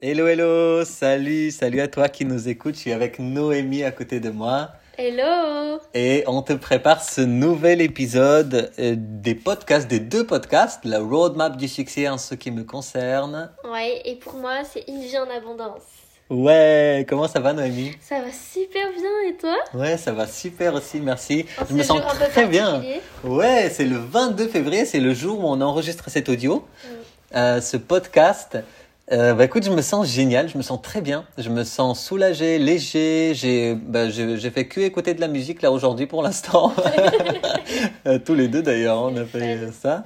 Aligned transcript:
Hello, 0.00 0.28
hello, 0.28 0.84
salut, 0.84 1.50
salut 1.50 1.80
à 1.80 1.88
toi 1.88 2.08
qui 2.08 2.24
nous 2.24 2.48
écoute. 2.48 2.74
Je 2.76 2.80
suis 2.80 2.92
avec 2.92 3.18
Noémie 3.18 3.82
à 3.82 3.90
côté 3.90 4.20
de 4.20 4.30
moi. 4.30 4.70
Hello 4.96 5.80
Et 5.94 6.22
on 6.26 6.42
te 6.42 6.52
prépare 6.52 7.02
ce 7.02 7.20
nouvel 7.20 7.80
épisode 7.80 8.70
euh, 8.78 8.94
des 8.96 9.34
podcasts, 9.34 9.88
des 9.88 9.98
deux 10.00 10.24
podcasts, 10.26 10.84
la 10.84 11.00
roadmap 11.00 11.56
du 11.56 11.66
succès 11.68 12.08
en 12.08 12.18
ce 12.18 12.34
qui 12.36 12.50
me 12.52 12.62
concerne. 12.64 13.50
Ouais, 13.70 14.00
et 14.04 14.14
pour 14.16 14.34
moi, 14.34 14.62
c'est 14.64 14.84
une 14.88 15.00
vie 15.00 15.18
en 15.18 15.28
abondance. 15.30 15.82
Ouais, 16.30 17.06
comment 17.08 17.26
ça 17.26 17.40
va 17.40 17.52
Noémie? 17.52 17.92
Ça 18.00 18.20
va 18.20 18.30
super 18.30 18.86
bien, 18.92 19.30
et 19.30 19.34
toi? 19.36 19.56
Ouais, 19.74 19.96
ça 19.96 20.12
va 20.12 20.26
super 20.26 20.74
aussi, 20.74 21.00
merci. 21.00 21.46
En 21.60 21.64
Je 21.68 21.74
me 21.74 21.82
sens 21.82 22.00
très 22.30 22.46
bien. 22.46 22.82
Ouais, 23.24 23.68
c'est 23.72 23.84
le 23.84 23.96
22 23.96 24.46
février, 24.48 24.84
c'est 24.84 25.00
le 25.00 25.14
jour 25.14 25.40
où 25.40 25.48
on 25.48 25.60
enregistre 25.60 26.08
cet 26.10 26.28
audio, 26.28 26.64
Mm. 26.84 27.36
euh, 27.36 27.60
ce 27.60 27.76
podcast. 27.76 28.58
Euh, 29.10 29.32
bah 29.32 29.44
écoute, 29.44 29.64
je 29.64 29.70
me 29.70 29.80
sens 29.80 30.06
génial, 30.06 30.50
je 30.50 30.58
me 30.58 30.62
sens 30.62 30.82
très 30.82 31.00
bien, 31.00 31.24
je 31.38 31.48
me 31.48 31.64
sens 31.64 32.04
soulagé, 32.04 32.58
léger. 32.58 33.32
J'ai 33.34 33.74
bah, 33.74 34.10
j'ai 34.10 34.50
fait 34.50 34.66
que 34.68 34.80
écouter 34.80 35.14
de 35.14 35.20
la 35.22 35.28
musique 35.28 35.62
là 35.62 35.72
aujourd'hui 35.72 36.06
pour 36.06 36.22
l'instant. 36.22 36.72
Euh, 38.06 38.18
Tous 38.18 38.34
les 38.34 38.48
deux 38.48 38.62
d'ailleurs, 38.62 39.02
on 39.02 39.14
a 39.16 39.24
fait 39.26 39.70
ça. 39.72 40.04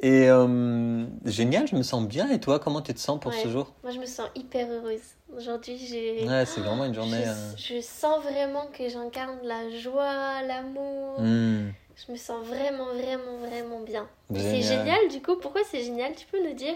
Et 0.00 0.28
euh, 0.30 1.04
génial, 1.26 1.66
je 1.68 1.76
me 1.76 1.82
sens 1.82 2.06
bien. 2.06 2.30
Et 2.30 2.40
toi, 2.40 2.58
comment 2.58 2.80
tu 2.80 2.94
te 2.94 3.00
sens 3.00 3.20
pour 3.20 3.30
Ouais. 3.32 3.38
ce 3.42 3.48
jour? 3.48 3.74
Moi, 3.82 3.92
je 3.92 3.98
me 3.98 4.06
sens 4.06 4.26
hyper 4.34 4.66
heureuse. 4.70 5.00
Aujourd'hui, 5.36 5.76
j'ai... 5.78 6.26
Ouais, 6.26 6.44
c'est 6.46 6.60
vraiment 6.62 6.84
une 6.86 6.94
journée. 6.94 7.22
je, 7.24 7.28
euh, 7.74 7.76
je 7.78 7.80
sens 7.82 8.22
vraiment 8.22 8.66
que 8.72 8.88
j'incarne 8.88 9.36
la 9.42 9.68
joie, 9.78 10.42
l'amour. 10.46 11.20
hmm, 11.20 11.68
Je 12.06 12.12
me 12.12 12.16
sens 12.16 12.46
vraiment, 12.46 12.86
vraiment, 12.94 13.38
vraiment 13.44 13.80
bien. 13.80 14.06
C'est 14.32 14.62
Génial. 14.62 15.08
du 15.10 15.20
coup. 15.20 15.36
Pourquoi 15.36 15.62
c'est 15.68 15.82
génial? 15.82 16.12
Tu 16.14 16.26
peux 16.30 16.40
nous 16.46 16.54
dire 16.54 16.74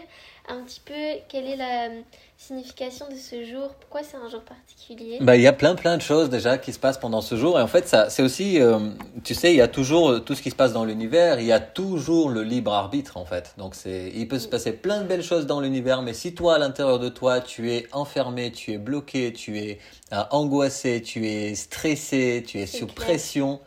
un 0.49 0.63
petit 0.63 0.81
peu 0.85 0.95
quelle 1.29 1.47
est 1.47 1.57
la 1.57 1.91
euh, 1.91 2.01
signification 2.37 3.07
de 3.09 3.15
ce 3.15 3.45
jour? 3.45 3.69
Pourquoi 3.79 4.03
c'est 4.03 4.17
un 4.17 4.29
jour 4.29 4.41
particulier? 4.41 5.19
Bah, 5.21 5.37
il 5.37 5.43
y 5.43 5.47
a 5.47 5.53
plein 5.53 5.77
plein 5.77 5.97
de 5.97 6.03
choses 6.03 6.29
déjà 6.29 6.59
qui 6.59 6.73
se 6.73 6.79
passent 6.81 6.99
pendant 6.99 7.21
ce 7.21 7.37
jour 7.37 7.59
et 7.59 7.63
en 7.63 7.69
fait 7.69 7.87
ça 7.87 8.11
c'est 8.11 8.23
aussi 8.23 8.61
euh, 8.61 8.79
tu 9.23 9.35
sais 9.35 9.53
il 9.53 9.57
y 9.57 9.61
a 9.61 9.69
toujours 9.69 10.11
euh, 10.11 10.19
tout 10.19 10.35
ce 10.35 10.43
qui 10.43 10.51
se 10.51 10.57
passe 10.57 10.73
dans 10.73 10.85
l'univers 10.85 11.39
il 11.39 11.47
y 11.47 11.53
a 11.53 11.61
toujours 11.61 12.29
le 12.29 12.43
libre 12.43 12.73
arbitre 12.73 13.17
en 13.17 13.25
fait 13.25 13.55
donc 13.59 13.77
c'est 13.77 14.11
il 14.15 14.27
peut 14.27 14.41
se 14.41 14.49
passer 14.49 14.73
plein 14.73 15.03
de 15.03 15.07
belles 15.07 15.23
choses 15.23 15.47
dans 15.47 15.61
l'univers 15.61 16.03
mais 16.03 16.15
si 16.15 16.35
toi 16.35 16.57
à 16.57 16.59
l'intérieur 16.59 16.99
de 16.99 17.09
toi 17.09 17.41
tu 17.41 17.71
es 17.71 17.87
enfermé 17.93 18.51
tu 18.51 18.73
es 18.73 18.79
bloqué 18.79 19.33
tu 19.33 19.59
es 19.59 19.79
euh, 20.13 20.23
angoissé 20.31 21.01
tu 21.01 21.29
es 21.29 21.55
stressé 21.55 22.43
tu 22.45 22.59
es 22.59 22.67
sous 22.67 22.87
clair. 22.87 22.95
pression 23.07 23.61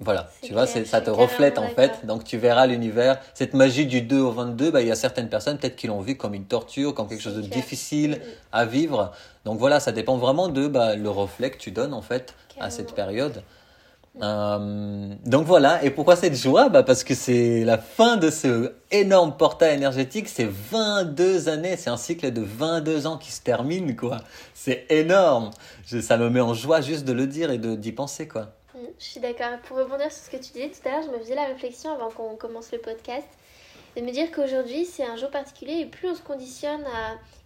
voilà, 0.00 0.30
tu 0.42 0.52
vois, 0.52 0.66
clair, 0.66 0.86
ça 0.86 1.00
te 1.00 1.10
reflète 1.10 1.58
en 1.58 1.68
fait. 1.68 2.06
Donc 2.06 2.22
tu 2.24 2.38
verras 2.38 2.66
l'univers. 2.66 3.18
Cette 3.34 3.52
magie 3.54 3.84
du 3.86 4.00
2 4.02 4.18
au 4.20 4.30
22, 4.30 4.70
bah, 4.70 4.80
il 4.80 4.86
y 4.88 4.92
a 4.92 4.94
certaines 4.96 5.28
personnes 5.28 5.58
peut-être 5.58 5.74
qui 5.76 5.86
l'ont 5.88 6.00
vu 6.00 6.16
comme 6.16 6.34
une 6.34 6.44
torture, 6.44 6.94
comme 6.94 7.08
quelque 7.08 7.22
chose 7.22 7.34
de 7.36 7.40
clair. 7.42 7.52
difficile 7.60 8.20
à 8.52 8.64
vivre. 8.64 9.12
Donc 9.44 9.58
voilà, 9.58 9.80
ça 9.80 9.90
dépend 9.92 10.16
vraiment 10.16 10.48
de 10.48 10.68
bah, 10.68 10.94
le 10.94 11.10
reflet 11.10 11.50
que 11.50 11.58
tu 11.58 11.70
donnes 11.72 11.94
en 11.94 12.02
fait 12.02 12.34
à 12.60 12.70
cette 12.70 12.94
période. 12.94 13.42
Euh, 14.22 15.14
donc 15.26 15.46
voilà, 15.46 15.84
et 15.84 15.90
pourquoi 15.90 16.16
cette 16.16 16.34
joie? 16.34 16.68
Bah 16.70 16.82
Parce 16.82 17.04
que 17.04 17.14
c'est 17.14 17.64
la 17.64 17.78
fin 17.78 18.16
de 18.16 18.30
ce 18.30 18.72
énorme 18.90 19.36
portail 19.36 19.74
énergétique, 19.76 20.28
c'est 20.28 20.48
22 20.48 21.48
années, 21.48 21.76
c'est 21.76 21.90
un 21.90 21.96
cycle 21.96 22.32
de 22.32 22.40
22 22.42 23.06
ans 23.06 23.16
qui 23.16 23.30
se 23.30 23.40
termine, 23.42 23.94
quoi. 23.94 24.16
C'est 24.54 24.86
énorme. 24.90 25.50
Je- 25.86 26.00
ça 26.00 26.16
me 26.16 26.30
met 26.30 26.40
en 26.40 26.52
joie 26.54 26.80
juste 26.80 27.04
de 27.04 27.12
le 27.12 27.26
dire 27.28 27.50
et 27.52 27.58
de, 27.58 27.76
d'y 27.76 27.92
penser, 27.92 28.26
quoi. 28.26 28.48
Mm, 28.78 28.86
Je 28.98 29.04
suis 29.04 29.20
d'accord. 29.20 29.58
Pour 29.64 29.78
rebondir 29.78 30.10
sur 30.12 30.24
ce 30.24 30.30
que 30.30 30.36
tu 30.36 30.52
disais 30.52 30.70
tout 30.70 30.86
à 30.88 30.92
l'heure, 30.92 31.02
je 31.02 31.10
me 31.10 31.18
faisais 31.18 31.34
la 31.34 31.46
réflexion 31.46 31.92
avant 31.92 32.10
qu'on 32.10 32.36
commence 32.36 32.72
le 32.72 32.78
podcast 32.78 33.28
de 33.96 34.02
me 34.02 34.10
dire 34.10 34.30
qu'aujourd'hui 34.30 34.84
c'est 34.84 35.04
un 35.04 35.16
jour 35.16 35.30
particulier 35.30 35.80
et 35.80 35.86
plus 35.86 36.10
on 36.10 36.14
se 36.14 36.22
conditionne. 36.22 36.84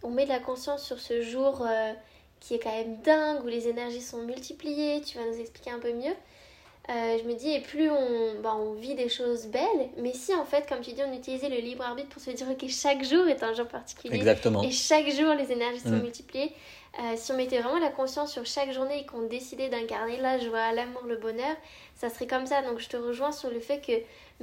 On 0.02 0.10
met 0.10 0.24
de 0.24 0.30
la 0.30 0.40
conscience 0.40 0.84
sur 0.84 0.98
ce 0.98 1.22
jour 1.22 1.64
euh, 1.66 1.92
qui 2.40 2.54
est 2.54 2.58
quand 2.58 2.76
même 2.76 3.00
dingue 3.02 3.44
où 3.44 3.46
les 3.46 3.68
énergies 3.68 4.00
sont 4.00 4.22
multipliées, 4.22 5.00
tu 5.02 5.18
vas 5.18 5.24
nous 5.24 5.38
expliquer 5.38 5.70
un 5.70 5.78
peu 5.78 5.92
mieux. 5.92 6.14
Euh, 6.90 7.16
je 7.22 7.28
me 7.28 7.34
dis, 7.34 7.52
et 7.52 7.60
plus 7.60 7.88
on, 7.90 8.40
bah, 8.42 8.56
on 8.58 8.72
vit 8.72 8.96
des 8.96 9.08
choses 9.08 9.46
belles, 9.46 9.88
mais 9.98 10.12
si 10.12 10.34
en 10.34 10.44
fait, 10.44 10.68
comme 10.68 10.80
tu 10.80 10.92
dis, 10.92 11.02
on 11.08 11.12
utilisait 11.16 11.48
le 11.48 11.58
libre 11.58 11.84
arbitre 11.84 12.08
pour 12.08 12.20
se 12.20 12.30
dire, 12.32 12.46
ok, 12.50 12.68
chaque 12.68 13.04
jour 13.04 13.28
est 13.28 13.42
un 13.44 13.52
jour 13.54 13.68
particulier. 13.68 14.16
Exactement. 14.16 14.62
Et 14.64 14.72
chaque 14.72 15.08
jour, 15.10 15.32
les 15.34 15.52
énergies 15.52 15.78
sont 15.80 15.90
Mm. 15.90 16.02
multipliées. 16.02 16.52
Euh, 16.98 17.14
si 17.16 17.30
on 17.32 17.36
mettait 17.36 17.60
vraiment 17.60 17.78
la 17.78 17.88
conscience 17.88 18.32
sur 18.32 18.44
chaque 18.44 18.72
journée 18.72 19.00
et 19.00 19.06
qu'on 19.06 19.22
décidait 19.22 19.68
d'incarner 19.68 20.18
la 20.18 20.38
joie, 20.40 20.72
l'amour, 20.72 21.02
le 21.06 21.16
bonheur, 21.16 21.56
ça 21.94 22.10
serait 22.10 22.26
comme 22.26 22.46
ça. 22.46 22.62
Donc 22.62 22.80
je 22.80 22.88
te 22.88 22.96
rejoins 22.96 23.32
sur 23.32 23.48
le 23.48 23.60
fait 23.60 23.80
que 23.80 23.92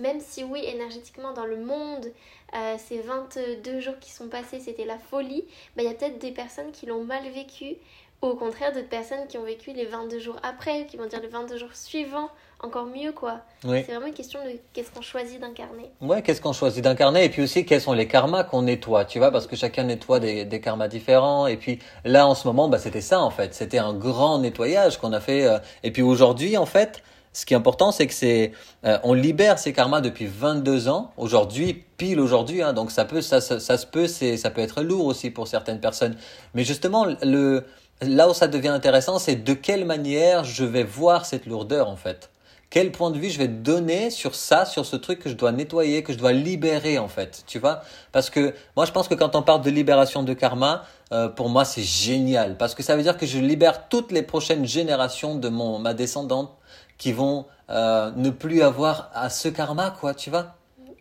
même 0.01 0.19
si 0.21 0.43
oui, 0.45 0.61
énergétiquement 0.65 1.33
dans 1.33 1.45
le 1.45 1.57
monde, 1.57 2.11
euh, 2.55 2.75
ces 2.79 2.99
22 3.01 3.81
jours 3.81 3.99
qui 3.99 4.11
sont 4.11 4.29
passés, 4.29 4.59
c'était 4.61 4.85
la 4.85 4.97
folie, 4.97 5.43
bah, 5.75 5.83
il 5.83 5.85
y 5.85 5.89
a 5.89 5.93
peut-être 5.93 6.17
des 6.19 6.31
personnes 6.31 6.71
qui 6.71 6.85
l'ont 6.87 7.03
mal 7.03 7.23
vécu. 7.29 7.75
Ou 8.21 8.27
au 8.27 8.35
contraire, 8.35 8.73
d'autres 8.73 8.89
personnes 8.89 9.27
qui 9.27 9.37
ont 9.37 9.43
vécu 9.43 9.71
les 9.71 9.85
22 9.85 10.19
jours 10.19 10.35
après, 10.43 10.85
qui 10.87 10.97
vont 10.97 11.05
dire 11.05 11.21
les 11.21 11.29
22 11.29 11.57
jours 11.57 11.73
suivants, 11.73 12.29
encore 12.61 12.85
mieux 12.85 13.11
quoi. 13.11 13.39
Oui. 13.63 13.83
C'est 13.85 13.93
vraiment 13.93 14.07
une 14.07 14.13
question 14.13 14.39
de 14.43 14.51
qu'est-ce 14.73 14.91
qu'on 14.91 15.01
choisit 15.01 15.39
d'incarner. 15.39 15.91
Ouais, 16.01 16.21
qu'est-ce 16.21 16.41
qu'on 16.41 16.53
choisit 16.53 16.83
d'incarner 16.83 17.23
et 17.23 17.29
puis 17.29 17.41
aussi 17.41 17.65
quels 17.65 17.81
sont 17.81 17.93
les 17.93 18.07
karmas 18.07 18.43
qu'on 18.43 18.63
nettoie, 18.63 19.05
tu 19.05 19.19
vois, 19.19 19.31
parce 19.31 19.47
que 19.47 19.55
chacun 19.55 19.83
nettoie 19.83 20.19
des, 20.19 20.45
des 20.45 20.59
karmas 20.59 20.89
différents 20.89 21.47
et 21.47 21.55
puis 21.55 21.79
là 22.03 22.27
en 22.27 22.35
ce 22.35 22.47
moment, 22.47 22.67
bah, 22.67 22.79
c'était 22.79 23.01
ça 23.01 23.21
en 23.21 23.29
fait, 23.29 23.53
c'était 23.53 23.77
un 23.77 23.93
grand 23.93 24.39
nettoyage 24.39 24.97
qu'on 24.97 25.13
a 25.13 25.21
fait 25.21 25.45
euh, 25.45 25.59
et 25.83 25.91
puis 25.91 26.01
aujourd'hui 26.01 26.57
en 26.57 26.65
fait, 26.65 27.01
ce 27.31 27.45
qui 27.45 27.53
est 27.53 27.57
important 27.57 27.93
c'est 27.93 28.07
que 28.07 28.13
c'est 28.13 28.51
euh, 28.83 28.97
on 29.03 29.13
libère 29.13 29.59
ces 29.59 29.71
karmas 29.71 30.01
depuis 30.01 30.25
22 30.25 30.89
ans, 30.89 31.13
aujourd'hui 31.15 31.85
pile 31.95 32.19
aujourd'hui 32.19 32.61
hein, 32.61 32.73
donc 32.73 32.91
ça 32.91 33.05
peut 33.05 33.21
ça, 33.21 33.39
ça, 33.39 33.61
ça 33.61 33.77
se 33.77 33.85
peut 33.85 34.07
c'est 34.07 34.35
ça 34.35 34.49
peut 34.49 34.61
être 34.61 34.81
lourd 34.81 35.05
aussi 35.05 35.29
pour 35.29 35.47
certaines 35.47 35.79
personnes. 35.79 36.17
Mais 36.53 36.65
justement 36.65 37.05
le 37.21 37.63
là 38.01 38.29
où 38.29 38.33
ça 38.33 38.47
devient 38.47 38.69
intéressant, 38.69 39.19
c'est 39.19 39.35
de 39.35 39.53
quelle 39.53 39.85
manière 39.85 40.43
je 40.43 40.63
vais 40.63 40.83
voir 40.83 41.25
cette 41.25 41.45
lourdeur 41.45 41.89
en 41.89 41.95
fait. 41.95 42.29
Quel 42.69 42.91
point 42.91 43.09
de 43.09 43.17
vue 43.17 43.31
je 43.31 43.39
vais 43.39 43.47
donner 43.47 44.11
sur 44.11 44.35
ça, 44.35 44.63
sur 44.63 44.85
ce 44.85 44.95
truc 44.95 45.19
que 45.19 45.29
je 45.29 45.33
dois 45.33 45.51
nettoyer, 45.51 46.03
que 46.03 46.13
je 46.13 46.19
dois 46.19 46.33
libérer 46.33 46.99
en 46.99 47.07
fait, 47.07 47.43
tu 47.47 47.57
vois? 47.57 47.81
Parce 48.11 48.29
que 48.29 48.53
moi 48.75 48.85
je 48.85 48.91
pense 48.91 49.07
que 49.07 49.15
quand 49.15 49.35
on 49.35 49.41
parle 49.41 49.61
de 49.61 49.71
libération 49.71 50.21
de 50.21 50.33
karma, 50.33 50.83
euh, 51.11 51.29
pour 51.29 51.49
moi 51.49 51.65
c'est 51.65 51.81
génial. 51.81 52.57
Parce 52.57 52.75
que 52.75 52.83
ça 52.83 52.95
veut 52.95 53.01
dire 53.01 53.17
que 53.17 53.25
je 53.25 53.39
libère 53.39 53.89
toutes 53.89 54.11
les 54.11 54.21
prochaines 54.21 54.65
générations 54.65 55.35
de 55.35 55.49
mon 55.49 55.79
ma 55.79 55.95
descendante 55.95 56.51
qui 56.99 57.11
vont 57.11 57.47
euh, 57.71 58.11
ne 58.15 58.29
plus 58.29 58.61
avoir 58.61 59.09
à 59.15 59.29
ce 59.29 59.49
karma 59.49 59.89
quoi, 59.99 60.13
tu 60.13 60.29
vois? 60.29 60.58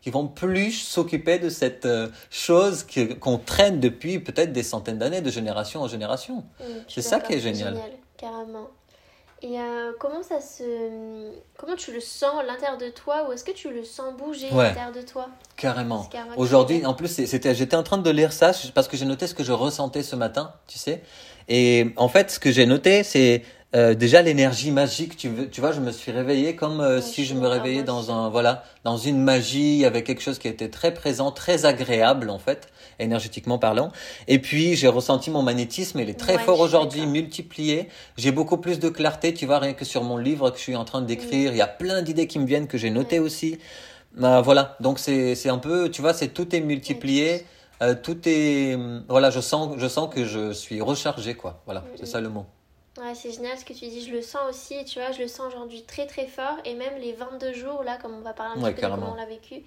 Qui 0.08 0.12
vont 0.12 0.26
plus 0.26 0.72
s'occuper 0.72 1.38
de 1.38 1.50
cette 1.50 1.84
euh, 1.84 2.08
chose 2.30 2.86
qu'on 3.20 3.36
traîne 3.36 3.78
depuis 3.78 4.18
peut-être 4.20 4.52
des 4.54 4.62
centaines 4.62 4.96
d'années, 4.96 5.20
de 5.20 5.28
génération 5.30 5.82
en 5.82 5.86
génération. 5.88 6.44
Mm, 6.60 6.64
C'est 6.88 7.02
ça 7.02 7.20
qui 7.20 7.34
est 7.34 7.40
c'est 7.40 7.52
génial. 7.54 7.78
carrément. 8.16 8.68
Et 9.42 9.60
euh, 9.60 9.92
comment 10.00 10.22
ça 10.22 10.40
se. 10.40 10.64
Comment 11.58 11.76
tu 11.76 11.92
le 11.92 12.00
sens 12.00 12.40
à 12.40 12.42
l'intérieur 12.42 12.78
de 12.78 12.88
toi 12.88 13.28
ou 13.28 13.32
est-ce 13.32 13.44
que 13.44 13.52
tu 13.52 13.70
le 13.70 13.84
sens 13.84 14.16
bouger 14.16 14.48
Ouais. 14.50 14.64
à 14.64 14.68
l'intérieur 14.68 14.92
de 14.92 15.02
toi? 15.02 15.28
Carrément. 15.58 16.08
Aujourd'hui, 16.38 16.86
en 16.86 16.94
plus, 16.94 17.08
c'était, 17.26 17.54
j'étais 17.54 17.76
en 17.76 17.82
train 17.82 17.98
de 17.98 18.10
lire 18.10 18.32
ça 18.32 18.52
parce 18.74 18.88
que 18.88 18.96
j'ai 18.96 19.04
noté 19.04 19.26
ce 19.26 19.34
que 19.34 19.44
je 19.44 19.52
ressentais 19.52 20.02
ce 20.02 20.16
matin, 20.16 20.54
tu 20.66 20.78
sais. 20.78 21.02
Et 21.48 21.92
en 21.96 22.08
fait, 22.08 22.30
ce 22.30 22.40
que 22.40 22.50
j'ai 22.50 22.64
noté, 22.66 23.02
c'est 23.04 23.42
euh, 23.74 23.94
déjà 23.94 24.22
l'énergie 24.22 24.70
magique. 24.70 25.16
Tu, 25.16 25.28
veux, 25.28 25.48
tu 25.50 25.60
vois, 25.60 25.72
je 25.72 25.80
me 25.80 25.92
suis 25.92 26.10
réveillé 26.10 26.56
comme 26.56 26.80
euh, 26.80 27.00
si 27.00 27.24
je 27.24 27.34
me 27.34 27.46
réveillais 27.46 27.82
dans 27.82 28.10
un, 28.10 28.28
voilà, 28.30 28.64
dans 28.84 28.96
une 28.96 29.22
magie, 29.22 29.84
avec 29.84 30.06
quelque 30.06 30.22
chose 30.22 30.38
qui 30.38 30.48
était 30.48 30.70
très 30.70 30.94
présent, 30.94 31.30
très 31.32 31.66
agréable 31.66 32.30
en 32.30 32.38
fait, 32.38 32.68
énergétiquement 32.98 33.58
parlant. 33.58 33.92
Et 34.26 34.38
puis, 34.38 34.74
j'ai 34.74 34.88
ressenti 34.88 35.30
mon 35.30 35.42
magnétisme, 35.42 36.00
il 36.00 36.08
est 36.08 36.18
très 36.18 36.36
Ouais, 36.36 36.42
fort 36.42 36.60
aujourd'hui, 36.60 37.06
multiplié. 37.06 37.88
J'ai 38.16 38.32
beaucoup 38.32 38.56
plus 38.56 38.78
de 38.78 38.88
clarté, 38.88 39.34
tu 39.34 39.44
vois, 39.44 39.58
rien 39.58 39.74
que 39.74 39.84
sur 39.84 40.02
mon 40.02 40.16
livre 40.16 40.50
que 40.50 40.56
je 40.56 40.62
suis 40.62 40.76
en 40.76 40.84
train 40.84 41.02
d'écrire. 41.02 41.52
Il 41.52 41.58
y 41.58 41.62
a 41.62 41.66
plein 41.66 42.02
d'idées 42.02 42.26
qui 42.26 42.38
me 42.38 42.46
viennent 42.46 42.68
que 42.68 42.78
j'ai 42.78 42.90
notées 42.90 43.18
aussi. 43.18 43.58
Euh, 44.22 44.40
voilà, 44.40 44.76
donc 44.80 44.98
c'est 44.98 45.34
c'est 45.34 45.50
un 45.50 45.58
peu, 45.58 45.90
tu 45.90 46.00
vois, 46.00 46.14
c'est 46.14 46.28
tout 46.28 46.54
est 46.56 46.60
multiplié, 46.60 47.44
euh, 47.82 47.94
tout 47.94 48.18
est, 48.26 48.76
voilà, 49.08 49.30
je 49.30 49.40
sens, 49.40 49.74
je 49.76 49.86
sens 49.86 50.12
que 50.12 50.24
je 50.24 50.52
suis 50.52 50.80
rechargé, 50.80 51.34
quoi. 51.34 51.62
Voilà, 51.66 51.84
c'est 51.96 52.06
ça 52.06 52.20
le 52.20 52.28
mot. 52.30 52.46
Ouais, 52.98 53.14
c'est 53.14 53.30
génial 53.30 53.56
ce 53.56 53.64
que 53.64 53.72
tu 53.72 53.86
dis, 53.86 54.04
je 54.06 54.12
le 54.12 54.22
sens 54.22 54.42
aussi, 54.50 54.84
tu 54.84 54.98
vois, 54.98 55.12
je 55.12 55.22
le 55.22 55.28
sens 55.28 55.46
aujourd'hui 55.46 55.82
très 55.84 56.06
très 56.06 56.26
fort, 56.26 56.56
et 56.64 56.74
même 56.74 56.94
les 57.00 57.12
22 57.12 57.52
jours, 57.52 57.84
là, 57.84 57.96
comme 58.02 58.12
on 58.14 58.20
va 58.22 58.32
parler 58.32 58.58
un 58.60 58.62
Ouais, 58.64 58.72
petit 58.72 58.80
peu 58.82 58.88
de 58.88 58.92
comment 58.94 59.12
on 59.12 59.14
l'a 59.16 59.24
vécu, 59.26 59.62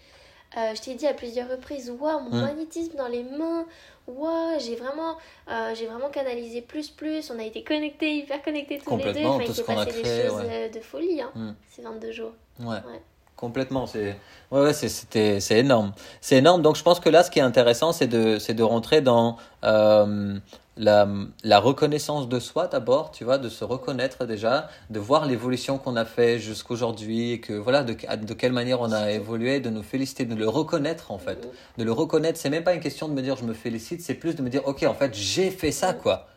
euh, 0.57 0.75
je 0.75 0.81
t'ai 0.81 0.95
dit 0.95 1.07
à 1.07 1.13
plusieurs 1.13 1.49
reprises, 1.49 1.89
waouh, 1.97 2.19
mon 2.19 2.29
Mm. 2.37 2.41
magnétisme 2.41 2.97
dans 2.97 3.07
les 3.07 3.23
mains, 3.23 3.65
waouh, 4.07 4.59
j'ai 4.59 4.75
vraiment, 4.75 5.15
euh, 5.49 5.73
j'ai 5.75 5.85
vraiment 5.87 6.09
canalisé 6.09 6.61
plus 6.61 6.89
plus, 6.89 7.31
on 7.33 7.39
a 7.39 7.43
été 7.43 7.63
connectés, 7.63 8.17
hyper 8.17 8.41
connectés 8.41 8.79
tous 8.83 8.89
les 8.97 8.97
deux, 8.97 9.07
Complètement, 9.13 9.35
enfin, 9.35 9.45
tout 9.45 9.51
il 9.51 9.55
s'est 9.55 9.63
passé 9.63 9.89
créé, 9.91 10.01
des 10.23 10.27
choses 10.27 10.37
ouais. 10.41 10.47
euh, 10.49 10.69
de 10.69 10.79
folie, 10.81 11.21
hein, 11.21 11.31
Mm. 11.33 11.51
ces 11.69 11.81
22 11.83 12.11
jours. 12.11 12.31
Ouais. 12.59 12.67
Ouais. 12.67 13.01
Complètement, 13.37 13.87
c'est 13.87 14.15
ouais, 14.51 14.61
ouais, 14.61 14.73
c'était 14.73 15.39
c'est 15.39 15.57
énorme. 15.57 15.93
C'est 16.19 16.35
énorme. 16.35 16.61
Donc 16.61 16.75
je 16.75 16.83
pense 16.83 16.99
que 16.99 17.09
là 17.09 17.23
ce 17.23 17.31
qui 17.31 17.39
est 17.39 17.41
intéressant 17.41 17.91
c'est 17.91 18.05
de 18.05 18.37
c'est 18.37 18.53
de 18.53 18.61
rentrer 18.61 19.01
dans 19.01 19.35
euh, 19.63 20.37
la, 20.77 21.07
la 21.44 21.59
reconnaissance 21.59 22.29
de 22.29 22.39
soi 22.39 22.68
d'abord, 22.68 23.12
tu 23.12 23.23
vois, 23.23 23.38
de 23.38 23.50
se 23.50 23.63
reconnaître 23.63 24.25
déjà, 24.25 24.69
de 24.89 25.00
voir 25.00 25.25
l'évolution 25.25 25.77
qu'on 25.77 25.95
a 25.95 26.06
fait 26.06 26.39
jusqu'aujourd'hui 26.39 27.31
et 27.33 27.39
que 27.39 27.53
voilà 27.53 27.83
de, 27.83 27.94
de 27.94 28.33
quelle 28.33 28.53
manière 28.53 28.81
on 28.81 28.91
a 28.91 29.12
évolué, 29.12 29.59
de 29.59 29.69
nous 29.69 29.83
féliciter, 29.83 30.25
de 30.25 30.35
le 30.35 30.47
reconnaître 30.47 31.12
en 31.12 31.18
fait. 31.18 31.47
De 31.77 31.83
le 31.83 31.91
reconnaître, 31.91 32.39
c'est 32.39 32.50
même 32.50 32.63
pas 32.63 32.73
une 32.73 32.81
question 32.81 33.07
de 33.07 33.13
me 33.13 33.21
dire 33.21 33.35
je 33.35 33.44
me 33.44 33.53
félicite, 33.53 34.01
c'est 34.01 34.15
plus 34.15 34.35
de 34.35 34.41
me 34.41 34.50
dire 34.50 34.62
OK, 34.65 34.83
en 34.83 34.94
fait, 34.94 35.13
j'ai 35.13 35.51
fait 35.51 35.71
ça 35.71 35.94
quoi. 35.94 36.27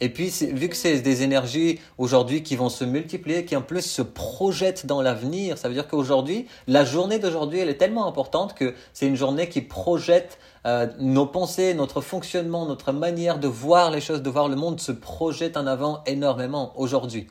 Et 0.00 0.08
puis, 0.08 0.28
vu 0.28 0.68
que 0.68 0.76
c'est 0.76 1.00
des 1.00 1.22
énergies 1.22 1.80
aujourd'hui 1.98 2.42
qui 2.42 2.56
vont 2.56 2.68
se 2.68 2.84
multiplier, 2.84 3.44
qui 3.44 3.56
en 3.56 3.62
plus 3.62 3.82
se 3.82 4.02
projettent 4.02 4.86
dans 4.86 5.02
l'avenir, 5.02 5.56
ça 5.58 5.68
veut 5.68 5.74
dire 5.74 5.88
qu'aujourd'hui, 5.88 6.46
la 6.66 6.84
journée 6.84 7.18
d'aujourd'hui, 7.18 7.60
elle 7.60 7.68
est 7.68 7.78
tellement 7.78 8.06
importante 8.06 8.54
que 8.54 8.74
c'est 8.92 9.06
une 9.06 9.16
journée 9.16 9.48
qui 9.48 9.60
projette 9.60 10.38
euh, 10.66 10.86
nos 10.98 11.26
pensées, 11.26 11.74
notre 11.74 12.00
fonctionnement, 12.00 12.66
notre 12.66 12.92
manière 12.92 13.38
de 13.38 13.48
voir 13.48 13.90
les 13.90 14.00
choses, 14.00 14.22
de 14.22 14.30
voir 14.30 14.48
le 14.48 14.56
monde 14.56 14.80
se 14.80 14.92
projette 14.92 15.56
en 15.56 15.66
avant 15.66 16.02
énormément 16.06 16.72
aujourd'hui. 16.76 17.28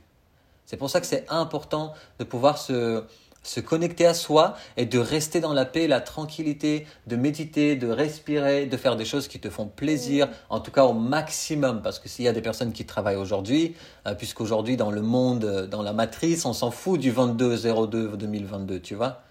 C'est 0.65 0.77
pour 0.77 0.89
ça 0.89 1.01
que 1.01 1.05
c'est 1.05 1.25
important 1.29 1.93
de 2.19 2.23
pouvoir 2.23 2.57
se, 2.57 3.03
se 3.43 3.59
connecter 3.59 4.05
à 4.05 4.13
soi 4.13 4.55
et 4.77 4.85
de 4.85 4.99
rester 4.99 5.39
dans 5.39 5.53
la 5.53 5.65
paix, 5.65 5.87
la 5.87 6.01
tranquillité, 6.01 6.87
de 7.07 7.15
méditer, 7.15 7.75
de 7.75 7.89
respirer, 7.89 8.65
de 8.65 8.77
faire 8.77 8.95
des 8.95 9.05
choses 9.05 9.27
qui 9.27 9.39
te 9.39 9.49
font 9.49 9.67
plaisir, 9.67 10.29
en 10.49 10.59
tout 10.59 10.71
cas 10.71 10.85
au 10.85 10.93
maximum, 10.93 11.81
parce 11.81 11.99
que 11.99 12.09
s'il 12.09 12.25
y 12.25 12.27
a 12.27 12.33
des 12.33 12.41
personnes 12.41 12.71
qui 12.71 12.85
travaillent 12.85 13.17
aujourd'hui, 13.17 13.75
euh, 14.07 14.15
puisqu'aujourd'hui 14.15 14.77
dans 14.77 14.91
le 14.91 15.01
monde, 15.01 15.43
euh, 15.43 15.67
dans 15.67 15.81
la 15.81 15.93
matrice, 15.93 16.45
on 16.45 16.53
s'en 16.53 16.71
fout 16.71 16.99
du 16.99 17.11
22-02 17.11 18.15
2022, 18.15 18.79
tu 18.79 18.95
vois. 18.95 19.21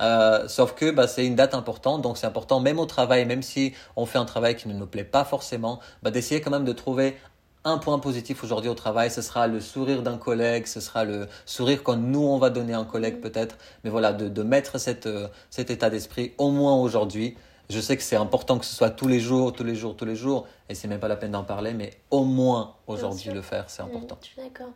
Euh, 0.00 0.48
sauf 0.48 0.74
que 0.74 0.90
bah, 0.90 1.06
c'est 1.06 1.24
une 1.24 1.36
date 1.36 1.54
importante, 1.54 2.02
donc 2.02 2.18
c'est 2.18 2.26
important 2.26 2.60
même 2.60 2.78
au 2.78 2.86
travail, 2.86 3.26
même 3.26 3.42
si 3.42 3.74
on 3.96 4.06
fait 4.06 4.18
un 4.18 4.24
travail 4.24 4.56
qui 4.56 4.68
ne 4.68 4.74
nous 4.74 4.86
plaît 4.86 5.04
pas 5.04 5.24
forcément, 5.24 5.80
bah, 6.02 6.10
d'essayer 6.10 6.40
quand 6.40 6.50
même 6.50 6.64
de 6.64 6.72
trouver 6.72 7.16
un 7.64 7.78
point 7.78 7.98
positif 7.98 8.44
aujourd'hui 8.44 8.68
au 8.68 8.74
travail, 8.74 9.10
ce 9.10 9.22
sera 9.22 9.46
le 9.46 9.60
sourire 9.60 10.02
d'un 10.02 10.18
collègue, 10.18 10.66
ce 10.66 10.80
sera 10.80 11.04
le 11.04 11.28
sourire 11.46 11.82
que 11.82 11.92
nous 11.92 12.22
on 12.22 12.38
va 12.38 12.50
donner 12.50 12.74
à 12.74 12.78
un 12.78 12.84
collègue 12.84 13.20
peut-être, 13.20 13.56
mais 13.82 13.90
voilà, 13.90 14.12
de, 14.12 14.28
de 14.28 14.42
mettre 14.42 14.78
cette, 14.78 15.06
euh, 15.06 15.28
cet 15.50 15.70
état 15.70 15.88
d'esprit 15.88 16.34
au 16.36 16.50
moins 16.50 16.76
aujourd'hui. 16.76 17.36
Je 17.70 17.80
sais 17.80 17.96
que 17.96 18.02
c'est 18.02 18.16
important 18.16 18.58
que 18.58 18.66
ce 18.66 18.74
soit 18.74 18.90
tous 18.90 19.08
les 19.08 19.20
jours, 19.20 19.54
tous 19.54 19.64
les 19.64 19.74
jours, 19.74 19.96
tous 19.96 20.04
les 20.04 20.16
jours, 20.16 20.46
et 20.68 20.74
c'est 20.74 20.88
même 20.88 21.00
pas 21.00 21.08
la 21.08 21.16
peine 21.16 21.32
d'en 21.32 21.44
parler, 21.44 21.72
mais 21.72 21.90
au 22.10 22.24
moins 22.24 22.76
aujourd'hui 22.86 23.30
le 23.30 23.40
faire, 23.40 23.70
c'est 23.70 23.82
important. 23.82 24.18
je 24.20 24.26
suis 24.26 24.36
d'accord. 24.36 24.68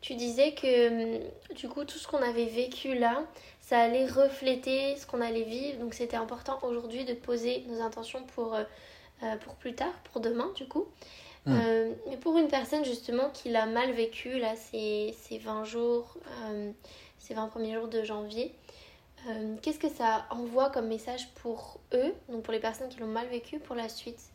Tu 0.00 0.14
disais 0.14 0.54
que 0.54 1.18
hum, 1.18 1.20
du 1.54 1.68
coup 1.68 1.84
tout 1.84 1.98
ce 1.98 2.08
qu'on 2.08 2.22
avait 2.22 2.46
vécu 2.46 2.98
là, 2.98 3.22
ça 3.60 3.78
allait 3.78 4.06
refléter 4.06 4.96
ce 4.96 5.04
qu'on 5.06 5.20
allait 5.20 5.42
vivre, 5.44 5.78
donc 5.78 5.92
c'était 5.92 6.16
important 6.16 6.58
aujourd'hui 6.62 7.04
de 7.04 7.12
poser 7.12 7.66
nos 7.68 7.82
intentions 7.82 8.24
pour, 8.34 8.54
euh, 8.54 8.62
euh, 9.22 9.36
pour 9.44 9.54
plus 9.56 9.74
tard, 9.74 9.92
pour 10.10 10.22
demain 10.22 10.48
du 10.56 10.66
coup. 10.66 10.86
Hmm. 11.46 11.52
Euh, 11.52 11.94
mais 12.08 12.16
pour 12.16 12.36
une 12.36 12.48
personne 12.48 12.84
justement 12.84 13.30
qui 13.30 13.48
l'a 13.48 13.66
mal 13.66 13.92
vécu, 13.92 14.38
là, 14.38 14.54
ces, 14.56 15.14
ces 15.22 15.38
20 15.38 15.64
jours, 15.64 16.18
euh, 16.44 16.72
ces 17.18 17.34
20 17.34 17.48
premiers 17.48 17.74
jours 17.74 17.88
de 17.88 18.02
janvier, 18.02 18.54
euh, 19.28 19.56
qu'est-ce 19.62 19.78
que 19.78 19.88
ça 19.88 20.26
envoie 20.30 20.70
comme 20.70 20.88
message 20.88 21.32
pour 21.36 21.80
eux, 21.94 22.14
donc 22.28 22.42
pour 22.42 22.52
les 22.52 22.60
personnes 22.60 22.88
qui 22.88 23.00
l'ont 23.00 23.06
mal 23.06 23.28
vécu, 23.28 23.58
pour 23.58 23.76
la 23.76 23.88
suite? 23.88 24.29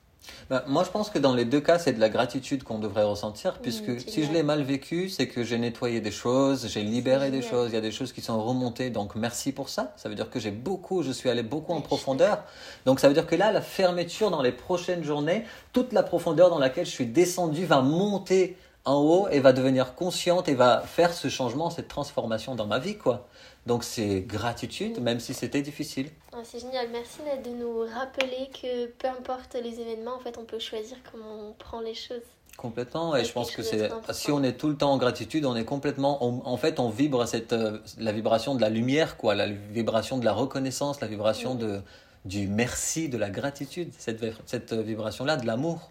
Bah, 0.49 0.63
moi, 0.67 0.83
je 0.83 0.91
pense 0.91 1.09
que 1.09 1.19
dans 1.19 1.33
les 1.33 1.45
deux 1.45 1.61
cas, 1.61 1.79
c'est 1.79 1.93
de 1.93 1.99
la 1.99 2.09
gratitude 2.09 2.63
qu'on 2.63 2.79
devrait 2.79 3.03
ressentir, 3.03 3.53
mmh, 3.53 3.61
puisque 3.61 4.01
si 4.01 4.23
je 4.23 4.31
l'ai 4.31 4.43
mal 4.43 4.63
vécu, 4.63 5.09
c'est 5.09 5.27
que 5.27 5.43
j'ai 5.43 5.57
nettoyé 5.57 6.01
des 6.01 6.11
choses, 6.11 6.67
j'ai 6.67 6.83
libéré 6.83 7.31
des 7.31 7.41
choses, 7.41 7.69
il 7.71 7.75
y 7.75 7.77
a 7.77 7.81
des 7.81 7.91
choses 7.91 8.13
qui 8.13 8.21
sont 8.21 8.41
remontées, 8.41 8.89
donc 8.89 9.15
merci 9.15 9.51
pour 9.51 9.69
ça. 9.69 9.93
Ça 9.97 10.09
veut 10.09 10.15
dire 10.15 10.29
que 10.29 10.39
j'ai 10.39 10.51
beaucoup, 10.51 11.03
je 11.03 11.11
suis 11.11 11.29
allé 11.29 11.43
beaucoup 11.43 11.73
en 11.73 11.81
profondeur. 11.81 12.43
Donc 12.85 12.99
ça 12.99 13.07
veut 13.07 13.13
dire 13.13 13.27
que 13.27 13.35
là, 13.35 13.51
la 13.51 13.61
fermeture 13.61 14.31
dans 14.31 14.41
les 14.41 14.51
prochaines 14.51 15.03
journées, 15.03 15.45
toute 15.73 15.93
la 15.93 16.03
profondeur 16.03 16.49
dans 16.49 16.59
laquelle 16.59 16.85
je 16.85 16.91
suis 16.91 17.07
descendu 17.07 17.65
va 17.65 17.81
monter 17.81 18.57
en 18.85 18.97
haut 18.97 19.27
et 19.29 19.39
va 19.39 19.51
devenir 19.51 19.95
consciente 19.95 20.47
et 20.47 20.53
va 20.53 20.81
faire 20.81 21.13
ce 21.13 21.27
changement, 21.27 21.69
cette 21.69 21.87
transformation 21.87 22.55
dans 22.55 22.67
ma 22.67 22.79
vie, 22.79 22.97
quoi. 22.97 23.27
Donc 23.65 23.83
c'est 23.83 24.21
gratitude, 24.21 25.01
même 25.01 25.19
si 25.19 25.33
c'était 25.33 25.61
difficile. 25.61 26.09
Ah, 26.33 26.41
c'est 26.43 26.59
génial, 26.59 26.87
merci 26.91 27.19
de 27.43 27.49
nous 27.49 27.79
rappeler 27.79 28.49
que 28.53 28.87
peu 28.87 29.07
importe 29.07 29.55
les 29.55 29.79
événements, 29.79 30.15
en 30.15 30.19
fait, 30.19 30.37
on 30.37 30.45
peut 30.45 30.59
choisir 30.59 30.97
comment 31.11 31.49
on 31.49 31.53
prend 31.53 31.79
les 31.79 31.95
choses. 31.95 32.21
Complètement, 32.57 33.15
et 33.17 33.25
je 33.25 33.33
pense 33.33 33.51
que 33.51 33.63
c'est 33.63 33.91
si 34.11 34.31
on 34.31 34.41
est 34.41 34.53
tout 34.53 34.69
le 34.69 34.77
temps 34.77 34.91
en 34.91 34.97
gratitude, 34.97 35.45
on 35.45 35.55
est 35.57 35.65
complètement, 35.65 36.23
en 36.23 36.57
fait, 36.57 36.79
on 36.79 36.89
vibre 36.89 37.27
cette 37.27 37.51
euh, 37.51 37.79
la 37.97 38.13
vibration 38.13 38.55
de 38.55 38.61
la 38.61 38.69
lumière, 38.69 39.17
quoi, 39.17 39.35
la 39.35 39.47
vibration 39.47 40.17
de 40.17 40.25
la 40.25 40.31
reconnaissance, 40.31 41.01
la 41.01 41.07
vibration 41.07 41.55
de 41.55 41.81
du 42.23 42.47
merci, 42.47 43.09
de 43.09 43.17
la 43.17 43.29
gratitude, 43.29 43.91
cette 43.97 44.23
cette 44.45 44.73
vibration 44.73 45.25
là, 45.25 45.35
de 45.35 45.45
l'amour. 45.45 45.89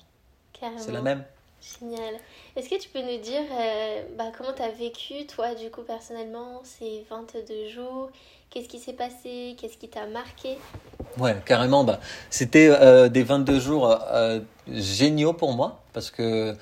C'est 0.78 0.92
la 0.92 1.02
même. 1.02 1.24
Génial. 1.81 2.14
Est-ce 2.56 2.69
que 2.69 2.78
tu 2.78 2.88
peux 2.88 3.00
nous 3.00 3.20
dire 3.20 3.43
euh, 3.52 4.02
bah, 4.19 4.31
comment 4.37 4.52
tu 4.52 4.62
as 4.62 4.70
vécu, 4.70 5.26
toi, 5.26 5.55
du 5.55 5.70
coup, 5.70 5.82
personnellement, 5.82 6.61
ces 6.62 7.06
22 7.11 7.69
jours? 7.69 8.11
Qu'est-ce 8.50 8.69
qui 8.69 8.78
s'est 8.78 8.93
passé? 8.93 9.56
Qu'est-ce 9.58 9.78
qui 9.78 9.88
t'a 9.88 10.06
marqué? 10.06 10.58
Ouais, 11.19 11.37
carrément. 11.44 11.84
Bah, 11.84 12.00
C'était 12.31 12.69
euh, 12.69 13.08
des 13.08 13.22
22 13.22 13.61
jours 13.61 13.99
euh, 14.12 14.40
géniaux 14.69 15.32
pour 15.32 15.52
moi 15.55 15.81
parce 15.93 16.11
que 16.11 16.55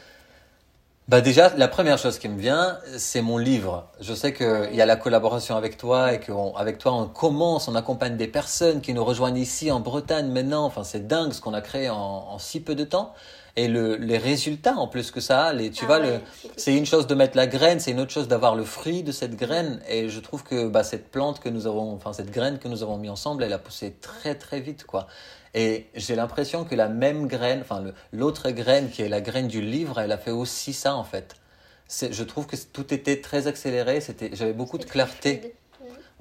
bah 1.08 1.20
déjà, 1.20 1.52
la 1.56 1.66
première 1.66 1.98
chose 1.98 2.18
qui 2.18 2.28
me 2.28 2.38
vient, 2.38 2.78
c'est 2.96 3.22
mon 3.22 3.36
livre. 3.36 3.88
Je 4.00 4.14
sais 4.14 4.32
qu'il 4.32 4.72
y 4.72 4.80
a 4.80 4.86
la 4.86 4.96
collaboration 4.96 5.56
avec 5.56 5.76
toi 5.76 6.12
et 6.12 6.20
qu'avec 6.20 6.78
toi, 6.78 6.92
on 6.92 7.06
commence, 7.08 7.66
on 7.66 7.74
accompagne 7.74 8.16
des 8.16 8.28
personnes 8.28 8.80
qui 8.80 8.94
nous 8.94 9.04
rejoignent 9.04 9.36
ici 9.36 9.70
en 9.72 9.80
Bretagne 9.80 10.28
maintenant. 10.28 10.64
Enfin, 10.64 10.84
c'est 10.84 11.08
dingue 11.08 11.32
ce 11.32 11.40
qu'on 11.40 11.54
a 11.54 11.60
créé 11.60 11.90
en, 11.90 11.96
en 11.96 12.38
si 12.38 12.60
peu 12.60 12.76
de 12.76 12.84
temps 12.84 13.14
et 13.56 13.68
le, 13.68 13.96
les 13.96 14.18
résultats 14.18 14.76
en 14.76 14.88
plus 14.88 15.10
que 15.10 15.20
ça 15.20 15.46
a. 15.46 15.52
Les, 15.52 15.70
tu 15.70 15.84
ah 15.84 15.98
vois, 15.98 16.00
c'est 16.56 16.76
une 16.76 16.86
chose 16.86 17.06
de 17.06 17.14
mettre 17.14 17.36
la 17.36 17.46
graine, 17.46 17.80
c'est 17.80 17.90
une 17.90 18.00
autre 18.00 18.10
chose 18.10 18.28
d'avoir 18.28 18.54
le 18.54 18.64
fruit 18.64 19.02
de 19.02 19.12
cette 19.12 19.36
graine. 19.36 19.80
Et 19.88 20.08
je 20.08 20.20
trouve 20.20 20.42
que 20.42 20.68
bah, 20.68 20.84
cette 20.84 21.10
plante 21.10 21.40
que 21.40 21.48
nous 21.48 21.66
avons, 21.66 21.92
enfin 21.92 22.12
cette 22.12 22.30
graine 22.30 22.58
que 22.58 22.68
nous 22.68 22.82
avons 22.82 22.96
mis 22.96 23.08
ensemble, 23.08 23.42
elle 23.44 23.52
a 23.52 23.58
poussé 23.58 23.94
très 24.00 24.34
très 24.34 24.60
vite, 24.60 24.84
quoi. 24.84 25.06
Et 25.54 25.88
j'ai 25.94 26.14
l'impression 26.14 26.64
que 26.64 26.74
la 26.74 26.88
même 26.88 27.26
graine, 27.26 27.60
enfin 27.60 27.84
l'autre 28.12 28.50
graine 28.50 28.88
qui 28.90 29.02
est 29.02 29.08
la 29.08 29.20
graine 29.20 29.48
du 29.48 29.60
livre, 29.60 30.00
elle 30.00 30.12
a 30.12 30.18
fait 30.18 30.30
aussi 30.30 30.72
ça 30.72 30.94
en 30.94 31.04
fait. 31.04 31.36
Je 31.88 32.24
trouve 32.24 32.46
que 32.46 32.56
tout 32.56 32.94
était 32.94 33.20
très 33.20 33.48
accéléré, 33.48 34.00
c'était, 34.00 34.30
j'avais 34.32 34.54
beaucoup 34.54 34.78
de 34.78 34.84
clarté. 34.84 35.54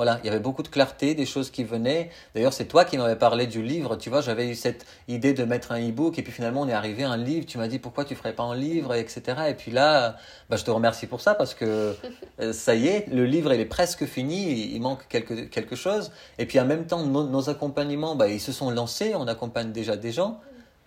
Voilà, 0.01 0.19
il 0.23 0.25
y 0.25 0.29
avait 0.31 0.39
beaucoup 0.39 0.63
de 0.63 0.67
clarté, 0.67 1.13
des 1.13 1.27
choses 1.27 1.51
qui 1.51 1.63
venaient. 1.63 2.09
D'ailleurs, 2.33 2.53
c'est 2.53 2.65
toi 2.65 2.85
qui 2.85 2.97
m'avais 2.97 3.15
parlé 3.15 3.45
du 3.45 3.61
livre. 3.61 3.97
Tu 3.97 4.09
vois, 4.09 4.21
j'avais 4.21 4.49
eu 4.49 4.55
cette 4.55 4.83
idée 5.07 5.33
de 5.33 5.43
mettre 5.43 5.71
un 5.73 5.79
e-book 5.79 6.17
et 6.17 6.23
puis 6.23 6.31
finalement, 6.31 6.61
on 6.61 6.67
est 6.67 6.73
arrivé 6.73 7.03
à 7.03 7.11
un 7.11 7.17
livre. 7.17 7.45
Tu 7.45 7.59
m'as 7.59 7.67
dit 7.67 7.77
pourquoi 7.77 8.03
tu 8.03 8.15
ferais 8.15 8.33
pas 8.33 8.41
un 8.41 8.55
livre, 8.55 8.95
etc. 8.95 9.21
Et 9.49 9.53
puis 9.53 9.69
là, 9.69 10.15
bah, 10.49 10.57
je 10.57 10.63
te 10.63 10.71
remercie 10.71 11.05
pour 11.05 11.21
ça 11.21 11.35
parce 11.35 11.53
que 11.53 11.95
euh, 12.39 12.51
ça 12.51 12.73
y 12.73 12.87
est, 12.87 13.09
le 13.13 13.25
livre, 13.25 13.53
il 13.53 13.59
est 13.59 13.65
presque 13.65 14.05
fini. 14.05 14.73
Il 14.73 14.81
manque 14.81 15.07
quelque, 15.07 15.35
quelque 15.45 15.75
chose. 15.75 16.11
Et 16.39 16.47
puis 16.47 16.59
en 16.59 16.65
même 16.65 16.87
temps, 16.87 17.05
nos, 17.05 17.49
accompagnements, 17.51 18.15
bah, 18.15 18.27
ils 18.27 18.41
se 18.41 18.51
sont 18.51 18.71
lancés. 18.71 19.13
On 19.13 19.27
accompagne 19.27 19.71
déjà 19.71 19.97
des 19.97 20.11
gens. 20.11 20.39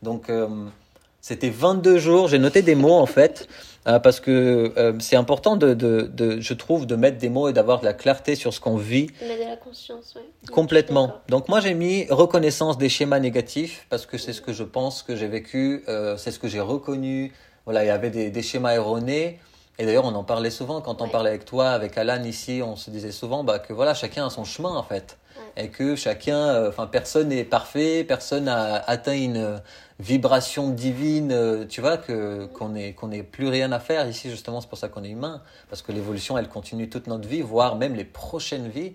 Donc, 0.02 0.28
euh, 0.28 0.48
c'était 1.24 1.48
22 1.48 1.96
jours. 1.96 2.28
J'ai 2.28 2.38
noté 2.38 2.60
des 2.60 2.74
mots 2.74 2.98
en 2.98 3.06
fait 3.06 3.48
euh, 3.86 3.98
parce 3.98 4.20
que 4.20 4.74
euh, 4.76 4.92
c'est 4.98 5.16
important 5.16 5.56
de, 5.56 5.72
de, 5.72 6.02
de, 6.02 6.38
je 6.38 6.52
trouve, 6.52 6.86
de 6.86 6.96
mettre 6.96 7.16
des 7.16 7.30
mots 7.30 7.48
et 7.48 7.54
d'avoir 7.54 7.80
de 7.80 7.86
la 7.86 7.94
clarté 7.94 8.34
sur 8.34 8.52
ce 8.52 8.60
qu'on 8.60 8.76
vit. 8.76 9.06
De 9.06 9.48
la 9.48 9.56
conscience, 9.56 10.12
oui. 10.16 10.22
Complètement. 10.52 11.14
Donc 11.30 11.48
moi 11.48 11.60
j'ai 11.60 11.72
mis 11.72 12.04
reconnaissance 12.10 12.76
des 12.76 12.90
schémas 12.90 13.20
négatifs 13.20 13.86
parce 13.88 14.04
que 14.04 14.18
c'est 14.18 14.34
ce 14.34 14.42
que 14.42 14.52
je 14.52 14.64
pense 14.64 15.02
que 15.02 15.16
j'ai 15.16 15.28
vécu, 15.28 15.82
euh, 15.88 16.18
c'est 16.18 16.30
ce 16.30 16.38
que 16.38 16.46
j'ai 16.46 16.60
reconnu. 16.60 17.32
Voilà, 17.64 17.84
il 17.84 17.86
y 17.86 17.90
avait 17.90 18.10
des, 18.10 18.30
des 18.30 18.42
schémas 18.42 18.74
erronés. 18.74 19.38
Et 19.78 19.86
d'ailleurs, 19.86 20.04
on 20.04 20.14
en 20.14 20.24
parlait 20.24 20.50
souvent 20.50 20.80
quand 20.80 21.02
on 21.02 21.08
parlait 21.08 21.30
avec 21.30 21.44
toi, 21.44 21.70
avec 21.70 21.98
Alan 21.98 22.22
ici, 22.22 22.62
on 22.64 22.76
se 22.76 22.90
disait 22.90 23.12
souvent 23.12 23.42
bah, 23.42 23.58
que 23.58 23.72
voilà, 23.72 23.94
chacun 23.94 24.26
a 24.26 24.30
son 24.30 24.44
chemin 24.44 24.74
en 24.74 24.82
fait. 24.82 25.18
Et 25.56 25.68
que 25.68 25.94
chacun, 25.94 26.68
enfin, 26.68 26.86
personne 26.86 27.28
n'est 27.28 27.44
parfait, 27.44 28.04
personne 28.04 28.44
n'a 28.44 28.76
atteint 28.76 29.14
une, 29.16 29.60
vibration 30.00 30.70
divine, 30.70 31.30
euh, 31.32 31.66
tu 31.66 31.80
vois, 31.80 31.96
que 31.96 32.46
qu'on 32.46 32.70
n'ait 32.70 32.94
qu'on 32.94 33.10
plus 33.22 33.48
rien 33.48 33.70
à 33.72 33.78
faire 33.78 34.08
ici 34.08 34.30
justement. 34.30 34.60
C'est 34.60 34.68
pour 34.68 34.78
ça 34.78 34.88
qu'on 34.88 35.04
est 35.04 35.10
humain, 35.10 35.42
parce 35.70 35.82
que 35.82 35.92
l'évolution, 35.92 36.36
elle 36.36 36.48
continue 36.48 36.88
toute 36.88 37.06
notre 37.06 37.28
vie, 37.28 37.42
voire 37.42 37.76
même 37.76 37.94
les 37.94 38.04
prochaines 38.04 38.68
vies. 38.68 38.94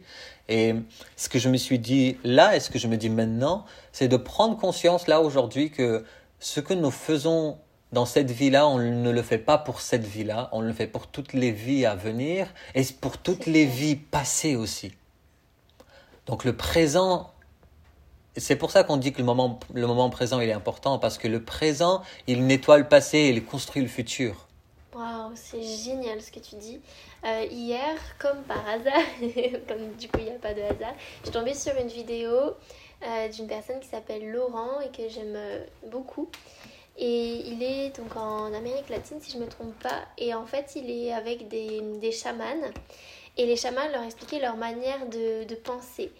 Et 0.49 0.75
ce 1.15 1.29
que 1.29 1.39
je 1.39 1.49
me 1.49 1.57
suis 1.57 1.79
dit 1.79 2.17
là, 2.23 2.55
et 2.55 2.59
ce 2.59 2.69
que 2.69 2.79
je 2.79 2.87
me 2.87 2.97
dis 2.97 3.09
maintenant, 3.09 3.65
c'est 3.91 4.07
de 4.07 4.17
prendre 4.17 4.57
conscience 4.57 5.07
là 5.07 5.21
aujourd'hui 5.21 5.71
que 5.71 6.03
ce 6.39 6.59
que 6.59 6.73
nous 6.73 6.91
faisons 6.91 7.57
dans 7.91 8.05
cette 8.05 8.29
vie-là, 8.29 8.67
on 8.67 8.77
ne 8.77 9.09
le 9.09 9.21
fait 9.21 9.37
pas 9.37 9.57
pour 9.57 9.81
cette 9.81 10.05
vie-là, 10.05 10.49
on 10.51 10.61
le 10.61 10.73
fait 10.73 10.87
pour 10.87 11.07
toutes 11.07 11.33
les 11.33 11.51
vies 11.51 11.85
à 11.85 11.95
venir 11.95 12.47
et 12.75 12.83
pour 13.01 13.17
toutes 13.17 13.45
les 13.45 13.65
vies 13.65 13.95
passées 13.95 14.55
aussi. 14.55 14.91
Donc 16.27 16.43
le 16.43 16.55
présent 16.55 17.31
c'est 18.37 18.55
pour 18.55 18.71
ça 18.71 18.83
qu'on 18.83 18.97
dit 18.97 19.11
que 19.11 19.19
le 19.19 19.25
moment, 19.25 19.59
le 19.73 19.85
moment 19.87 20.09
présent 20.09 20.39
il 20.39 20.49
est 20.49 20.53
important 20.53 20.99
parce 20.99 21.17
que 21.17 21.27
le 21.27 21.43
présent 21.43 22.03
il 22.27 22.45
nettoie 22.45 22.77
le 22.77 22.87
passé 22.87 23.17
et 23.17 23.29
il 23.29 23.43
construit 23.43 23.81
le 23.81 23.87
futur. 23.87 24.47
Waouh, 24.93 25.31
c'est 25.35 25.61
génial 25.61 26.21
ce 26.21 26.31
que 26.31 26.39
tu 26.39 26.55
dis. 26.55 26.79
Euh, 27.25 27.45
hier, 27.49 27.95
comme 28.17 28.41
par 28.43 28.67
hasard, 28.67 29.03
comme 29.67 29.93
du 29.97 30.07
coup 30.07 30.19
il 30.19 30.25
n'y 30.25 30.31
a 30.31 30.39
pas 30.39 30.53
de 30.53 30.61
hasard, 30.61 30.93
je 31.19 31.25
suis 31.25 31.31
tombée 31.31 31.53
sur 31.53 31.73
une 31.75 31.87
vidéo 31.87 32.31
euh, 33.03 33.27
d'une 33.29 33.47
personne 33.47 33.79
qui 33.79 33.87
s'appelle 33.87 34.29
Laurent 34.31 34.79
et 34.81 34.89
que 34.89 35.07
j'aime 35.09 35.35
euh, 35.35 35.63
beaucoup. 35.89 36.29
Et 37.01 37.47
il 37.47 37.63
est 37.63 37.97
donc 37.97 38.15
en 38.17 38.53
Amérique 38.53 38.89
latine, 38.89 39.21
si 39.21 39.31
je 39.31 39.37
ne 39.37 39.45
me 39.45 39.49
trompe 39.49 39.73
pas. 39.81 40.03
Et 40.17 40.33
en 40.33 40.45
fait, 40.45 40.73
il 40.75 40.91
est 40.91 41.13
avec 41.13 41.47
des, 41.47 41.79
des 42.01 42.11
chamans. 42.11 42.43
Et 43.37 43.45
les 43.45 43.55
chamans 43.55 43.87
leur 43.93 44.03
expliquaient 44.03 44.39
leur 44.39 44.57
manière 44.57 45.07
de, 45.07 45.55
penser. 45.55 46.11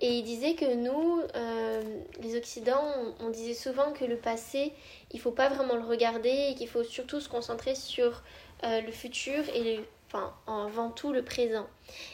Et 0.00 0.08
il 0.18 0.24
disait 0.24 0.54
que 0.54 0.74
nous, 0.74 1.20
euh, 1.36 1.82
les 2.20 2.36
Occidents, 2.36 2.92
on, 3.20 3.30
disait 3.30 3.54
souvent 3.54 3.92
que 3.92 4.04
le 4.04 4.16
passé, 4.16 4.72
il 5.12 5.20
faut 5.20 5.30
pas 5.30 5.48
vraiment 5.48 5.76
le 5.76 5.84
regarder 5.84 6.48
et 6.50 6.56
qu'il 6.56 6.66
faut 6.66 6.82
surtout 6.82 7.20
se 7.20 7.28
concentrer 7.28 7.76
sur 7.76 8.24
euh, 8.64 8.80
le 8.80 8.90
futur 8.90 9.44
et 9.54 9.78
enfin, 10.08 10.34
avant 10.48 10.90
tout 10.90 11.12
le 11.12 11.22
présent. 11.22 11.66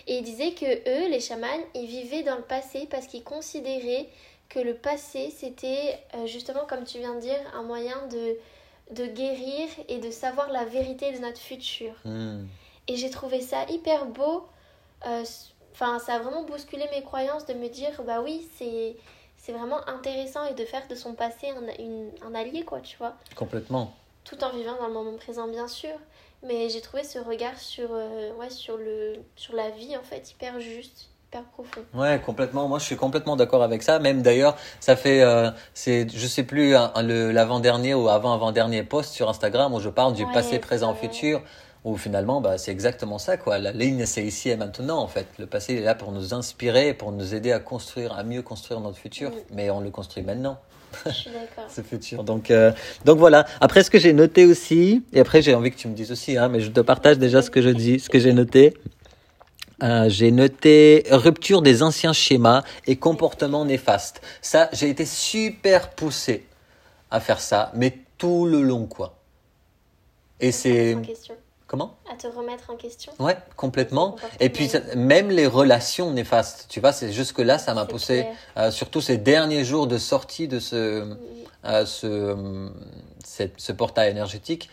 Et 0.07 0.19
il 0.19 0.23
disait 0.23 0.53
que 0.53 0.67
eux, 0.67 1.09
les 1.09 1.21
chamans, 1.21 1.47
ils 1.75 1.87
vivaient 1.87 2.23
dans 2.23 2.37
le 2.37 2.43
passé 2.43 2.87
parce 2.91 3.07
qu'ils 3.07 3.25
considéraient 3.25 4.09
que 4.51 4.59
le 4.59 4.75
passé, 4.75 5.31
c'était 5.31 5.99
euh, 6.15 6.27
justement, 6.27 6.67
comme 6.69 6.85
tu 6.85 6.99
viens 6.99 7.15
de 7.15 7.21
dire, 7.21 7.39
un 7.55 7.63
moyen 7.63 8.07
de, 8.09 8.37
de 8.95 9.07
guérir 9.07 9.69
et 9.89 9.99
de 9.99 10.11
savoir 10.11 10.51
la 10.51 10.67
vérité 10.67 11.13
de 11.13 11.19
notre 11.19 11.41
futur. 11.41 11.95
Hmm. 12.05 12.45
Et 12.89 12.97
j'ai 12.97 13.09
trouvé 13.09 13.41
ça 13.41 13.65
hyper 13.71 14.05
beau. 14.07 14.45
Enfin, 15.73 15.99
ça 15.99 16.15
a 16.15 16.19
vraiment 16.19 16.43
bousculé 16.43 16.85
mes 16.93 17.03
croyances 17.03 17.47
de 17.47 17.55
me 17.55 17.69
dire, 17.69 18.03
bah 18.03 18.21
oui, 18.21 18.47
c'est 18.59 18.97
c'est 19.41 19.53
vraiment 19.53 19.89
intéressant 19.89 20.45
et 20.45 20.55
de 20.55 20.65
faire 20.67 20.87
de 20.87 20.95
son 20.95 21.15
passé 21.15 21.49
un, 21.49 22.27
un 22.27 22.35
allié, 22.35 22.63
quoi, 22.63 22.81
tu 22.81 22.99
vois. 22.99 23.17
Complètement. 23.35 23.95
Tout 24.25 24.45
en 24.45 24.51
vivant 24.51 24.77
dans 24.79 24.89
le 24.89 24.93
moment 24.93 25.17
présent, 25.17 25.49
bien 25.49 25.67
sûr. 25.67 25.95
Mais 26.43 26.69
j'ai 26.69 26.83
trouvé 26.83 27.05
ce 27.05 27.19
regard 27.19 27.59
sur, 27.59 27.89
euh, 27.91 28.35
ouais, 28.35 28.51
sur, 28.51 28.77
le, 28.77 29.15
sur 29.37 29.55
la 29.55 29.71
vie, 29.71 29.97
en 29.97 30.03
fait, 30.03 30.31
hyper 30.31 30.61
juste. 30.61 31.09
Hyper 31.33 31.45
profond. 31.45 31.81
Ouais, 31.95 32.21
complètement. 32.25 32.67
Moi, 32.67 32.81
je 32.81 32.85
suis 32.85 32.97
complètement 32.97 33.37
d'accord 33.37 33.63
avec 33.63 33.85
ça. 33.85 34.01
Même 34.01 34.21
d'ailleurs, 34.21 34.57
ça 34.81 34.97
fait, 34.97 35.23
euh, 35.23 35.51
c'est, 35.75 36.09
je 36.13 36.27
sais 36.27 36.43
plus, 36.43 36.73
l'avant-dernier 36.73 37.95
ou 37.95 38.09
avant-avant-dernier 38.09 38.83
post 38.83 39.13
sur 39.13 39.29
Instagram 39.29 39.73
où 39.73 39.79
je 39.79 39.89
parle 39.89 40.15
du 40.15 40.27
passé, 40.27 40.59
présent, 40.59 40.93
futur 40.95 41.43
où 41.85 41.97
finalement 41.97 42.41
bah, 42.41 42.59
c'est 42.59 42.73
exactement 42.73 43.19
ça 43.19 43.37
quoi. 43.37 43.59
La 43.59 43.73
ligne 43.73 44.05
c'est 44.05 44.25
ici 44.25 44.51
et 44.51 44.57
maintenant 44.57 44.99
en 44.99 45.09
fait. 45.09 45.27
Le 45.39 45.47
passé 45.47 45.77
est 45.77 45.81
là 45.81 45.95
pour 45.95 46.13
nous 46.13 46.35
inspirer 46.35 46.95
pour 46.95 47.13
nous 47.13 47.35
aider 47.35 47.53
à 47.53 47.59
construire 47.59 48.13
à 48.13 48.23
mieux 48.23 48.43
construire 48.43 48.81
notre 48.81 48.99
futur. 48.99 49.31
Mm. 49.31 49.35
mais 49.55 49.71
on 49.71 49.81
le 49.81 49.91
construit 49.91 50.23
maintenant. 50.23 50.59
Je 51.07 51.11
suis 51.11 51.31
d'accord. 51.31 51.71
Ce 51.75 51.81
futur. 51.81 52.25
Donc 52.25 52.51
euh, 52.51 52.73
donc 53.05 53.19
voilà. 53.19 53.47
Après 53.61 53.83
ce 53.83 53.91
que 53.91 53.99
j'ai 53.99 54.13
noté 54.13 54.45
aussi 54.45 55.05
et 55.13 55.21
après 55.21 55.41
j'ai 55.41 55.55
envie 55.55 55.71
que 55.71 55.77
tu 55.77 55.89
me 55.89 55.95
dises 55.95 56.13
aussi 56.13 56.37
hein, 56.37 56.49
mais 56.49 56.61
je 56.61 56.71
te 56.71 56.81
partage 56.81 57.19
déjà 57.19 57.41
ce 57.41 57.51
que 57.51 57.63
je 57.63 57.71
dis 57.71 57.99
ce 58.01 58.11
que 58.11 58.19
j'ai 58.19 58.33
noté 58.33 58.75
euh, 59.83 60.09
j'ai 60.09 60.31
noté 60.31 61.05
rupture 61.11 61.63
des 61.63 61.83
anciens 61.83 62.13
schémas 62.13 62.63
et 62.87 62.97
comportements 62.97 63.65
néfastes. 63.65 64.21
Ça, 64.43 64.69
j'ai 64.73 64.89
été 64.89 65.07
super 65.07 65.91
poussé 65.91 66.47
à 67.11 67.21
faire 67.21 67.41
ça, 67.41 67.73
mais 67.75 67.99
tout 68.19 68.47
le 68.47 68.63
long, 68.63 68.87
quoi. 68.87 69.17
Et 70.41 70.53
c'est. 70.53 70.97
Comment? 71.67 71.95
À 72.13 72.17
te 72.17 72.27
remettre 72.27 72.69
en 72.71 72.75
question. 72.75 73.13
Ouais, 73.21 73.37
complètement. 73.55 74.17
Et 74.41 74.49
puis 74.49 74.73
même 74.97 75.31
les 75.31 75.47
relations 75.47 76.11
néfastes, 76.11 76.67
tu 76.69 76.81
vois, 76.81 76.93
c'est 76.93 77.13
jusque 77.13 77.39
là, 77.39 77.59
ça 77.59 77.75
m'a 77.75 77.87
poussé. 77.87 78.27
Euh, 78.57 78.73
surtout 78.73 79.01
ces 79.01 79.19
derniers 79.19 79.65
jours 79.65 79.87
de 79.87 79.97
sortie 79.97 80.49
de 80.49 80.59
ce, 80.59 81.15
euh, 81.65 81.87
ce, 81.87 82.69
ce 83.57 83.73
portail 83.73 84.11
énergétique. 84.11 84.69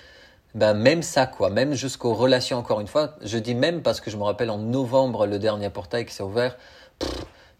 Ben 0.55 0.73
même 0.73 1.03
ça 1.03 1.27
quoi, 1.27 1.49
même 1.49 1.73
jusqu'aux 1.73 2.13
relations 2.13 2.57
encore 2.57 2.79
une 2.79 2.87
fois. 2.87 3.15
Je 3.21 3.37
dis 3.37 3.55
même 3.55 3.81
parce 3.81 4.01
que 4.01 4.09
je 4.09 4.17
me 4.17 4.23
rappelle 4.23 4.49
en 4.49 4.57
novembre 4.57 5.27
le 5.27 5.39
dernier 5.39 5.69
portail 5.69 6.05
qui 6.05 6.13
s'est 6.13 6.23
ouvert. 6.23 6.57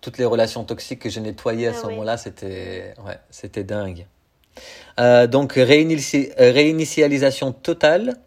toutes 0.01 0.17
les 0.17 0.25
relations 0.25 0.63
toxiques 0.63 1.00
que 1.00 1.10
j'ai 1.10 1.22
nettoyées 1.22 1.67
à 1.67 1.72
ah 1.75 1.82
ce 1.82 1.88
moment-là, 1.88 2.17
c'était 2.17 2.94
ouais, 3.06 3.20
c'était 3.29 3.63
dingue. 3.63 4.08
Euh, 5.00 5.27
donc 5.27 5.53
réinitialisation 5.53 7.51
totale 7.51 8.17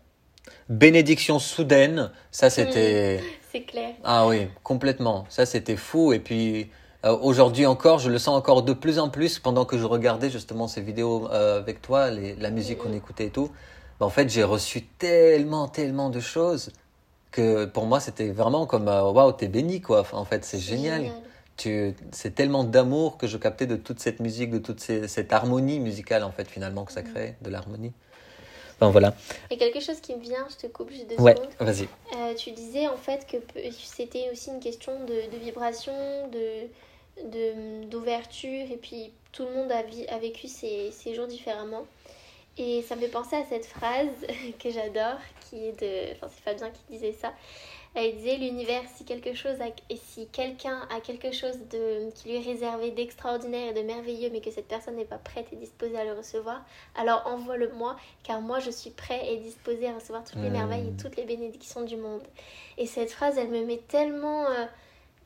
bénédiction 0.71 1.39
soudaine, 1.39 2.11
ça 2.31 2.49
c'était. 2.49 3.21
c'est 3.53 3.63
clair. 3.63 3.91
Ah 4.05 4.27
oui, 4.27 4.47
complètement. 4.63 5.27
Ça 5.29 5.45
c'était 5.45 5.77
fou. 5.77 6.13
Et 6.15 6.21
puis 6.21 6.71
euh, 7.05 7.17
aujourd'hui 7.21 7.67
encore, 7.67 7.99
je 7.99 8.09
le 8.09 8.19
sens 8.19 8.39
encore 8.39 8.63
de 8.63 8.73
plus 8.73 8.99
en 8.99 9.11
plus 9.11 9.39
pendant 9.39 9.65
que 9.67 9.77
je 9.77 9.85
regardais 9.85 10.31
justement 10.31 10.69
ces 10.69 10.81
vidéos 10.81 11.29
euh, 11.31 11.59
avec 11.59 11.83
toi, 11.83 12.11
les, 12.11 12.37
la 12.37 12.51
musique 12.51 12.79
qu'on 12.79 12.93
écoutait 12.93 13.27
et 13.27 13.31
tout. 13.31 13.51
En 14.01 14.11
fait, 14.11 14.29
j'ai 14.31 14.45
reçu 14.45 14.83
tellement, 14.83 15.69
tellement 15.69 16.11
de 16.11 16.21
choses 16.21 16.73
que 17.31 17.67
pour 17.67 17.87
moi 17.87 18.01
c'était 18.01 18.31
vraiment 18.31 18.67
comme 18.67 18.89
euh, 18.89 19.11
waouh, 19.11 19.33
t'es 19.33 19.47
béni 19.47 19.81
quoi. 19.81 20.05
en 20.13 20.25
fait, 20.25 20.45
c'est 20.45 20.59
génial. 20.59 21.11
Tu, 21.57 21.95
c'est 22.11 22.35
tellement 22.35 22.65
d'amour 22.65 23.19
que 23.19 23.27
je 23.27 23.37
captais 23.37 23.67
de 23.67 23.77
toute 23.77 24.01
cette 24.01 24.21
musique, 24.21 24.51
de 24.51 24.59
toute 24.59 24.81
cette 24.81 25.33
harmonie 25.33 25.79
musicale 25.79 26.25
en 26.25 26.33
fait 26.33 26.49
finalement 26.49 26.87
que 26.87 26.93
ça 26.93 27.03
crée, 27.03 27.37
de 27.43 27.51
l'harmonie 27.51 27.93
voilà. 28.89 29.15
Et 29.51 29.59
quelque 29.59 29.81
chose 29.81 30.01
qui 30.01 30.15
me 30.15 30.21
vient, 30.21 30.47
je 30.49 30.57
te 30.57 30.73
coupe 30.73 30.91
juste 30.91 31.09
deux 31.11 31.23
ouais, 31.23 31.35
secondes. 31.35 31.51
vas-y. 31.61 31.89
Euh, 32.17 32.35
tu 32.35 32.53
disais 32.53 32.89
en 32.89 32.97
fait 32.97 33.27
que 33.27 33.37
c'était 33.79 34.31
aussi 34.33 34.51
une 34.51 34.61
question 34.61 35.05
de, 35.05 35.31
de 35.31 35.37
vibration, 35.37 35.93
de, 36.29 37.85
d'ouverture, 37.87 38.71
et 38.71 38.79
puis 38.81 39.13
tout 39.33 39.45
le 39.45 39.55
monde 39.55 39.71
a, 39.71 39.83
a 40.15 40.19
vécu 40.19 40.49
ses, 40.49 40.91
ses, 40.93 41.15
jours 41.15 41.27
différemment. 41.27 41.85
Et 42.63 42.83
ça 42.83 42.95
me 42.95 43.01
fait 43.01 43.09
penser 43.09 43.37
à 43.37 43.45
cette 43.47 43.65
phrase 43.65 44.09
que 44.63 44.71
j'adore, 44.71 45.19
qui 45.49 45.69
est 45.69 45.81
de. 45.81 46.15
Enfin, 46.17 46.29
c'est 46.29 46.43
Fabien 46.43 46.71
qui 46.71 46.83
disait 46.91 47.13
ça. 47.13 47.33
Elle 47.95 48.15
disait 48.17 48.37
l'univers, 48.37 48.83
si 48.95 49.07
quelque 49.07 49.33
chose 49.33 49.57
et 49.89 49.97
si 49.97 50.29
quelqu'un 50.29 50.87
a 50.95 51.01
quelque 51.01 51.33
chose 51.33 51.59
de, 51.71 52.11
qui 52.11 52.29
lui 52.29 52.37
est 52.37 52.53
réservé 52.53 52.91
d'extraordinaire 52.91 53.71
et 53.71 53.73
de 53.73 53.81
merveilleux, 53.81 54.29
mais 54.31 54.43
que 54.43 54.51
cette 54.51 54.69
personne 54.69 54.97
n'est 54.97 55.07
pas 55.07 55.19
prête 55.19 55.47
et 55.53 55.57
disposée 55.57 55.99
à 55.99 56.05
le 56.05 56.13
recevoir, 56.13 56.63
alors 56.95 57.27
envoie-le-moi, 57.27 57.97
car 58.23 58.43
moi 58.43 58.61
je 58.61 58.71
suis 58.71 58.91
prêt 58.91 59.33
et 59.33 59.39
disposé 59.39 59.89
à 59.89 59.95
recevoir 59.95 60.23
toutes 60.23 60.43
les 60.43 60.51
merveilles 60.51 60.89
et 60.89 61.03
toutes 61.03 61.17
les 61.17 61.25
bénédictions 61.25 61.83
du 61.83 61.97
monde. 61.97 62.23
Et 62.77 62.87
cette 62.87 63.11
phrase, 63.11 63.39
elle 63.39 63.49
me 63.49 63.65
met 63.65 63.81
tellement. 63.89 64.45
Euh, 64.51 64.67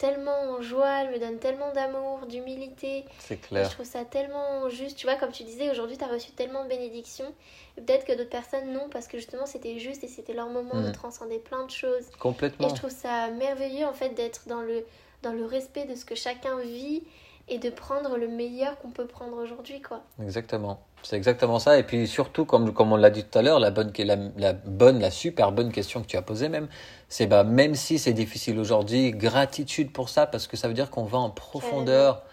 tellement 0.05 0.39
en 0.51 0.61
joie, 0.61 1.01
elle 1.01 1.13
me 1.13 1.19
donne 1.19 1.39
tellement 1.39 1.73
d'amour, 1.73 2.27
d'humilité. 2.27 3.07
C'est 3.21 3.39
clair. 3.39 3.65
je 3.65 3.75
trouve 3.75 3.87
ça 3.87 4.05
tellement 4.05 4.69
juste. 4.69 4.99
Tu 4.99 5.07
vois, 5.07 5.17
comme 5.17 5.33
tu 5.33 5.45
disais, 5.45 5.71
aujourd'hui, 5.71 5.97
tu 5.97 6.05
as 6.05 6.09
reçu 6.09 6.31
tellement 6.33 6.65
de 6.65 6.69
bénédictions. 6.69 7.33
Peut-être 7.77 8.05
que 8.05 8.13
d'autres 8.13 8.29
personnes, 8.29 8.71
non, 8.71 8.89
parce 8.91 9.09
que 9.09 9.17
justement, 9.17 9.47
c'était 9.47 9.79
juste 9.79 10.05
et 10.05 10.09
c'était 10.09 10.35
leur 10.35 10.49
moment 10.49 10.83
de 10.83 10.91
mm. 10.91 10.93
transcender 10.93 11.39
plein 11.39 11.65
de 11.65 11.71
choses. 11.71 12.05
Complètement. 12.21 12.67
Et 12.67 12.71
je 12.71 12.75
trouve 12.75 12.91
ça 12.91 13.31
merveilleux, 13.31 13.87
en 13.87 13.95
fait, 13.95 14.11
d'être 14.11 14.47
dans 14.47 14.61
le, 14.61 14.85
dans 15.23 15.33
le 15.33 15.47
respect 15.47 15.87
de 15.87 15.95
ce 15.95 16.05
que 16.05 16.15
chacun 16.15 16.59
vit 16.61 17.03
et 17.49 17.59
de 17.59 17.71
prendre 17.71 18.19
le 18.19 18.29
meilleur 18.29 18.79
qu'on 18.79 18.91
peut 18.91 19.07
prendre 19.07 19.39
aujourd'hui, 19.39 19.81
quoi. 19.81 20.03
Exactement. 20.23 20.81
C'est 21.03 21.17
exactement 21.17 21.59
ça. 21.59 21.79
Et 21.79 21.83
puis 21.83 22.07
surtout, 22.09 22.47
comme, 22.47 22.73
comme 22.73 22.93
on 22.93 22.97
l'a 22.97 23.11
dit 23.11 23.25
tout 23.25 23.39
à 23.39 23.43
l'heure, 23.43 23.61
la 23.61 23.71
bonne, 23.71 23.93
la, 23.99 24.17
la, 24.39 24.53
bonne, 24.55 25.01
la 25.01 25.11
super 25.11 25.53
bonne 25.53 25.71
question 25.71 26.01
que 26.01 26.07
tu 26.07 26.17
as 26.17 26.23
posée 26.23 26.49
même, 26.49 26.69
c'est 27.17 27.29
bah, 27.29 27.45
même 27.45 27.77
si 27.77 28.01
c'est 28.01 28.13
difficile 28.13 28.59
aujourd'hui, 28.59 29.13
gratitude 29.13 29.93
pour 29.93 30.09
ça, 30.09 30.27
parce 30.27 30.49
que 30.49 30.57
ça 30.57 30.67
veut 30.67 30.75
dire 30.75 30.91
qu'on 30.91 31.05
va 31.05 31.19
en 31.19 31.31
profondeur. 31.31 32.25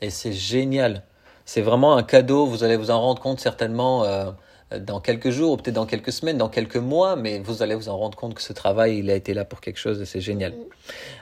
Et 0.00 0.10
c'est 0.10 0.32
génial. 0.32 1.02
C'est 1.44 1.60
vraiment 1.60 1.96
un 1.96 2.04
cadeau. 2.04 2.46
Vous 2.46 2.62
allez 2.62 2.76
vous 2.76 2.92
en 2.92 3.00
rendre 3.00 3.20
compte 3.20 3.40
certainement 3.40 4.04
euh, 4.04 4.30
dans 4.78 5.00
quelques 5.00 5.30
jours, 5.30 5.50
ou 5.50 5.56
peut-être 5.56 5.74
dans 5.74 5.86
quelques 5.86 6.12
semaines, 6.12 6.38
dans 6.38 6.48
quelques 6.48 6.76
mois, 6.76 7.16
mais 7.16 7.40
vous 7.40 7.64
allez 7.64 7.74
vous 7.74 7.88
en 7.88 7.98
rendre 7.98 8.16
compte 8.16 8.34
que 8.34 8.42
ce 8.42 8.52
travail, 8.52 8.98
il 8.98 9.10
a 9.10 9.16
été 9.16 9.34
là 9.34 9.44
pour 9.44 9.60
quelque 9.60 9.80
chose 9.80 10.00
et 10.00 10.06
c'est 10.06 10.20
génial. 10.20 10.54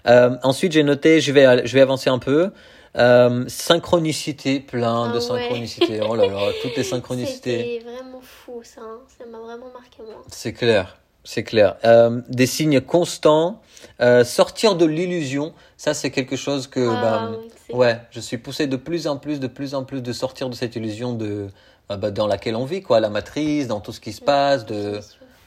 Euh, 0.07 0.37
ensuite, 0.43 0.73
j'ai 0.73 0.83
noté, 0.83 1.23
je 1.23 1.33
vais, 1.33 1.67
je 1.67 1.73
vais 1.73 1.81
avancer 1.81 2.11
un 2.11 2.19
peu. 2.19 2.51
Euh, 2.99 3.47
synchronicité, 3.49 4.61
plein 4.61 5.11
de 5.11 5.17
ah 5.17 5.21
synchronicité. 5.23 6.01
Oh 6.07 6.17
là 6.17 6.27
là, 6.27 6.51
toutes 6.61 6.77
les 6.77 6.85
synchronicités. 6.93 7.81
C'était 7.81 7.91
vraiment 7.91 8.21
fou 8.21 8.61
ça, 8.63 8.83
hein. 8.83 8.99
ça 9.19 9.25
m'a 9.25 9.39
vraiment 9.39 9.71
marqué 9.73 10.03
moi. 10.03 10.23
C'est 10.29 10.53
clair, 10.53 10.99
c'est 11.27 11.43
clair. 11.43 11.77
Euh, 11.85 12.23
des 12.29 12.47
signes 12.47 12.81
constants, 12.81 13.61
euh, 14.01 14.25
sortir 14.25 14.77
de 14.77 14.87
l'illusion, 14.87 15.53
ça 15.77 15.93
c'est 15.93 16.11
quelque 16.11 16.37
chose 16.37 16.67
que, 16.67 16.89
ah 16.89 17.01
bah, 17.03 17.77
ouais, 17.77 18.01
je 18.11 18.21
suis 18.21 18.39
poussé 18.39 18.67
de 18.67 18.77
plus 18.77 19.07
en 19.07 19.19
plus, 19.19 19.41
de 19.41 19.47
plus 19.47 19.75
en 19.75 19.85
plus 19.85 20.03
de 20.03 20.13
sortir 20.13 20.49
de 20.49 20.55
cette 20.55 20.77
illusion 20.77 21.13
de, 21.13 21.49
bah, 21.89 21.97
bah 21.97 22.11
dans 22.11 22.27
laquelle 22.27 22.57
on 22.57 22.65
vit, 22.65 22.83
quoi, 22.83 23.01
la 23.01 23.11
matrice, 23.11 23.69
dans 23.69 23.81
tout 23.81 23.93
ce 23.93 24.01
qui 24.01 24.13
se 24.13 24.23
passe, 24.23 24.65
de, 24.65 25.01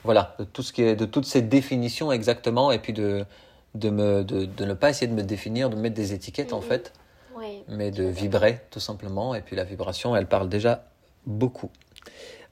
voilà, 0.04 0.36
de 0.38 0.44
tout 0.44 0.62
ce 0.62 0.72
qui 0.72 0.84
est, 0.84 0.96
de 0.96 1.06
toutes 1.06 1.26
ces 1.26 1.42
définitions 1.42 2.12
exactement, 2.12 2.72
et 2.72 2.80
puis 2.80 2.94
de, 2.94 3.26
de 3.74 3.90
me, 3.90 4.24
de, 4.24 4.46
de 4.46 4.66
ne 4.66 4.74
pas 4.74 4.90
essayer 4.90 5.08
de 5.08 5.16
me 5.16 5.24
définir, 5.24 5.70
de 5.70 5.76
mettre 5.76 5.96
des 5.96 6.14
étiquettes 6.14 6.54
en 6.54 6.62
fait 6.62 6.94
mais 7.68 7.92
de 7.92 8.04
vibrer 8.04 8.62
tout 8.70 8.80
simplement. 8.80 9.36
Et 9.36 9.42
puis 9.42 9.56
la 9.56 9.64
vibration, 9.64 10.16
elle 10.16 10.28
parle 10.28 10.50
déjà 10.50 10.86
beaucoup. 11.26 11.70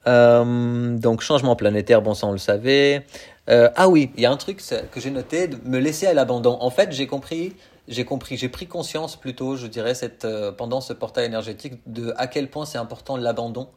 Euh, 0.08 0.96
donc 0.96 1.20
changement 1.20 1.54
planétaire, 1.54 2.00
bon 2.00 2.14
ça 2.14 2.26
on 2.26 2.32
le 2.32 2.38
savait. 2.38 3.04
Euh, 3.50 3.70
ah 3.76 3.88
oui, 3.88 4.10
il 4.16 4.22
y 4.22 4.26
a 4.26 4.30
un 4.30 4.36
truc 4.36 4.62
que 4.90 5.00
j'ai 5.00 5.10
noté, 5.10 5.50
me 5.64 5.78
laisser 5.78 6.06
à 6.06 6.14
l'abandon. 6.14 6.56
En 6.60 6.70
fait, 6.70 6.92
j'ai 6.92 7.06
compris, 7.06 7.54
j'ai 7.88 8.04
compris, 8.04 8.36
j'ai 8.36 8.48
pris 8.48 8.66
conscience 8.66 9.16
plutôt, 9.16 9.56
je 9.56 9.66
dirais, 9.66 9.94
cette, 9.94 10.24
euh, 10.24 10.50
pendant 10.52 10.80
ce 10.80 10.92
portail 10.92 11.26
énergétique, 11.26 11.74
de 11.86 12.14
à 12.16 12.26
quel 12.26 12.48
point 12.48 12.64
c'est 12.64 12.78
important 12.78 13.16
l'abandon. 13.16 13.68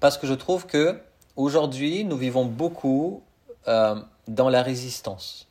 Parce 0.00 0.18
que 0.18 0.26
je 0.26 0.34
trouve 0.34 0.66
que 0.66 0.98
aujourd'hui, 1.36 2.04
nous 2.04 2.16
vivons 2.16 2.44
beaucoup 2.44 3.22
dans 3.66 4.50
la 4.50 4.62
résistance. 4.62 5.48